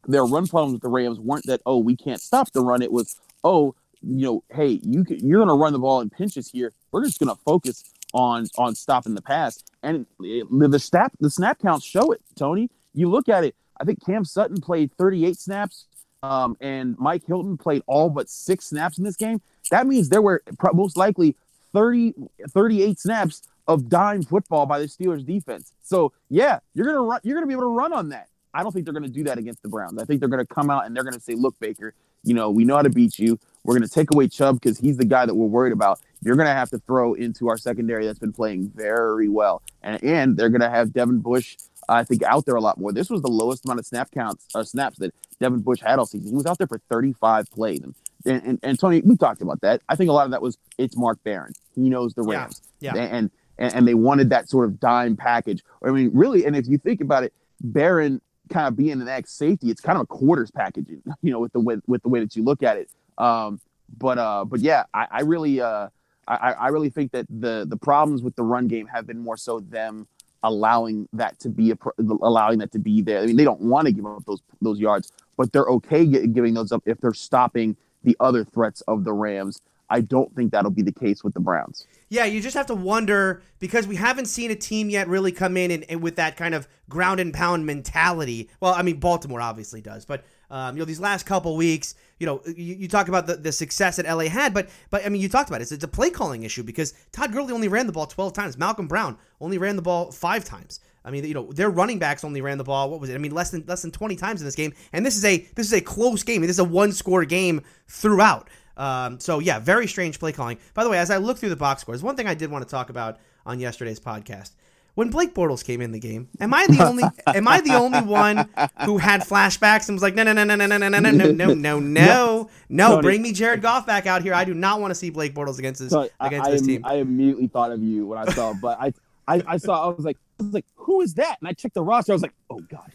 their 0.07 0.25
run 0.25 0.49
problems 0.49 0.75
with 0.75 0.83
the 0.83 0.89
Rams 0.89 1.21
weren't 1.21 1.47
that 1.47 1.61
oh 1.65 1.79
we 1.79 1.97
can't 1.97 2.21
stop 2.21 2.51
the 2.53 2.61
run. 2.61 2.83
It 2.83 2.93
was 2.93 3.21
oh 3.45 3.75
you 4.03 4.27
know 4.27 4.45
hey 4.53 4.81
you 4.83 5.05
can, 5.05 5.27
you're 5.27 5.39
going 5.39 5.49
to 5.49 5.55
run 5.55 5.73
the 5.73 5.79
ball 5.79 6.01
in 6.01 6.11
pinches 6.11 6.51
here. 6.51 6.73
We're 6.91 7.05
just 7.05 7.19
going 7.19 7.35
to 7.35 7.41
focus 7.45 7.85
on 8.13 8.47
on 8.59 8.75
stopping 8.75 9.15
the 9.15 9.23
pass. 9.23 9.63
And 9.83 10.07
the 10.19 10.79
snap 10.79 11.13
the 11.21 11.31
snap 11.31 11.61
counts 11.61 11.85
show 11.85 12.13
it. 12.13 12.21
Tony, 12.37 12.71
you 12.95 13.09
look 13.09 13.29
at 13.29 13.45
it. 13.45 13.55
I 13.81 13.85
think 13.85 14.05
Cam 14.05 14.25
Sutton 14.25 14.61
played 14.61 14.93
38 14.97 15.37
snaps, 15.37 15.87
um, 16.23 16.57
and 16.61 16.99
Mike 16.99 17.27
Hilton 17.27 17.57
played 17.57 17.83
all 17.87 18.11
but 18.11 18.29
six 18.29 18.67
snaps 18.67 18.99
in 18.99 19.05
this 19.05 19.17
game. 19.17 19.41
That 19.71 19.87
means 19.87 20.09
there 20.09 20.23
were 20.23 20.43
most 20.73 20.97
likely 20.97 21.37
30 21.73 22.15
38 22.51 23.01
snaps 23.01 23.43
of 23.69 23.89
dime 23.89 24.23
football 24.23 24.67
by 24.67 24.79
the 24.79 24.87
Steelers 24.87 25.25
defense. 25.25 25.73
So 25.83 26.13
yeah, 26.29 26.61
you're 26.75 26.87
gonna 26.87 27.03
run. 27.03 27.21
You're 27.23 27.37
gonna 27.37 27.47
be 27.47 27.55
able 27.55 27.63
to 27.63 27.77
run 27.77 27.93
on 27.93 28.11
that. 28.11 28.29
I 28.55 28.63
don't 28.63 28.73
think 28.73 28.85
they're 28.85 28.93
to 29.05 29.09
do 29.09 29.25
that 29.25 29.39
against 29.39 29.63
the 29.63 29.69
Browns. 29.69 29.99
I 30.01 30.05
think 30.05 30.21
they're 30.21 30.29
to 30.47 30.55
come 30.55 30.71
out 30.71 30.85
and 30.85 30.95
they're 30.95 31.05
to 31.15 31.21
say, 31.21 31.35
look, 31.35 31.59
Baker, 31.59 31.95
you 32.23 32.35
know, 32.35 32.51
we 32.51 32.65
know 32.65 32.77
how 32.77 32.83
to 32.83 32.91
beat 32.91 33.19
you. 33.19 33.39
We're 33.65 33.75
to 33.89 33.95
take 33.95 34.13
away 34.13 34.29
Chubb 34.29 34.61
because 34.61 34.79
he's 34.79 34.97
the 34.97 35.05
guy 35.05 35.25
that 35.25 35.35
we're 35.35 35.47
worried 35.47 35.73
about. 35.73 36.01
You're 36.23 36.37
to 36.49 36.55
have 36.55 36.71
to 36.71 36.79
throw 36.81 37.15
into 37.15 37.49
our 37.49 37.57
secondary 37.57 38.05
that's 38.05 38.19
been 38.19 38.33
playing 38.33 38.71
very 38.75 39.29
well. 39.29 39.63
And, 39.83 40.03
and 40.05 40.37
they're 40.37 40.51
to 40.61 40.71
have 40.71 40.93
Devin 40.93 41.21
Bush, 41.21 41.57
I 41.93 42.05
think, 42.05 42.23
out 42.23 42.47
there 42.47 42.57
a 42.57 42.61
lot 42.61 42.79
more. 42.79 42.93
This 42.93 43.11
was 43.11 43.23
the 43.23 43.31
lowest 43.31 43.65
amount 43.65 43.81
of 43.81 43.87
snap 43.87 44.11
counts 44.11 44.47
or 44.55 44.63
uh, 44.63 44.65
snaps 44.65 44.99
that 44.99 45.15
Devin 45.41 45.61
Bush 45.61 45.81
had 45.81 45.99
all 45.99 46.07
season. 46.07 46.29
He 46.31 46.35
was 46.35 46.47
out 46.47 46.59
there 46.59 46.67
for 46.67 46.81
35 46.91 47.51
plays. 47.51 47.81
And, 47.83 47.95
and, 48.25 48.43
and, 48.45 48.59
and 48.63 48.79
Tony, 48.79 49.01
we 49.03 49.17
talked 49.17 49.43
about 49.43 49.61
that. 49.63 49.83
I 49.89 49.97
think 49.97 50.11
a 50.11 50.13
lot 50.13 50.25
of 50.25 50.31
that 50.31 50.43
was 50.43 50.59
it's 50.79 50.97
Mark 50.97 51.23
Barron. 51.25 51.53
He 51.75 51.89
knows 51.89 52.15
the 52.15 52.23
Rams. 52.23 52.63
Yeah. 52.81 52.93
yeah. 52.95 53.03
And, 53.03 53.31
and, 53.59 53.75
and 53.75 53.89
they 53.89 53.95
wanted 53.95 54.31
that 54.31 54.49
sort 54.49 54.67
of 54.67 54.81
dime 54.81 55.17
package. 55.17 55.63
I 55.85 55.91
mean, 55.91 56.11
really, 56.13 56.45
and 56.45 56.57
if 56.57 56.67
you 56.67 56.79
think 56.79 57.01
about 57.01 57.25
it, 57.25 57.33
Barron 57.61 58.21
kind 58.51 58.69
of 58.69 58.77
being 58.77 59.01
an 59.01 59.09
ex 59.09 59.33
safety, 59.33 59.71
it's 59.71 59.81
kind 59.81 59.97
of 59.97 60.03
a 60.03 60.07
quarters 60.07 60.51
packaging, 60.51 61.03
you 61.23 61.33
know, 61.33 61.41
with 61.41 61.53
the 61.53 61.61
way 61.61 61.77
with 61.87 62.03
the 62.03 62.09
way 62.09 62.21
that 62.21 62.37
you 62.37 62.43
look 62.43 62.63
at 62.63 62.77
it. 62.77 62.91
Um, 63.19 63.61
but 63.99 64.19
uh, 64.19 64.45
but 64.45 64.61
yeah, 64.61 64.85
I, 64.95 65.07
I 65.11 65.21
really 65.23 65.61
uh, 65.61 65.89
I, 66.27 66.53
I 66.53 66.69
really 66.69 66.91
think 66.91 67.13
that 67.13 67.27
the 67.29 67.67
the 67.69 67.77
problems 67.77 68.23
with 68.23 68.37
the 68.37 68.43
run 68.43 68.69
game 68.69 68.87
have 68.87 69.07
been 69.07 69.19
more 69.19 69.37
so 69.37 69.61
them 69.61 70.07
allowing 70.43 71.09
that 71.13 71.39
to 71.41 71.49
be 71.49 71.71
a 71.71 71.79
allowing 72.23 72.59
that 72.59 72.73
to 72.73 72.79
be 72.79 73.01
there. 73.01 73.21
I 73.21 73.27
mean, 73.27 73.37
they 73.37 73.45
don't 73.45 73.61
want 73.61 73.87
to 73.87 73.93
give 73.93 74.07
up 74.07 74.25
those 74.25 74.43
those 74.61 74.81
yards, 74.81 75.13
but 75.37 75.53
they're 75.53 75.67
okay 75.67 76.07
giving 76.07 76.55
those 76.55 76.73
up 76.73 76.83
if 76.87 77.01
they're 77.01 77.15
stopping 77.15 77.77
the 78.05 78.17
other 78.21 78.45
threats 78.45 78.81
of 78.83 79.05
the 79.05 79.13
Rams. 79.13 79.61
I 79.91 80.01
don't 80.01 80.35
think 80.35 80.53
that'll 80.53 80.71
be 80.71 80.83
the 80.83 80.93
case 80.93 81.23
with 81.23 81.35
the 81.35 81.41
Browns. 81.41 81.87
Yeah, 82.09 82.25
you 82.25 82.41
just 82.41 82.57
have 82.57 82.67
to 82.67 82.75
wonder 82.75 83.43
because 83.59 83.87
we 83.87 83.97
haven't 83.97 84.25
seen 84.25 84.51
a 84.51 84.55
team 84.55 84.89
yet 84.89 85.07
really 85.07 85.33
come 85.33 85.57
in 85.57 85.71
and, 85.71 85.85
and 85.89 86.03
with 86.03 86.17
that 86.17 86.37
kind 86.37 86.55
of 86.55 86.67
ground 86.89 87.21
and 87.21 87.33
pound 87.33 87.67
mentality. 87.67 88.49
Well, 88.61 88.73
I 88.75 88.83
mean, 88.83 89.01
Baltimore 89.01 89.43
obviously 89.43 89.83
does, 89.83 90.07
but 90.07 90.25
um, 90.51 90.77
you 90.77 90.81
know, 90.81 90.85
these 90.87 91.01
last 91.01 91.25
couple 91.25 91.57
weeks, 91.57 91.95
you 92.23 92.27
know, 92.27 92.41
you, 92.47 92.77
you 92.77 92.89
talk 92.89 93.09
about 93.09 93.27
the, 93.27 93.35
the 93.35 93.51
success 93.51 93.97
that 93.97 94.07
LA 94.07 94.29
had, 94.29 94.55
but 94.55 94.69
but 94.91 95.05
I 95.05 95.09
mean, 95.09 95.21
you 95.21 95.29
talked 95.29 95.51
about 95.51 95.61
it. 95.61 95.63
It's, 95.63 95.73
it's 95.73 95.83
a 95.83 95.89
play 95.89 96.09
calling 96.09 96.45
issue 96.45 96.63
because 96.63 96.95
Todd 97.11 97.33
Gurley 97.33 97.53
only 97.53 97.67
ran 97.67 97.89
the 97.89 97.93
ball 97.93 98.07
12 98.07 98.33
times. 98.33 98.57
Malcolm 98.57 98.87
Brown 98.87 99.19
only 99.41 99.59
ran 99.59 99.75
the 99.75 99.83
ball 99.83 100.13
five 100.13 100.45
times. 100.45 100.79
I 101.05 101.11
mean, 101.11 101.25
you 101.25 101.35
know, 101.35 101.51
their 101.51 101.69
running 101.69 101.99
backs 101.99 102.23
only 102.23 102.41
ran 102.41 102.59
the 102.59 102.65
ball. 102.65 102.91
What 102.91 103.01
was 103.01 103.11
it? 103.11 103.17
I 103.17 103.19
mean, 103.19 103.33
less 103.33 103.51
than 103.51 103.65
less 103.67 103.83
than 103.83 103.91
20 103.91 104.15
times 104.15 104.41
in 104.41 104.45
this 104.45 104.55
game. 104.55 104.73
And 104.93 105.05
this 105.05 105.17
is 105.17 105.25
a 105.25 105.39
this 105.57 105.67
is 105.67 105.73
a 105.73 105.81
close 105.81 106.23
game. 106.23 106.43
This 106.43 106.51
is 106.51 106.59
a 106.61 106.65
one 106.65 106.93
score 106.93 107.25
game 107.25 107.63
throughout. 107.89 108.49
Um, 108.77 109.19
so 109.19 109.41
yeah, 109.41 109.59
very 109.59 109.89
strange 109.89 110.21
play 110.21 110.31
calling. 110.31 110.59
By 110.75 110.85
the 110.85 110.91
way, 110.91 110.99
as 110.99 111.11
I 111.11 111.17
look 111.17 111.39
through 111.39 111.49
the 111.49 111.57
box 111.57 111.81
scores, 111.81 112.05
one 112.05 112.15
thing 112.15 112.29
I 112.29 112.35
did 112.35 112.53
want 112.53 112.63
to 112.65 112.71
talk 112.71 112.89
about 112.89 113.19
on 113.45 113.59
yesterday's 113.59 113.99
podcast. 113.99 114.53
When 114.95 115.09
Blake 115.09 115.35
Bortles 115.35 115.65
came 115.65 115.81
in 115.81 115.93
the 115.93 115.99
game, 115.99 116.29
am 116.39 116.53
I 116.53 116.67
the 116.67 116.85
only 116.85 117.05
am 117.27 117.49
I 117.49 117.63
the 117.63 117.75
only 117.75 118.03
one 118.03 118.49
who 118.85 118.99
had 118.99 119.23
flashbacks 119.23 119.89
and 119.89 119.97
was 119.97 120.03
like, 120.03 120.15
no, 120.15 120.23
no, 120.23 120.35
no, 120.35 120.45
no, 120.45 120.55
no, 120.55 120.67
no, 120.67 120.77
no, 120.77 120.89
no, 120.89 120.99
no, 121.01 121.11
no, 121.11 121.31
no, 121.31 121.55
no, 121.55 121.79
no, 121.81 122.51
no, 122.69 123.01
bring 123.01 123.23
me 123.23 123.33
Jared 123.33 123.63
Goff 123.63 123.87
back 123.87 124.07
out 124.07 124.23
here. 124.23 124.35
I 124.35 124.45
do 124.45 124.53
not 124.53 124.81
want 124.81 124.91
to 124.91 124.95
see 124.95 125.09
Blake 125.09 125.35
Bortles 125.35 125.59
against 125.59 125.81
this 125.81 125.95
against 126.21 126.51
this 126.51 126.63
team. 126.63 126.83
I 126.85 126.97
immediately 126.97 127.47
thought 127.47 127.73
of 127.73 127.83
you 127.83 128.07
when 128.07 128.19
I 128.19 128.31
saw, 128.33 128.53
but 128.61 128.79
I, 128.79 128.93
I, 129.27 129.43
I 129.47 129.57
saw, 129.57 129.85
I 129.85 129.95
was 129.95 130.05
like, 130.05 130.19
I 130.39 130.43
was 130.43 130.53
like, 130.53 130.67
who 130.75 131.01
is 131.01 131.15
that? 131.15 131.39
And 131.41 131.49
I 131.49 131.53
checked 131.53 131.75
the 131.75 131.83
roster. 131.83 132.13
I 132.13 132.15
was 132.15 132.23
like, 132.23 132.35
oh 132.51 132.61
god, 132.61 132.93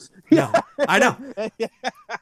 Bortles. 0.00 0.10
No, 0.32 0.52
I 0.86 1.00
know. 1.00 1.16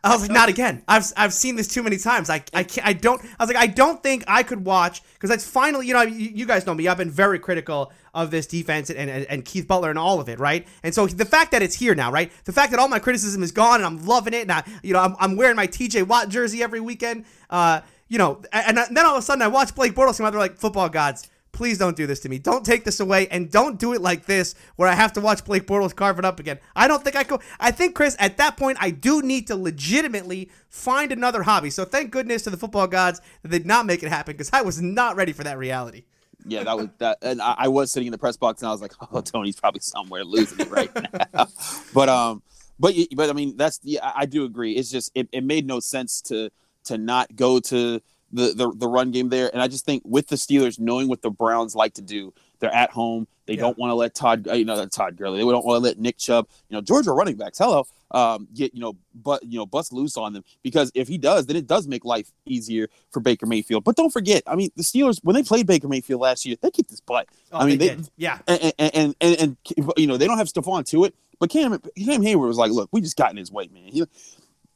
I 0.02 0.12
was 0.14 0.22
like, 0.22 0.30
not 0.30 0.48
again. 0.48 0.82
I've 0.88 1.12
I've 1.14 1.34
seen 1.34 1.56
this 1.56 1.68
too 1.68 1.82
many 1.82 1.98
times. 1.98 2.30
I 2.30 2.42
I 2.54 2.62
can't. 2.62 2.86
I 2.86 2.94
don't. 2.94 3.22
I 3.22 3.44
was 3.44 3.48
like, 3.52 3.62
I 3.62 3.66
don't 3.66 4.02
think 4.02 4.24
I 4.26 4.42
could 4.42 4.64
watch 4.64 5.02
because 5.12 5.28
that's 5.28 5.46
finally. 5.46 5.86
You 5.86 5.92
know, 5.92 6.00
you, 6.02 6.30
you, 6.34 6.46
guys 6.46 6.64
know 6.64 6.72
me. 6.72 6.88
I've 6.88 6.96
been 6.96 7.10
very 7.10 7.38
critical 7.38 7.92
of 8.14 8.30
this 8.30 8.46
defense 8.46 8.88
and, 8.88 9.10
and 9.10 9.26
and 9.26 9.44
Keith 9.44 9.68
Butler 9.68 9.90
and 9.90 9.98
all 9.98 10.20
of 10.20 10.28
it, 10.30 10.38
right? 10.38 10.66
And 10.82 10.94
so 10.94 11.06
the 11.06 11.26
fact 11.26 11.50
that 11.50 11.60
it's 11.60 11.74
here 11.74 11.94
now, 11.94 12.10
right? 12.10 12.32
The 12.46 12.52
fact 12.52 12.70
that 12.70 12.80
all 12.80 12.88
my 12.88 12.98
criticism 12.98 13.42
is 13.42 13.52
gone 13.52 13.84
and 13.84 13.84
I'm 13.84 14.06
loving 14.06 14.32
it, 14.32 14.42
and 14.42 14.52
I, 14.52 14.64
you 14.82 14.94
know, 14.94 15.00
I'm, 15.00 15.14
I'm 15.20 15.36
wearing 15.36 15.56
my 15.56 15.66
T.J. 15.66 16.04
Watt 16.04 16.30
jersey 16.30 16.62
every 16.62 16.80
weekend. 16.80 17.26
Uh, 17.50 17.82
you 18.08 18.16
know, 18.16 18.40
and, 18.54 18.78
and 18.78 18.96
then 18.96 19.04
all 19.04 19.16
of 19.16 19.18
a 19.18 19.22
sudden 19.22 19.42
I 19.42 19.48
watch 19.48 19.74
Blake 19.74 19.94
Bortles 19.94 20.16
come 20.16 20.24
out. 20.24 20.30
They're 20.30 20.40
like, 20.40 20.56
football 20.56 20.88
gods 20.88 21.28
Please 21.52 21.78
don't 21.78 21.96
do 21.96 22.06
this 22.06 22.20
to 22.20 22.28
me. 22.28 22.38
Don't 22.38 22.64
take 22.64 22.84
this 22.84 23.00
away, 23.00 23.26
and 23.28 23.50
don't 23.50 23.78
do 23.78 23.92
it 23.94 24.00
like 24.00 24.26
this, 24.26 24.54
where 24.76 24.88
I 24.88 24.94
have 24.94 25.12
to 25.14 25.20
watch 25.20 25.44
Blake 25.44 25.66
Bortles 25.66 25.94
carve 25.94 26.18
it 26.18 26.24
up 26.24 26.38
again. 26.38 26.58
I 26.76 26.88
don't 26.88 27.02
think 27.02 27.16
I 27.16 27.24
could. 27.24 27.40
I 27.58 27.70
think 27.70 27.94
Chris, 27.94 28.16
at 28.18 28.36
that 28.36 28.56
point, 28.56 28.78
I 28.80 28.90
do 28.90 29.22
need 29.22 29.46
to 29.48 29.56
legitimately 29.56 30.50
find 30.68 31.10
another 31.10 31.42
hobby. 31.42 31.70
So 31.70 31.84
thank 31.84 32.10
goodness 32.10 32.42
to 32.42 32.50
the 32.50 32.56
football 32.56 32.86
gods 32.86 33.20
that 33.42 33.48
did 33.48 33.66
not 33.66 33.86
make 33.86 34.02
it 34.02 34.08
happen, 34.08 34.34
because 34.34 34.50
I 34.52 34.62
was 34.62 34.80
not 34.80 35.16
ready 35.16 35.32
for 35.32 35.44
that 35.44 35.58
reality. 35.58 36.04
Yeah, 36.46 36.64
that 36.64 36.76
was 36.76 36.88
that, 36.98 37.18
and 37.22 37.42
I, 37.42 37.54
I, 37.58 37.68
was 37.68 37.90
sitting 37.90 38.06
in 38.06 38.12
the 38.12 38.18
press 38.18 38.36
box, 38.36 38.62
and 38.62 38.68
I 38.68 38.72
was 38.72 38.80
like, 38.80 38.92
"Oh, 39.12 39.20
Tony's 39.20 39.58
probably 39.58 39.80
somewhere 39.80 40.24
losing 40.24 40.60
it 40.60 40.70
right 40.70 40.90
now." 40.94 41.46
but 41.94 42.08
um, 42.08 42.42
but 42.78 42.94
but 43.16 43.28
I 43.28 43.32
mean, 43.32 43.56
that's 43.56 43.80
yeah, 43.82 44.12
I 44.14 44.26
do 44.26 44.44
agree. 44.44 44.72
It's 44.72 44.90
just 44.90 45.10
it, 45.14 45.28
it 45.32 45.44
made 45.44 45.66
no 45.66 45.80
sense 45.80 46.22
to 46.22 46.50
to 46.84 46.96
not 46.96 47.34
go 47.34 47.58
to 47.60 48.00
the, 48.32 48.52
the 48.54 48.72
the 48.74 48.88
run 48.88 49.10
game 49.10 49.28
there. 49.28 49.50
And 49.52 49.62
I 49.62 49.68
just 49.68 49.84
think 49.84 50.02
with 50.04 50.28
the 50.28 50.36
Steelers 50.36 50.78
knowing 50.78 51.08
what 51.08 51.22
the 51.22 51.30
Browns 51.30 51.74
like 51.74 51.94
to 51.94 52.02
do, 52.02 52.32
they're 52.60 52.74
at 52.74 52.90
home. 52.90 53.26
They 53.46 53.54
yeah. 53.54 53.60
don't 53.60 53.78
want 53.78 53.90
to 53.90 53.94
let 53.94 54.14
Todd, 54.14 54.46
uh, 54.46 54.52
you 54.52 54.66
know, 54.66 54.84
Todd 54.86 55.16
Gurley. 55.16 55.38
They 55.38 55.50
don't 55.50 55.64
want 55.64 55.78
to 55.78 55.82
let 55.82 55.98
Nick 55.98 56.18
Chubb, 56.18 56.48
you 56.68 56.76
know, 56.76 56.82
Georgia 56.82 57.12
running 57.12 57.36
backs. 57.36 57.56
Hello, 57.56 57.86
um, 58.10 58.46
get 58.52 58.74
you 58.74 58.80
know, 58.80 58.96
but 59.14 59.42
you 59.42 59.58
know, 59.58 59.64
bust 59.64 59.92
loose 59.92 60.18
on 60.18 60.34
them 60.34 60.44
because 60.62 60.92
if 60.94 61.08
he 61.08 61.16
does, 61.16 61.46
then 61.46 61.56
it 61.56 61.66
does 61.66 61.88
make 61.88 62.04
life 62.04 62.30
easier 62.44 62.88
for 63.10 63.20
Baker 63.20 63.46
Mayfield. 63.46 63.84
But 63.84 63.96
don't 63.96 64.10
forget, 64.10 64.42
I 64.46 64.54
mean, 64.54 64.70
the 64.76 64.82
Steelers 64.82 65.18
when 65.22 65.34
they 65.34 65.42
played 65.42 65.66
Baker 65.66 65.88
Mayfield 65.88 66.20
last 66.20 66.44
year, 66.44 66.56
they 66.60 66.70
kicked 66.70 66.90
his 66.90 67.00
butt. 67.00 67.28
Oh, 67.52 67.60
I 67.60 67.66
mean, 67.66 67.78
they, 67.78 67.88
they 67.88 68.04
yeah, 68.18 68.38
and 68.46 68.74
and, 68.78 68.94
and 68.94 69.16
and, 69.20 69.40
and 69.40 69.56
you 69.96 70.06
know, 70.06 70.18
they 70.18 70.26
don't 70.26 70.38
have 70.38 70.48
Stephon 70.48 70.84
Tuitt, 70.84 71.12
but 71.38 71.48
Cam 71.48 71.70
Cam 71.70 72.22
Heyward 72.22 72.48
was 72.48 72.58
like, 72.58 72.70
look, 72.70 72.90
we 72.92 73.00
just 73.00 73.16
got 73.16 73.30
in 73.30 73.38
his 73.38 73.50
way, 73.50 73.68
man. 73.72 73.84
He 73.84 74.04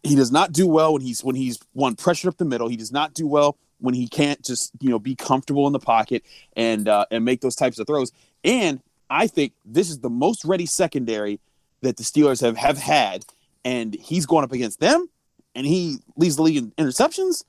he 0.03 0.15
does 0.15 0.33
not 0.33 0.53
do 0.53 0.67
well 0.67 0.93
when 0.93 1.03
he's 1.03 1.23
when 1.23 1.37
he's 1.37 1.59
one 1.73 1.95
pressure 1.97 2.29
up 2.29 2.37
the 2.37 2.45
middle. 2.45 2.69
He 2.69 2.77
does 2.77 2.93
not 2.93 3.15
do 3.15 3.27
well 3.27 3.57
when 3.79 3.95
he 3.95 4.09
can't 4.09 4.43
just 4.43 4.73
you 4.81 4.91
know 4.91 4.99
be 4.99 5.15
comfortable 5.15 5.67
in 5.67 5.73
the 5.73 5.79
pocket 5.79 6.25
and 6.57 6.89
uh, 6.89 7.07
and 7.11 7.25
make 7.25 7.41
those 7.41 7.57
types 7.57 7.79
of 7.79 7.87
throws. 7.87 8.13
And 8.45 8.81
I 9.11 9.27
think 9.27 9.53
this 9.65 9.91
is 9.91 10.01
the 10.01 10.11
most 10.11 10.45
ready 10.45 10.67
secondary 10.67 11.41
that 11.83 11.97
the 11.97 12.03
Steelers 12.03 12.41
have 12.41 12.57
have 12.57 12.79
had, 12.79 13.25
and 13.65 13.95
he's 13.95 14.27
going 14.27 14.45
up 14.45 14.53
against 14.53 14.81
them, 14.81 15.09
and 15.55 15.67
he 15.67 15.99
leads 16.17 16.37
the 16.37 16.43
league 16.43 16.57
in 16.57 16.71
interceptions. 16.73 17.45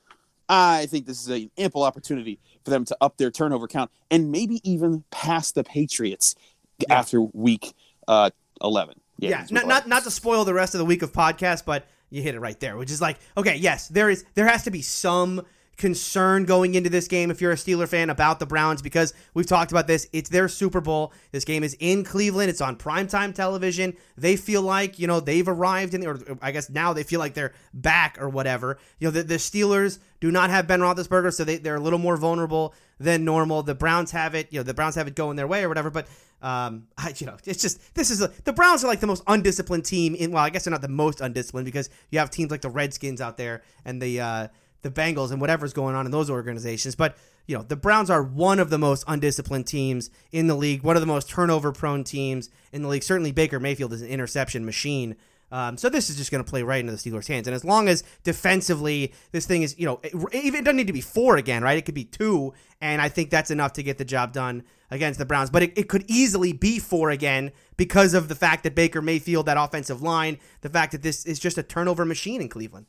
I 0.48 0.86
think 0.86 1.06
this 1.06 1.20
is 1.20 1.28
an 1.28 1.50
ample 1.56 1.82
opportunity 1.82 2.38
for 2.64 2.70
them 2.70 2.84
to 2.84 2.96
up 3.00 3.16
their 3.16 3.30
turnover 3.30 3.66
count 3.66 3.90
and 4.10 4.30
maybe 4.30 4.60
even 4.68 5.02
pass 5.10 5.52
the 5.52 5.64
Patriots 5.64 6.34
yeah. 6.78 6.98
after 6.98 7.22
week 7.22 7.72
uh, 8.08 8.30
11. 8.62 9.00
Yeah, 9.18 9.30
yeah 9.30 9.46
not, 9.50 9.66
not 9.66 9.88
not 9.88 10.04
to 10.04 10.10
spoil 10.10 10.44
the 10.44 10.52
rest 10.52 10.74
of 10.74 10.78
the 10.78 10.84
week 10.84 11.02
of 11.02 11.12
podcast, 11.12 11.64
but 11.64 11.86
you 12.14 12.22
hit 12.22 12.34
it 12.34 12.40
right 12.40 12.58
there, 12.60 12.76
which 12.76 12.90
is 12.90 13.00
like, 13.00 13.18
okay, 13.36 13.56
yes, 13.56 13.88
there 13.88 14.08
is 14.08 14.24
there 14.34 14.46
has 14.46 14.64
to 14.64 14.70
be 14.70 14.82
some 14.82 15.42
concern 15.76 16.44
going 16.44 16.76
into 16.76 16.88
this 16.88 17.08
game 17.08 17.32
if 17.32 17.40
you're 17.40 17.52
a 17.52 17.56
Steeler 17.56 17.88
fan 17.88 18.10
about 18.10 18.38
the 18.38 18.46
Browns 18.46 18.80
because 18.80 19.12
we've 19.34 19.46
talked 19.46 19.72
about 19.72 19.86
this. 19.86 20.06
It's 20.12 20.30
their 20.30 20.48
Super 20.48 20.80
Bowl. 20.80 21.12
This 21.32 21.44
game 21.44 21.64
is 21.64 21.76
in 21.80 22.04
Cleveland. 22.04 22.50
It's 22.50 22.60
on 22.60 22.76
primetime 22.76 23.34
television. 23.34 23.96
They 24.16 24.36
feel 24.36 24.62
like, 24.62 24.98
you 24.98 25.06
know, 25.06 25.18
they've 25.18 25.48
arrived 25.48 25.94
in, 25.94 26.06
or 26.06 26.20
I 26.40 26.52
guess 26.52 26.70
now 26.70 26.92
they 26.92 27.02
feel 27.02 27.18
like 27.18 27.34
they're 27.34 27.54
back 27.72 28.18
or 28.20 28.28
whatever. 28.28 28.78
You 28.98 29.08
know, 29.08 29.12
the, 29.12 29.24
the 29.24 29.34
Steelers 29.34 29.98
do 30.20 30.30
not 30.30 30.50
have 30.50 30.68
Ben 30.68 30.80
Roethlisberger, 30.80 31.32
so 31.32 31.44
they, 31.44 31.56
they're 31.56 31.76
a 31.76 31.80
little 31.80 31.98
more 31.98 32.16
vulnerable 32.16 32.74
than 33.00 33.24
normal. 33.24 33.62
The 33.62 33.74
Browns 33.74 34.12
have 34.12 34.34
it, 34.34 34.52
you 34.52 34.60
know, 34.60 34.64
the 34.64 34.74
Browns 34.74 34.94
have 34.94 35.08
it 35.08 35.16
going 35.16 35.36
their 35.36 35.48
way 35.48 35.64
or 35.64 35.68
whatever, 35.68 35.90
but 35.90 36.06
um, 36.42 36.88
I, 36.98 37.14
you 37.16 37.26
know, 37.26 37.36
it's 37.44 37.62
just 37.62 37.94
this 37.94 38.10
is 38.10 38.20
a, 38.20 38.30
the 38.44 38.52
Browns 38.52 38.84
are 38.84 38.86
like 38.86 39.00
the 39.00 39.06
most 39.06 39.22
undisciplined 39.26 39.84
team 39.84 40.14
in. 40.14 40.32
Well, 40.32 40.44
I 40.44 40.50
guess 40.50 40.64
they're 40.64 40.72
not 40.72 40.82
the 40.82 40.88
most 40.88 41.20
undisciplined 41.20 41.64
because 41.64 41.90
you 42.10 42.18
have 42.18 42.30
teams 42.30 42.50
like 42.50 42.60
the 42.60 42.70
Redskins 42.70 43.20
out 43.20 43.36
there 43.36 43.62
and 43.84 44.00
the 44.00 44.20
uh, 44.20 44.48
the 44.82 44.90
Bengals 44.90 45.32
and 45.32 45.40
whatever's 45.40 45.72
going 45.72 45.94
on 45.94 46.06
in 46.06 46.12
those 46.12 46.30
organizations. 46.30 46.94
But 46.94 47.16
you 47.46 47.56
know, 47.56 47.62
the 47.62 47.76
Browns 47.76 48.10
are 48.10 48.22
one 48.22 48.58
of 48.58 48.70
the 48.70 48.78
most 48.78 49.04
undisciplined 49.06 49.66
teams 49.66 50.10
in 50.32 50.46
the 50.46 50.54
league, 50.54 50.82
one 50.82 50.96
of 50.96 51.02
the 51.02 51.06
most 51.06 51.28
turnover 51.28 51.72
prone 51.72 52.04
teams 52.04 52.50
in 52.72 52.82
the 52.82 52.88
league. 52.88 53.02
Certainly, 53.02 53.32
Baker 53.32 53.60
Mayfield 53.60 53.92
is 53.92 54.02
an 54.02 54.08
interception 54.08 54.64
machine. 54.64 55.16
Um, 55.54 55.78
so 55.78 55.88
this 55.88 56.10
is 56.10 56.16
just 56.16 56.32
going 56.32 56.42
to 56.42 56.50
play 56.50 56.64
right 56.64 56.80
into 56.80 56.90
the 56.90 56.98
Steelers' 56.98 57.28
hands. 57.28 57.46
And 57.46 57.54
as 57.54 57.64
long 57.64 57.86
as 57.86 58.02
defensively 58.24 59.14
this 59.30 59.46
thing 59.46 59.62
is, 59.62 59.78
you 59.78 59.86
know, 59.86 60.00
it, 60.02 60.12
it 60.32 60.64
doesn't 60.64 60.76
need 60.76 60.88
to 60.88 60.92
be 60.92 61.00
four 61.00 61.36
again, 61.36 61.62
right? 61.62 61.78
It 61.78 61.84
could 61.84 61.94
be 61.94 62.02
two, 62.02 62.52
and 62.80 63.00
I 63.00 63.08
think 63.08 63.30
that's 63.30 63.52
enough 63.52 63.74
to 63.74 63.84
get 63.84 63.96
the 63.96 64.04
job 64.04 64.32
done 64.32 64.64
against 64.90 65.20
the 65.20 65.24
Browns. 65.24 65.50
But 65.50 65.62
it, 65.62 65.78
it 65.78 65.88
could 65.88 66.04
easily 66.08 66.52
be 66.52 66.80
four 66.80 67.10
again 67.10 67.52
because 67.76 68.14
of 68.14 68.26
the 68.26 68.34
fact 68.34 68.64
that 68.64 68.74
Baker 68.74 69.00
Mayfield, 69.00 69.46
that 69.46 69.56
offensive 69.56 70.02
line, 70.02 70.38
the 70.62 70.68
fact 70.68 70.90
that 70.90 71.02
this 71.02 71.24
is 71.24 71.38
just 71.38 71.56
a 71.56 71.62
turnover 71.62 72.04
machine 72.04 72.40
in 72.40 72.48
Cleveland. 72.48 72.86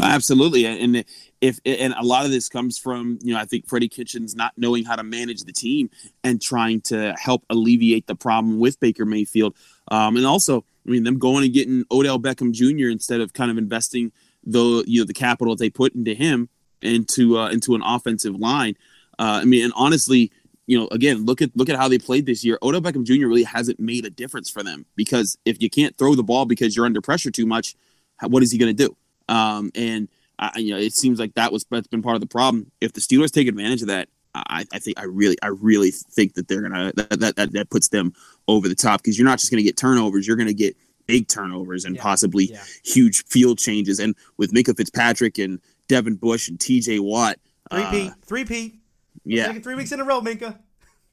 Absolutely, 0.00 0.64
and 0.64 1.04
if 1.42 1.60
and 1.66 1.92
a 1.92 2.02
lot 2.02 2.24
of 2.24 2.30
this 2.30 2.48
comes 2.48 2.78
from 2.78 3.18
you 3.22 3.34
know 3.34 3.38
I 3.38 3.44
think 3.44 3.68
Freddie 3.68 3.90
Kitchens 3.90 4.34
not 4.34 4.52
knowing 4.56 4.84
how 4.84 4.96
to 4.96 5.02
manage 5.02 5.42
the 5.42 5.52
team 5.52 5.90
and 6.24 6.40
trying 6.40 6.80
to 6.82 7.14
help 7.20 7.44
alleviate 7.50 8.06
the 8.06 8.14
problem 8.14 8.58
with 8.58 8.80
Baker 8.80 9.04
Mayfield, 9.04 9.54
um, 9.88 10.16
and 10.16 10.26
also 10.26 10.64
I 10.86 10.90
mean 10.90 11.04
them 11.04 11.18
going 11.18 11.44
and 11.44 11.52
getting 11.52 11.84
Odell 11.90 12.18
Beckham 12.18 12.52
Jr. 12.52 12.88
instead 12.88 13.20
of 13.20 13.32
kind 13.32 13.50
of 13.50 13.58
investing 13.58 14.12
the 14.44 14.84
you 14.86 15.00
know 15.00 15.06
the 15.06 15.12
capital 15.12 15.54
that 15.54 15.60
they 15.60 15.70
put 15.70 15.94
into 15.94 16.14
him 16.14 16.48
into 16.82 17.38
uh, 17.38 17.48
into 17.50 17.74
an 17.74 17.82
offensive 17.82 18.34
line. 18.34 18.76
Uh, 19.18 19.40
I 19.42 19.44
mean, 19.44 19.64
and 19.64 19.72
honestly, 19.76 20.32
you 20.66 20.78
know, 20.78 20.88
again, 20.90 21.24
look 21.24 21.42
at 21.42 21.50
look 21.56 21.68
at 21.68 21.76
how 21.76 21.88
they 21.88 21.98
played 21.98 22.26
this 22.26 22.44
year. 22.44 22.58
Odell 22.62 22.80
Beckham 22.80 23.04
Jr. 23.04 23.26
really 23.26 23.44
hasn't 23.44 23.80
made 23.80 24.04
a 24.04 24.10
difference 24.10 24.50
for 24.50 24.62
them 24.62 24.86
because 24.96 25.36
if 25.44 25.60
you 25.62 25.70
can't 25.70 25.96
throw 25.96 26.14
the 26.14 26.22
ball 26.22 26.44
because 26.44 26.76
you're 26.76 26.86
under 26.86 27.00
pressure 27.00 27.30
too 27.30 27.46
much, 27.46 27.74
what 28.22 28.42
is 28.42 28.50
he 28.50 28.58
going 28.58 28.74
to 28.74 28.88
do? 28.88 28.96
Um, 29.32 29.70
and 29.74 30.08
I, 30.38 30.58
you 30.58 30.72
know, 30.74 30.80
it 30.80 30.94
seems 30.94 31.18
like 31.18 31.34
that 31.34 31.52
was 31.52 31.64
that's 31.70 31.88
been 31.88 32.02
part 32.02 32.16
of 32.16 32.20
the 32.20 32.26
problem. 32.26 32.70
If 32.80 32.92
the 32.92 33.00
Steelers 33.00 33.30
take 33.30 33.48
advantage 33.48 33.82
of 33.82 33.88
that, 33.88 34.08
I, 34.34 34.64
I 34.72 34.78
think 34.78 34.98
I 34.98 35.04
really, 35.04 35.36
I 35.42 35.48
really 35.48 35.90
think 35.90 36.34
that 36.34 36.48
they're 36.48 36.62
gonna 36.62 36.92
that 36.96 37.20
that 37.20 37.36
that, 37.36 37.52
that 37.52 37.70
puts 37.70 37.88
them 37.88 38.14
over 38.48 38.68
the 38.68 38.74
top 38.74 39.02
because 39.02 39.18
you're 39.18 39.28
not 39.28 39.38
just 39.38 39.50
gonna 39.50 39.62
get 39.62 39.76
turnovers, 39.76 40.26
you're 40.26 40.36
gonna 40.36 40.52
get 40.52 40.76
big 41.06 41.28
turnovers 41.28 41.84
and 41.84 41.96
yeah. 41.96 42.02
possibly 42.02 42.46
yeah. 42.46 42.62
huge 42.84 43.24
field 43.24 43.58
changes. 43.58 43.98
And 43.98 44.14
with 44.36 44.52
Minkah 44.52 44.76
Fitzpatrick 44.76 45.38
and 45.38 45.60
Devin 45.88 46.16
Bush 46.16 46.48
and 46.48 46.58
T.J. 46.58 47.00
Watt, 47.00 47.38
three 47.70 47.86
P, 47.90 48.08
uh, 48.08 48.10
three 48.24 48.44
P, 48.44 48.80
yeah, 49.24 49.52
three 49.52 49.74
weeks 49.74 49.92
in 49.92 50.00
a 50.00 50.04
row, 50.04 50.20
Minkah. 50.20 50.58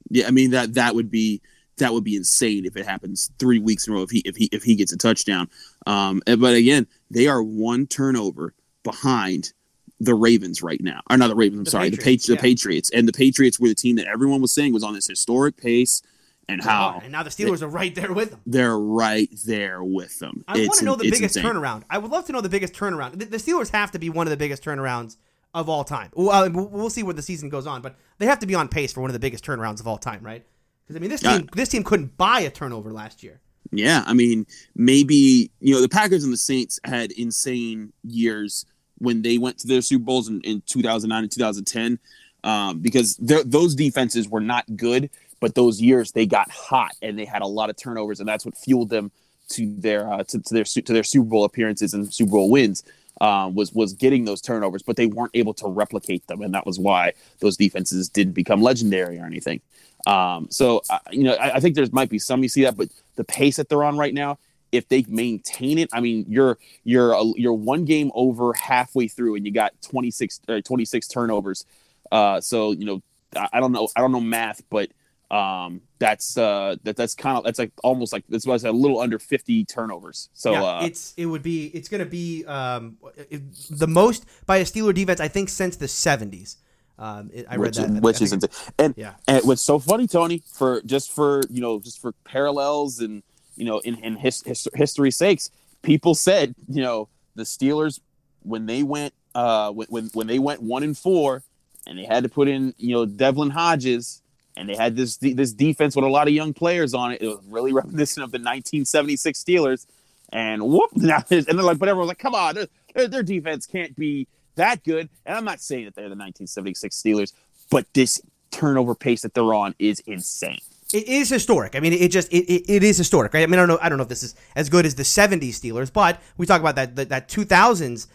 Yeah, 0.10 0.28
I 0.28 0.32
mean 0.32 0.52
that 0.52 0.76
that 0.76 0.96
would 0.96 1.12
be 1.12 1.42
that 1.78 1.94
would 1.94 2.04
be 2.04 2.16
insane 2.16 2.66
if 2.66 2.78
it 2.78 2.86
happens 2.86 3.32
three 3.40 3.60
weeks 3.60 3.88
in 3.88 3.94
a 3.94 3.98
row 3.98 4.04
if 4.04 4.10
he 4.10 4.20
if 4.20 4.36
he 4.36 4.50
if 4.52 4.64
he 4.64 4.76
gets 4.76 4.94
a 4.94 4.98
touchdown. 4.98 5.50
Um, 5.86 6.22
but 6.26 6.54
again, 6.54 6.88
they 7.12 7.28
are 7.28 7.44
one 7.44 7.88
turnover 7.88 8.54
behind 8.84 9.54
the 10.00 10.16
Ravens 10.16 10.64
right 10.64 10.82
now. 10.82 11.02
Or 11.10 11.18
not 11.18 11.28
the 11.28 11.36
Ravens. 11.36 11.60
I'm 11.60 11.64
the 11.66 11.72
sorry, 11.72 11.90
Patriots, 11.92 12.26
the, 12.26 12.34
yeah. 12.34 12.38
the 12.38 12.42
Patriots, 12.42 12.90
and 12.92 13.08
the 13.08 13.14
Patriots 13.14 13.60
were 13.60 13.68
the 13.68 13.76
team 13.76 13.96
that 13.98 14.08
everyone 14.08 14.42
was 14.42 14.54
saying 14.54 14.74
was 14.74 14.84
on 14.84 14.94
this 14.94 15.08
historic 15.08 15.58
pace. 15.58 16.02
And 16.48 16.64
how? 16.64 17.00
And 17.04 17.12
now 17.12 17.22
the 17.22 17.30
Steelers 17.30 17.60
they, 17.60 17.66
are 17.68 17.70
right 17.70 17.94
there 17.94 18.12
with 18.12 18.32
them. 18.32 18.42
They're 18.46 18.78
right 18.78 19.30
there 19.46 19.84
with 19.84 20.18
them. 20.18 20.44
I 20.48 20.58
want 20.58 20.80
to 20.80 20.86
know 20.86 20.96
the 20.96 21.04
biggest 21.04 21.38
insane. 21.38 21.44
turnaround. 21.44 21.84
I 21.92 22.00
would 22.00 22.10
love 22.10 22.26
to 22.26 22.32
know 22.32 22.42
the 22.42 22.50
biggest 22.50 22.74
turnaround. 22.74 23.20
The, 23.20 23.26
the, 23.26 23.38
Steelers 23.38 23.70
have 23.70 23.92
to 23.92 24.00
be 24.00 24.10
one 24.10 24.26
of 24.26 24.32
the 24.32 24.38
biggest 24.38 24.64
turnarounds 24.64 25.18
of 25.54 25.70
all 25.70 25.84
time. 25.84 26.10
Well, 26.16 26.30
uh, 26.30 26.50
we'll 26.50 26.90
see 26.90 27.04
where 27.04 27.14
the 27.14 27.22
season 27.22 27.50
goes 27.50 27.68
on, 27.68 27.82
but 27.82 27.96
they 28.18 28.26
have 28.26 28.40
to 28.40 28.48
be 28.48 28.56
on 28.56 28.68
pace 28.68 28.92
for 28.92 29.02
one 29.02 29.12
of 29.12 29.14
the 29.14 29.20
biggest 29.20 29.46
turnarounds 29.46 29.80
of 29.80 29.88
all 29.88 30.00
time, 30.00 30.24
right? 30.24 30.44
Because 30.84 30.96
I 30.96 31.00
mean, 31.02 31.12
this 31.12 31.22
team, 31.22 31.32
uh, 31.32 31.56
this 31.56 31.70
team 31.70 31.84
couldn't 31.84 32.18
buy 32.18 32.40
a 32.40 32.50
turnover 32.50 32.92
last 32.92 33.22
year. 33.22 33.42
Yeah, 33.72 34.04
I 34.08 34.14
mean, 34.14 34.48
maybe 34.76 35.52
you 35.60 35.76
know 35.76 35.82
the 35.82 35.90
Packers 35.90 36.24
and 36.24 36.34
the 36.34 36.38
Saints 36.38 36.80
had 36.84 37.12
insane 37.12 37.94
years 38.04 38.66
when 39.00 39.22
they 39.22 39.38
went 39.38 39.58
to 39.60 39.68
their 39.68 39.82
Super 39.82 40.04
Bowls 40.04 40.28
in, 40.28 40.42
in 40.42 40.62
2009 40.68 41.24
and 41.24 41.32
2010 41.32 42.00
um, 42.44 42.80
because 42.80 43.18
those 43.18 43.76
defenses 43.76 44.30
were 44.30 44.40
not 44.40 44.66
good, 44.76 45.10
but 45.40 45.56
those 45.56 45.82
years 45.82 46.12
they 46.12 46.26
got 46.26 46.50
hot 46.50 46.92
and 47.02 47.18
they 47.18 47.26
had 47.26 47.42
a 47.42 47.48
lot 47.48 47.70
of 47.70 47.78
turnovers, 47.78 48.20
and 48.20 48.28
that's 48.28 48.46
what 48.46 48.58
fueled 48.58 48.90
them 48.90 49.12
to 49.50 49.74
their 49.78 50.12
uh, 50.12 50.24
to, 50.24 50.40
to, 50.40 50.54
their 50.54 50.64
to 50.64 50.94
their 50.94 51.04
Super 51.04 51.30
Bowl 51.30 51.44
appearances 51.44 51.94
and 51.94 52.14
Super 52.14 52.32
Bowl 52.32 52.50
wins. 52.50 52.84
Um, 53.22 53.54
was 53.54 53.74
was 53.74 53.94
getting 53.94 54.24
those 54.24 54.40
turnovers, 54.40 54.82
but 54.82 54.96
they 54.96 55.08
weren't 55.08 55.32
able 55.34 55.54
to 55.56 55.68
replicate 55.68 56.26
them, 56.28 56.42
and 56.42 56.54
that 56.54 56.66
was 56.66 56.80
why 56.80 57.12
those 57.40 57.58
defenses 57.58 58.08
didn't 58.08 58.32
become 58.32 58.62
legendary 58.62 59.20
or 59.20 59.26
anything. 59.26 59.60
Um, 60.08 60.48
so 60.50 60.82
uh, 60.90 61.00
you 61.12 61.24
know, 61.24 61.34
I, 61.34 61.56
I, 61.56 61.60
think 61.60 61.76
there 61.76 61.86
might 61.92 62.10
be 62.10 62.20
some 62.20 62.42
you 62.42 62.48
see 62.48 62.64
that, 62.64 62.78
but 62.78 62.88
the 63.18 63.26
pace 63.26 63.58
that 63.58 63.68
they're 63.68 63.84
on 63.84 63.98
right 63.98 64.14
now, 64.14 64.40
if 64.72 64.88
they 64.88 65.04
maintain 65.08 65.78
it, 65.78 65.90
I 65.94 66.00
mean, 66.00 66.26
you're 66.28 66.58
you're 66.84 67.14
a, 67.14 67.24
you're 67.36 67.54
one 67.54 67.86
game 67.86 68.12
over 68.14 68.54
halfway 68.54 69.08
through, 69.08 69.36
and 69.36 69.46
you 69.46 69.52
got 69.52 69.74
26 69.82 70.42
uh, 70.48 70.62
26 70.64 71.08
turnovers. 71.08 71.66
Uh, 72.12 72.42
so 72.42 72.72
you 72.72 72.86
know, 72.86 73.02
I, 73.36 73.50
I, 73.54 73.60
don't 73.60 73.72
know, 73.72 73.88
I 73.96 74.02
don't 74.02 74.12
know 74.12 74.20
math, 74.20 74.62
but 74.70 74.90
um, 75.32 75.82
that's 76.00 76.38
uh, 76.38 76.76
that 76.84 76.96
that's 76.96 77.14
kind 77.16 77.38
of 77.38 77.44
that's 77.44 77.60
like 77.60 77.72
almost 77.84 78.14
like 78.14 78.26
this 78.30 78.46
was 78.46 78.64
a 78.64 78.72
little 78.72 79.00
under 79.00 79.20
50 79.20 79.66
turnovers. 79.66 80.30
So 80.34 80.52
yeah, 80.52 80.64
uh, 80.64 80.86
it's 80.86 81.14
it 81.18 81.26
would 81.26 81.44
be 81.44 81.68
it's 81.68 81.90
going 81.90 82.04
to 82.04 82.10
be 82.10 82.46
um, 82.46 82.98
it, 83.30 83.42
the 83.70 83.88
most 83.88 84.26
by 84.46 84.58
a 84.58 84.64
Steeler 84.64 84.94
defense 84.94 85.20
I 85.20 85.28
think 85.28 85.50
since 85.50 85.76
the 85.76 85.86
70s. 85.86 86.58
Um, 86.98 87.30
it, 87.34 87.46
I 87.50 87.58
which, 87.58 87.78
read 87.78 87.96
that. 87.96 88.04
Which 88.04 88.22
is 88.22 88.34
insane. 88.34 88.50
And 88.78 88.94
yeah. 88.98 89.14
and 89.28 89.46
what's 89.46 89.62
so 89.62 89.80
funny, 89.80 90.06
Tony, 90.06 90.44
for 90.52 90.82
just 90.82 91.12
for 91.12 91.42
you 91.50 91.62
know 91.62 91.80
just 91.80 92.02
for 92.02 92.12
parallels 92.26 93.00
and 93.00 93.24
you 93.60 93.66
know 93.66 93.80
in 93.80 93.96
in 94.04 94.16
his, 94.16 94.42
his, 94.44 94.68
history 94.74 95.12
sakes, 95.12 95.52
people 95.82 96.16
said 96.16 96.56
you 96.68 96.82
know 96.82 97.10
the 97.36 97.44
Steelers 97.44 98.00
when 98.42 98.66
they 98.66 98.84
went 98.84 99.14
uh 99.36 99.72
when 99.72 100.10
when 100.14 100.28
they 100.28 100.40
went 100.40 100.62
one 100.62 100.84
and 100.84 100.98
four 100.98 101.44
and 101.86 102.00
they 102.00 102.06
had 102.06 102.24
to 102.24 102.30
put 102.30 102.48
in 102.48 102.74
you 102.78 102.96
know 102.96 103.06
Devlin 103.06 103.50
Hodges 103.50 104.22
and 104.60 104.68
they 104.68 104.76
had 104.76 104.96
this 104.96 105.18
this 105.18 105.54
defense 105.54 105.96
with 105.96 106.06
a 106.06 106.10
lot 106.10 106.28
of 106.28 106.34
young 106.34 106.54
players 106.54 106.94
on 106.94 107.12
it. 107.14 107.22
It 107.22 107.28
was 107.28 107.40
really 107.48 107.74
reminiscent 107.82 108.24
of 108.24 108.32
the 108.32 108.38
1976 108.38 109.42
Steelers. 109.42 109.86
And 110.32 110.62
whoop! 110.62 110.92
Now 110.96 111.24
and 111.30 111.46
they're 111.46 111.56
like, 111.56 111.80
but 111.80 111.90
everyone's 111.90 112.10
like, 112.10 112.20
come 112.20 112.36
on, 112.36 112.56
their, 112.94 113.08
their 113.08 113.24
defense 113.24 113.66
can't 113.66 113.96
be 113.96 114.28
that 114.56 114.84
good. 114.84 115.10
And 115.26 115.38
I'm 115.38 115.46
not 115.46 115.62
saying 115.62 115.86
that 115.86 115.96
they're 115.96 116.04
the 116.04 116.10
1976 116.10 116.96
Steelers, 116.96 117.34
but 117.72 117.86
this 117.94 118.22
turnover 118.52 118.96
pace 118.96 119.22
that 119.22 119.34
they're 119.34 119.54
on 119.54 119.74
is 119.80 120.02
insane. 120.02 120.60
It 120.94 121.08
is 121.08 121.30
historic. 121.30 121.76
I 121.76 121.80
mean, 121.80 121.94
it 121.94 122.12
just 122.12 122.32
it, 122.34 122.46
it, 122.46 122.64
it 122.68 122.84
is 122.84 122.98
historic, 122.98 123.34
right? 123.34 123.44
I 123.44 123.46
mean, 123.46 123.60
I 123.60 123.62
don't 123.62 123.68
know. 123.68 123.80
I 123.82 123.90
don't 123.90 123.98
know 123.98 124.04
if 124.04 124.10
this 124.10 124.24
is 124.24 124.36
as 124.56 124.70
good 124.70 124.86
as 124.86 124.96
the 124.96 125.04
'70s 125.04 125.50
Steelers, 125.50 125.94
but 125.94 126.20
we 126.38 126.46
talk 126.46 126.62
about 126.62 126.76
that 126.76 126.96
that, 126.96 127.10
that 127.10 127.28
2000s 127.30 128.08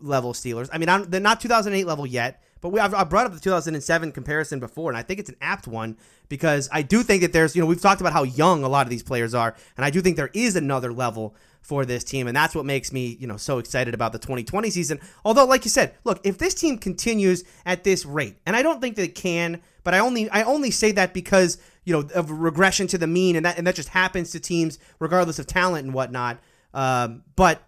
level 0.00 0.32
Steelers. 0.32 0.70
I 0.72 0.78
mean, 0.78 0.88
I'm, 0.88 1.10
they're 1.10 1.20
not 1.20 1.40
2008 1.40 1.86
level 1.86 2.06
yet, 2.06 2.42
but 2.62 2.70
we 2.70 2.80
I've, 2.80 2.94
I 2.94 3.04
brought 3.04 3.26
up 3.26 3.34
the 3.34 3.40
2007 3.40 4.12
comparison 4.12 4.60
before, 4.60 4.90
and 4.90 4.96
I 4.96 5.02
think 5.02 5.20
it's 5.20 5.28
an 5.28 5.36
apt 5.42 5.66
one 5.66 5.98
because 6.30 6.70
I 6.72 6.80
do 6.80 7.02
think 7.02 7.20
that 7.20 7.34
there's 7.34 7.54
you 7.54 7.60
know 7.60 7.66
we've 7.66 7.82
talked 7.82 8.00
about 8.00 8.14
how 8.14 8.22
young 8.22 8.64
a 8.64 8.68
lot 8.68 8.86
of 8.86 8.90
these 8.90 9.02
players 9.02 9.34
are, 9.34 9.54
and 9.76 9.84
I 9.84 9.90
do 9.90 10.00
think 10.00 10.16
there 10.16 10.30
is 10.32 10.56
another 10.56 10.90
level 10.90 11.34
for 11.62 11.84
this 11.84 12.04
team. 12.04 12.26
And 12.26 12.36
that's 12.36 12.54
what 12.54 12.64
makes 12.64 12.92
me, 12.92 13.16
you 13.20 13.26
know, 13.26 13.36
so 13.36 13.58
excited 13.58 13.94
about 13.94 14.12
the 14.12 14.18
2020 14.18 14.68
season. 14.70 15.00
Although, 15.24 15.46
like 15.46 15.64
you 15.64 15.70
said, 15.70 15.94
look, 16.04 16.20
if 16.24 16.36
this 16.36 16.54
team 16.54 16.76
continues 16.76 17.44
at 17.64 17.84
this 17.84 18.04
rate, 18.04 18.36
and 18.44 18.56
I 18.56 18.62
don't 18.62 18.80
think 18.80 18.96
they 18.96 19.08
can, 19.08 19.62
but 19.84 19.94
I 19.94 20.00
only 20.00 20.28
I 20.30 20.42
only 20.42 20.70
say 20.70 20.92
that 20.92 21.14
because, 21.14 21.58
you 21.84 21.92
know, 21.92 22.08
of 22.14 22.30
regression 22.30 22.86
to 22.88 22.98
the 22.98 23.06
mean, 23.06 23.36
and 23.36 23.44
that 23.44 23.58
and 23.58 23.66
that 23.66 23.74
just 23.74 23.90
happens 23.90 24.30
to 24.32 24.40
teams 24.40 24.78
regardless 24.98 25.38
of 25.38 25.46
talent 25.46 25.84
and 25.84 25.94
whatnot. 25.94 26.38
Um, 26.74 27.24
but 27.36 27.62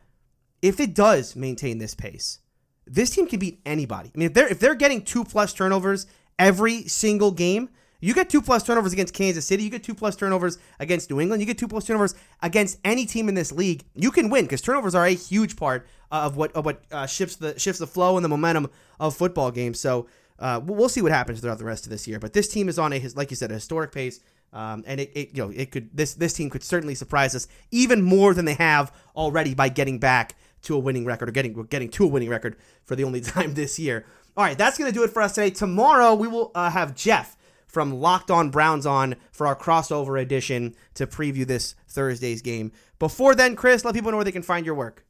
if 0.63 0.81
it 0.81 0.95
does 0.95 1.37
maintain 1.37 1.79
this 1.79 1.95
pace, 1.95 2.39
this 2.87 3.11
team 3.11 3.27
can 3.27 3.39
beat 3.39 3.61
anybody. 3.67 4.11
I 4.15 4.19
mean, 4.19 4.27
if 4.27 4.35
they're 4.35 4.49
if 4.49 4.61
they're 4.61 4.75
getting 4.75 5.03
two 5.03 5.25
plus 5.25 5.53
turnovers 5.53 6.07
every 6.39 6.83
single 6.89 7.33
game, 7.33 7.71
you 8.01 8.15
get 8.15 8.29
two 8.29 8.43
plus 8.43 8.63
turnovers 8.63 8.93
against 8.93 9.15
Kansas 9.15 9.47
City, 9.47 9.65
you 9.65 9.71
get 9.71 9.83
two 9.83 9.95
plus 9.95 10.15
turnovers 10.15 10.59
against 10.79 11.11
New 11.11 11.21
England, 11.21 11.41
you 11.41 11.47
get 11.47 11.59
two 11.59 11.69
plus 11.69 11.87
turnovers 11.87 12.15
against 12.43 12.79
any 12.85 13.07
team 13.07 13.29
in 13.29 13.35
this 13.35 13.51
league, 13.51 13.85
you 13.95 14.11
can 14.11 14.29
win 14.29 14.45
because 14.45 14.61
turnovers 14.61 14.95
are 14.95 15.07
a 15.07 15.15
huge 15.15 15.57
part 15.57 15.87
of 16.11 16.37
what 16.37 16.53
of 16.53 16.65
what 16.65 16.83
uh, 16.93 17.07
shifts 17.07 17.37
the 17.37 17.59
shifts 17.59 17.81
the 17.81 17.87
flow 17.87 18.17
and 18.17 18.25
the 18.25 18.29
momentum 18.29 18.71
of 19.01 19.17
football 19.17 19.51
games. 19.51 19.81
So 19.81 20.07
uh, 20.39 20.61
we'll 20.65 20.89
see 20.89 21.03
what 21.03 21.13
happens 21.13 21.41
throughout 21.41 21.59
the 21.59 21.65
rest 21.65 21.87
of 21.87 21.91
this 21.91 22.09
year. 22.09 22.19
But 22.19 22.33
this 22.33 22.49
team 22.49 22.69
is 22.69 22.79
on 22.79 22.93
a 22.93 23.01
like 23.15 23.31
you 23.31 23.37
said 23.37 23.51
a 23.51 23.55
historic 23.55 23.93
pace. 23.93 24.21
Um, 24.53 24.85
and 24.87 25.01
it, 25.01 25.11
it, 25.15 25.37
you 25.37 25.43
know, 25.43 25.51
it 25.51 25.73
could 25.73 25.91
this 25.97 26.15
this 26.15 26.33
team 26.33 26.49
could 26.49 26.63
certainly 26.63 26.95
surprise 26.95 27.35
us 27.35 27.49
even 27.73 28.03
more 28.03 28.35
than 28.35 28.45
they 28.45 28.55
have 28.55 28.93
already 29.17 29.53
by 29.53 29.69
getting 29.69 29.99
back 29.99 30.37
to 30.63 30.77
a 30.77 30.79
winning 30.79 31.05
record 31.05 31.29
or 31.29 31.33
getting 31.33 31.61
getting 31.65 31.89
to 31.91 32.05
a 32.05 32.07
winning 32.07 32.29
record 32.29 32.57
for 32.85 32.95
the 32.95 33.05
only 33.05 33.21
time 33.23 33.55
this 33.55 33.79
year. 33.79 34.07
All 34.37 34.45
right, 34.45 34.59
that's 34.59 34.77
to 34.77 34.91
do 34.91 35.05
it 35.05 35.11
for 35.11 35.23
us 35.23 35.35
today. 35.35 35.51
Tomorrow 35.51 36.15
we 36.15 36.29
will 36.29 36.51
uh, 36.55 36.71
have 36.71 36.95
Jeff 36.95 37.37
from 37.67 38.01
Locked 38.01 38.31
On 38.31 38.51
Browns 38.51 38.87
on 38.87 39.17
for 39.33 39.47
our 39.47 39.57
crossover 39.57 40.21
edition 40.21 40.75
to 40.95 41.07
preview 41.07 41.47
this 41.47 41.75
Thursday's 41.89 42.41
game. 42.41 42.71
Before 43.05 43.35
then, 43.35 43.55
Chris, 43.55 43.85
let 43.85 43.93
people 43.95 44.11
know 44.11 44.17
where 44.17 44.25
they 44.25 44.33
can 44.33 44.41
find 44.41 44.65
your 44.65 44.75
work. 44.75 45.05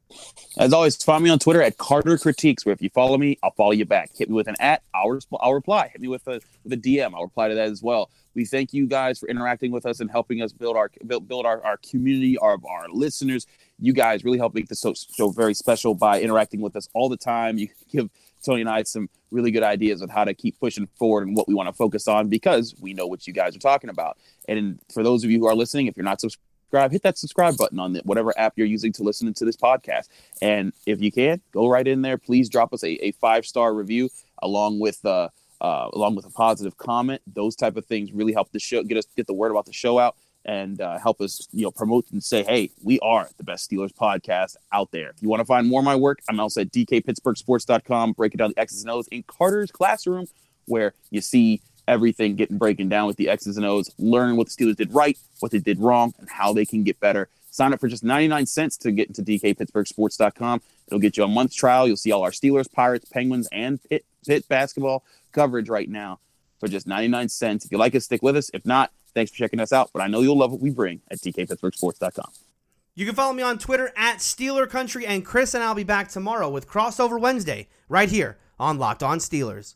As 0.57 0.73
always, 0.73 1.01
follow 1.01 1.21
me 1.21 1.29
on 1.29 1.39
Twitter 1.39 1.61
at 1.61 1.77
Carter 1.77 2.17
Critiques, 2.17 2.65
where 2.65 2.73
if 2.73 2.81
you 2.81 2.89
follow 2.89 3.17
me, 3.17 3.39
I'll 3.41 3.53
follow 3.53 3.71
you 3.71 3.85
back. 3.85 4.11
Hit 4.13 4.27
me 4.29 4.35
with 4.35 4.49
an 4.49 4.57
at, 4.59 4.83
I'll, 4.93 5.17
I'll 5.39 5.53
reply. 5.53 5.87
Hit 5.87 6.01
me 6.01 6.09
with 6.09 6.27
a 6.27 6.41
with 6.65 6.73
a 6.73 6.77
DM, 6.77 7.13
I'll 7.15 7.23
reply 7.23 7.47
to 7.47 7.55
that 7.55 7.69
as 7.69 7.81
well. 7.81 8.09
We 8.33 8.43
thank 8.43 8.73
you 8.73 8.85
guys 8.85 9.17
for 9.17 9.29
interacting 9.29 9.71
with 9.71 9.85
us 9.85 10.01
and 10.01 10.11
helping 10.11 10.41
us 10.41 10.51
build 10.51 10.75
our 10.75 10.91
build, 11.07 11.29
build 11.29 11.45
our, 11.45 11.63
our 11.63 11.77
community, 11.89 12.37
our, 12.37 12.57
our 12.69 12.89
listeners. 12.89 13.47
You 13.79 13.93
guys 13.93 14.25
really 14.25 14.39
help 14.39 14.53
make 14.53 14.67
this 14.67 14.81
show, 14.81 14.93
show 14.93 15.29
very 15.29 15.53
special 15.53 15.95
by 15.95 16.19
interacting 16.19 16.59
with 16.59 16.75
us 16.75 16.89
all 16.93 17.07
the 17.07 17.15
time. 17.15 17.57
You 17.57 17.69
give 17.89 18.09
Tony 18.45 18.59
and 18.59 18.69
I 18.69 18.83
some 18.83 19.09
really 19.31 19.51
good 19.51 19.63
ideas 19.63 20.01
on 20.01 20.09
how 20.09 20.25
to 20.25 20.33
keep 20.33 20.59
pushing 20.59 20.89
forward 20.99 21.27
and 21.27 21.37
what 21.37 21.47
we 21.47 21.53
want 21.53 21.69
to 21.69 21.73
focus 21.73 22.09
on 22.09 22.27
because 22.27 22.75
we 22.77 22.93
know 22.93 23.07
what 23.07 23.25
you 23.25 23.31
guys 23.31 23.55
are 23.55 23.59
talking 23.59 23.89
about. 23.89 24.17
And 24.49 24.81
for 24.93 25.01
those 25.01 25.23
of 25.23 25.31
you 25.31 25.39
who 25.39 25.45
are 25.45 25.55
listening, 25.55 25.87
if 25.87 25.95
you're 25.95 26.03
not 26.03 26.19
subscribed, 26.19 26.41
hit 26.89 27.03
that 27.03 27.17
subscribe 27.17 27.57
button 27.57 27.79
on 27.79 27.93
the, 27.93 28.01
whatever 28.05 28.37
app 28.37 28.53
you're 28.55 28.67
using 28.67 28.91
to 28.93 29.03
listen 29.03 29.33
to 29.33 29.45
this 29.45 29.57
podcast. 29.57 30.09
And 30.41 30.73
if 30.85 31.01
you 31.01 31.11
can, 31.11 31.41
go 31.51 31.67
right 31.67 31.87
in 31.87 32.01
there. 32.01 32.17
Please 32.17 32.49
drop 32.49 32.73
us 32.73 32.83
a, 32.83 32.93
a 33.05 33.11
five 33.13 33.45
star 33.45 33.73
review 33.73 34.09
along 34.41 34.79
with 34.79 35.03
uh, 35.05 35.29
uh, 35.61 35.89
along 35.93 36.15
with 36.15 36.25
a 36.25 36.31
positive 36.31 36.77
comment. 36.77 37.21
Those 37.27 37.55
type 37.55 37.77
of 37.77 37.85
things 37.85 38.11
really 38.11 38.33
help 38.33 38.51
the 38.51 38.59
show 38.59 38.83
get 38.83 38.97
us 38.97 39.05
get 39.15 39.27
the 39.27 39.33
word 39.33 39.51
about 39.51 39.65
the 39.65 39.73
show 39.73 39.99
out 39.99 40.15
and 40.45 40.79
uh, 40.79 40.99
help 40.99 41.21
us, 41.21 41.47
you 41.51 41.63
know, 41.63 41.71
promote 41.71 42.05
and 42.11 42.23
say, 42.23 42.43
hey, 42.43 42.69
we 42.83 42.99
are 42.99 43.27
the 43.37 43.43
best 43.43 43.69
Steelers 43.69 43.91
podcast 43.91 44.55
out 44.71 44.91
there. 44.91 45.09
If 45.09 45.21
you 45.21 45.27
want 45.27 45.41
to 45.41 45.45
find 45.45 45.67
more 45.67 45.81
of 45.81 45.85
my 45.85 45.95
work, 45.95 46.19
I'm 46.29 46.39
also 46.39 46.61
at 46.61 46.71
dkpittsburghsports.com, 46.71 48.13
breaking 48.13 48.37
down 48.37 48.51
the 48.55 48.59
X's 48.59 48.83
and 48.83 48.91
O's 48.91 49.07
in 49.07 49.23
Carter's 49.23 49.71
classroom, 49.71 50.27
where 50.65 50.93
you 51.09 51.21
see 51.21 51.61
everything 51.87 52.35
getting 52.35 52.57
breaking 52.57 52.89
down 52.89 53.07
with 53.07 53.17
the 53.17 53.29
X's 53.29 53.57
and 53.57 53.65
O's, 53.65 53.89
learn 53.97 54.35
what 54.35 54.49
the 54.49 54.53
Steelers 54.53 54.75
did 54.75 54.93
right, 54.93 55.17
what 55.39 55.51
they 55.51 55.59
did 55.59 55.79
wrong, 55.79 56.13
and 56.19 56.29
how 56.29 56.53
they 56.53 56.65
can 56.65 56.83
get 56.83 56.99
better. 56.99 57.29
Sign 57.51 57.73
up 57.73 57.79
for 57.79 57.87
just 57.87 58.03
99 58.03 58.45
cents 58.45 58.77
to 58.77 58.91
get 58.91 59.07
into 59.07 59.23
dkpittsburghsports.com. 59.23 60.61
It'll 60.87 60.99
get 60.99 61.17
you 61.17 61.23
a 61.23 61.27
month 61.27 61.55
trial. 61.55 61.87
You'll 61.87 61.97
see 61.97 62.11
all 62.11 62.23
our 62.23 62.31
Steelers, 62.31 62.71
Pirates, 62.71 63.05
Penguins, 63.09 63.47
and 63.51 63.79
Pitt, 63.89 64.05
Pitt 64.27 64.47
basketball 64.49 65.03
coverage 65.31 65.69
right 65.69 65.89
now 65.89 66.19
for 66.59 66.67
just 66.67 66.85
99 66.85 67.29
cents. 67.29 67.65
If 67.65 67.71
you 67.71 67.77
like 67.77 67.95
us, 67.95 68.05
stick 68.05 68.21
with 68.21 68.35
us. 68.35 68.49
If 68.53 68.65
not, 68.65 68.91
Thanks 69.15 69.31
for 69.31 69.37
checking 69.37 69.61
us 69.61 69.71
out, 69.71 69.91
but 69.93 70.01
I 70.01 70.07
know 70.07 70.19
you'll 70.19 70.37
love 70.37 70.51
what 70.51 70.59
we 70.59 70.69
bring 70.69 71.01
at 71.09 71.19
DKPittsburghSports.com. 71.19 72.31
You 72.95 73.05
can 73.05 73.15
follow 73.15 73.33
me 73.33 73.43
on 73.43 73.57
Twitter 73.57 73.91
at 73.95 74.17
Steeler 74.17 74.69
Country, 74.69 75.05
and 75.07 75.25
Chris 75.25 75.53
and 75.53 75.63
I'll 75.63 75.73
be 75.73 75.83
back 75.85 76.09
tomorrow 76.09 76.49
with 76.49 76.67
Crossover 76.67 77.19
Wednesday 77.19 77.69
right 77.87 78.09
here 78.09 78.37
on 78.59 78.77
Locked 78.77 79.03
On 79.03 79.17
Steelers. 79.19 79.75